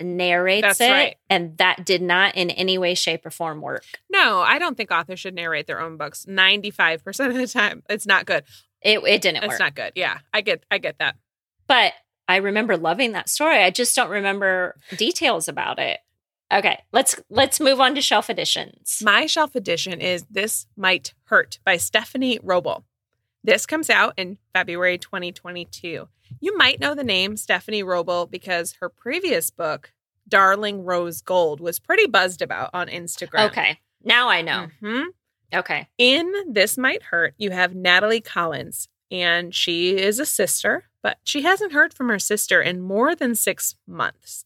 [0.00, 0.90] narrates That's it.
[0.90, 1.16] right.
[1.28, 3.84] And that did not in any way, shape, or form work.
[4.10, 6.26] No, I don't think authors should narrate their own books.
[6.26, 8.44] Ninety-five percent of the time, it's not good.
[8.80, 9.60] It, it didn't It's work.
[9.60, 9.92] not good.
[9.94, 11.16] Yeah, I get, I get that.
[11.66, 11.92] but
[12.26, 13.58] I remember loving that story.
[13.62, 15.98] I just don't remember details about it.
[16.52, 19.02] Okay, let's let's move on to shelf editions.
[19.04, 22.84] My shelf edition is "This Might Hurt" by Stephanie Wrobel.
[23.44, 26.08] This comes out in February 2022.
[26.40, 29.92] You might know the name Stephanie Wrobel because her previous book,
[30.26, 33.46] "Darling Rose Gold," was pretty buzzed about on Instagram.
[33.50, 34.68] Okay, now I know.
[34.82, 35.08] Mhm.
[35.52, 35.88] Okay.
[35.98, 41.42] In This Might Hurt, you have Natalie Collins, and she is a sister, but she
[41.42, 44.44] hasn't heard from her sister in more than six months.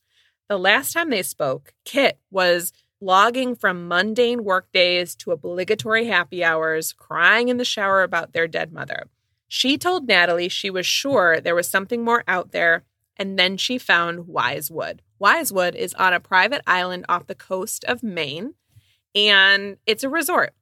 [0.48, 6.42] The last time they spoke, Kit was logging from mundane work days to obligatory happy
[6.42, 9.04] hours, crying in the shower about their dead mother.
[9.46, 12.84] She told Natalie she was sure there was something more out there,
[13.16, 15.00] and then she found Wisewood.
[15.20, 18.54] Wisewood is on a private island off the coast of Maine,
[19.14, 20.54] and it's a resort.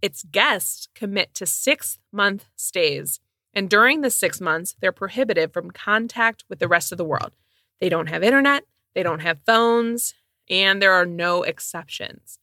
[0.00, 3.20] Its guests commit to six month stays.
[3.52, 7.34] And during the six months, they're prohibited from contact with the rest of the world.
[7.80, 10.14] They don't have internet, they don't have phones,
[10.50, 12.38] and there are no exceptions.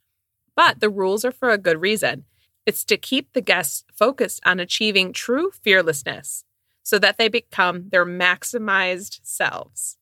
[0.56, 2.26] But the rules are for a good reason.
[2.66, 6.44] It's to keep the guests focused on achieving true fearlessness
[6.84, 9.98] so that they become their maximized selves.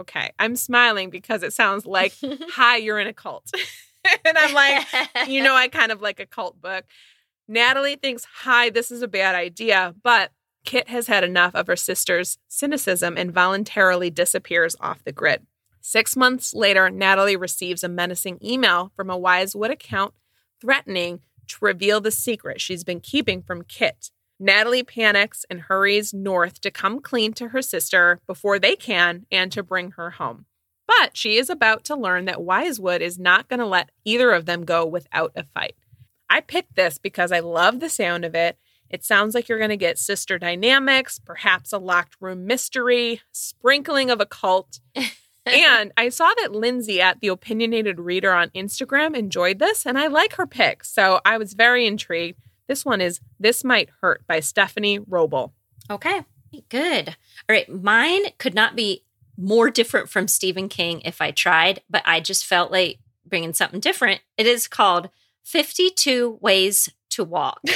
[0.00, 3.50] Okay, I'm smiling because it sounds like, hi, you're in a cult.
[4.24, 4.86] and I'm like,
[5.28, 6.84] you know, I kind of like a cult book.
[7.46, 10.32] Natalie thinks, hi, this is a bad idea, but
[10.64, 15.46] Kit has had enough of her sister's cynicism and voluntarily disappears off the grid.
[15.80, 20.14] Six months later, Natalie receives a menacing email from a Wisewood account
[20.60, 24.10] threatening to reveal the secret she's been keeping from Kit.
[24.38, 29.52] Natalie panics and hurries north to come clean to her sister before they can and
[29.52, 30.46] to bring her home.
[30.86, 34.46] But she is about to learn that Wisewood is not going to let either of
[34.46, 35.76] them go without a fight.
[36.28, 38.56] I picked this because I love the sound of it.
[38.88, 44.10] It sounds like you're going to get sister dynamics, perhaps a locked room mystery, sprinkling
[44.10, 44.80] of a cult.
[45.46, 50.06] and I saw that Lindsay at the Opinionated Reader on Instagram enjoyed this, and I
[50.06, 50.84] like her pick.
[50.84, 52.38] So I was very intrigued.
[52.68, 55.52] This one is This Might Hurt by Stephanie Wrobel.
[55.90, 56.24] Okay,
[56.68, 57.08] good.
[57.08, 57.14] All
[57.54, 59.04] right, mine could not be
[59.36, 63.80] more different from Stephen King if I tried, but I just felt like bringing something
[63.80, 64.20] different.
[64.36, 65.08] It is called
[65.44, 67.60] 52 Ways to Walk.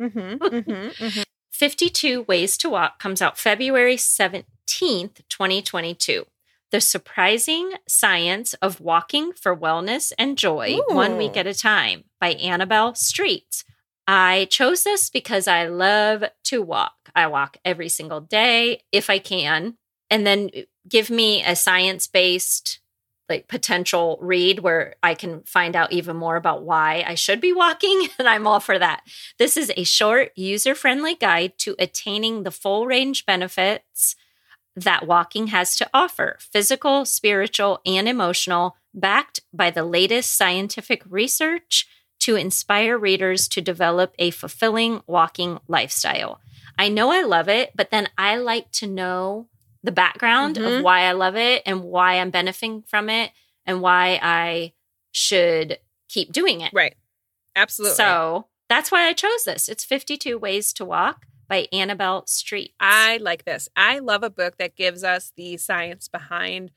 [0.00, 1.22] Mm-hmm, mm-hmm,
[1.52, 6.26] 52 Ways to Walk comes out February 17th, 2022.
[6.72, 12.30] The surprising science of walking for wellness and joy, one week at a time by
[12.30, 13.62] Annabel Street.
[14.08, 17.10] I chose this because I love to walk.
[17.14, 19.76] I walk every single day if I can.
[20.10, 22.80] And then uh, give me a science based
[23.28, 27.52] like potential read where I can find out even more about why I should be
[27.52, 28.08] walking.
[28.18, 29.02] And I'm all for that.
[29.38, 34.16] This is a short, user friendly guide to attaining the full range benefits
[34.76, 41.86] that walking has to offer physical, spiritual, and emotional, backed by the latest scientific research
[42.20, 46.40] to inspire readers to develop a fulfilling walking lifestyle.
[46.78, 49.48] I know I love it, but then I like to know
[49.82, 50.78] the background Mhm.
[50.78, 53.32] of why I love it and why I'm benefiting from it
[53.66, 54.72] and why I
[55.10, 55.78] should
[56.08, 56.72] keep doing it.
[56.72, 56.96] Right.
[57.56, 57.96] Absolutely.
[57.96, 59.68] So that's why I chose this.
[59.68, 62.74] It's 52 Ways to Walk by Annabel Street.
[62.80, 63.68] I like this.
[63.76, 66.70] I love a book that gives us the science behind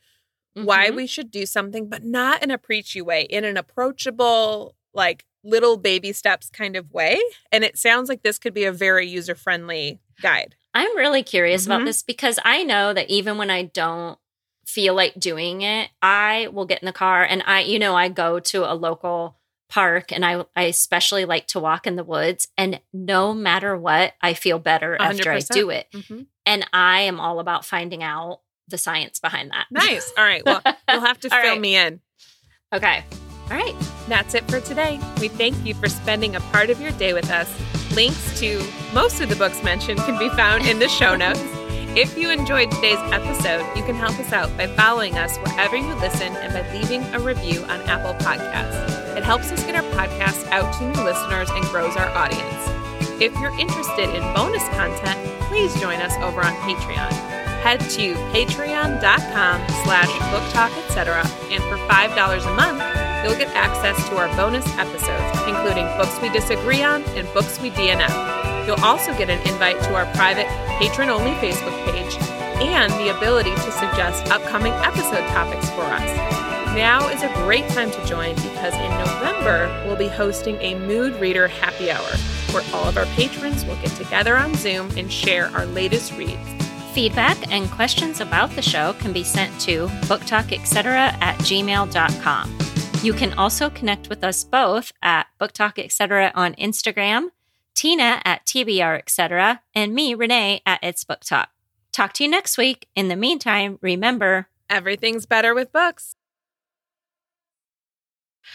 [0.54, 0.96] why Mhm.
[0.96, 5.78] we should do something, but not in a preachy way, in an approachable, like little
[5.78, 7.22] baby steps kind of way.
[7.52, 10.56] And it sounds like this could be a very user friendly guide.
[10.74, 11.86] I'm really curious about Mhm.
[11.86, 14.18] this because I know that even when I don't
[14.66, 18.10] feel like doing it, I will get in the car and I, you know, I
[18.10, 19.38] go to a local
[19.70, 22.48] park and I, I especially like to walk in the woods.
[22.58, 25.88] And no matter what, I feel better after I do it.
[25.92, 26.28] Mhm.
[26.46, 29.66] And I am all about finding out the science behind that.
[29.72, 30.12] Nice.
[30.18, 30.44] All right.
[30.46, 31.60] Well, you'll have to fill right.
[31.60, 32.00] me in.
[32.74, 33.04] Okay.
[33.52, 33.76] All right.
[34.08, 35.00] That's it for today.
[35.20, 37.52] We thank you for spending a part of your day with us.
[37.96, 38.62] Links to
[38.94, 41.40] most of the books mentioned can be found in the show notes.
[41.96, 45.94] If you enjoyed today's episode, you can help us out by following us wherever you
[45.96, 49.16] listen and by leaving a review on Apple Podcasts.
[49.16, 53.22] It helps us get our podcast out to new listeners and grows our audience.
[53.22, 57.14] If you're interested in bonus content, please join us over on Patreon.
[57.64, 61.26] Head to patreon.com slash booktalk, etc.
[61.50, 66.30] and for $5 a month, you'll get access to our bonus episodes, including books we
[66.30, 68.68] disagree on and books we DNF.
[68.68, 70.45] You'll also get an invite to our private
[70.77, 72.15] patron only Facebook page
[72.61, 76.06] and the ability to suggest upcoming episode topics for us.
[76.76, 81.19] Now is a great time to join because in November, we'll be hosting a mood
[81.19, 82.06] reader happy hour
[82.52, 86.38] where all of our patrons will get together on Zoom and share our latest reads.
[86.93, 92.74] Feedback and questions about the show can be sent to booktalketc at gmail.com.
[93.04, 96.32] You can also connect with us both at Book Talk etc.
[96.34, 97.28] on Instagram,
[97.76, 101.50] Tina at TBR etc., and me, Renee, at It's Book Talk.
[101.92, 102.88] Talk to you next week.
[102.96, 106.16] In the meantime, remember Everything's better with books.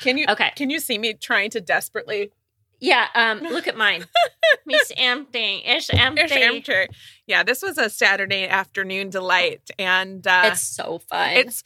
[0.00, 0.50] Can you Okay.
[0.56, 2.32] can you see me trying to desperately
[2.80, 4.06] Yeah, um, look at mine.
[4.66, 5.62] it's empty.
[5.64, 6.22] It's empty.
[6.22, 6.86] Ish amateur.
[7.26, 11.30] Yeah, this was a Saturday afternoon delight, and uh, It's so fun.
[11.36, 11.62] it's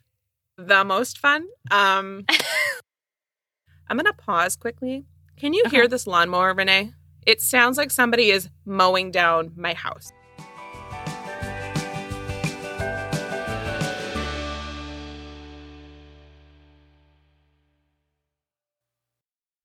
[0.57, 1.47] the most fun.
[1.71, 2.25] Um,
[3.89, 5.05] I'm gonna pause quickly.
[5.37, 6.93] Can you hear this lawnmower, Renee?
[7.27, 10.13] It sounds like somebody is mowing down my house.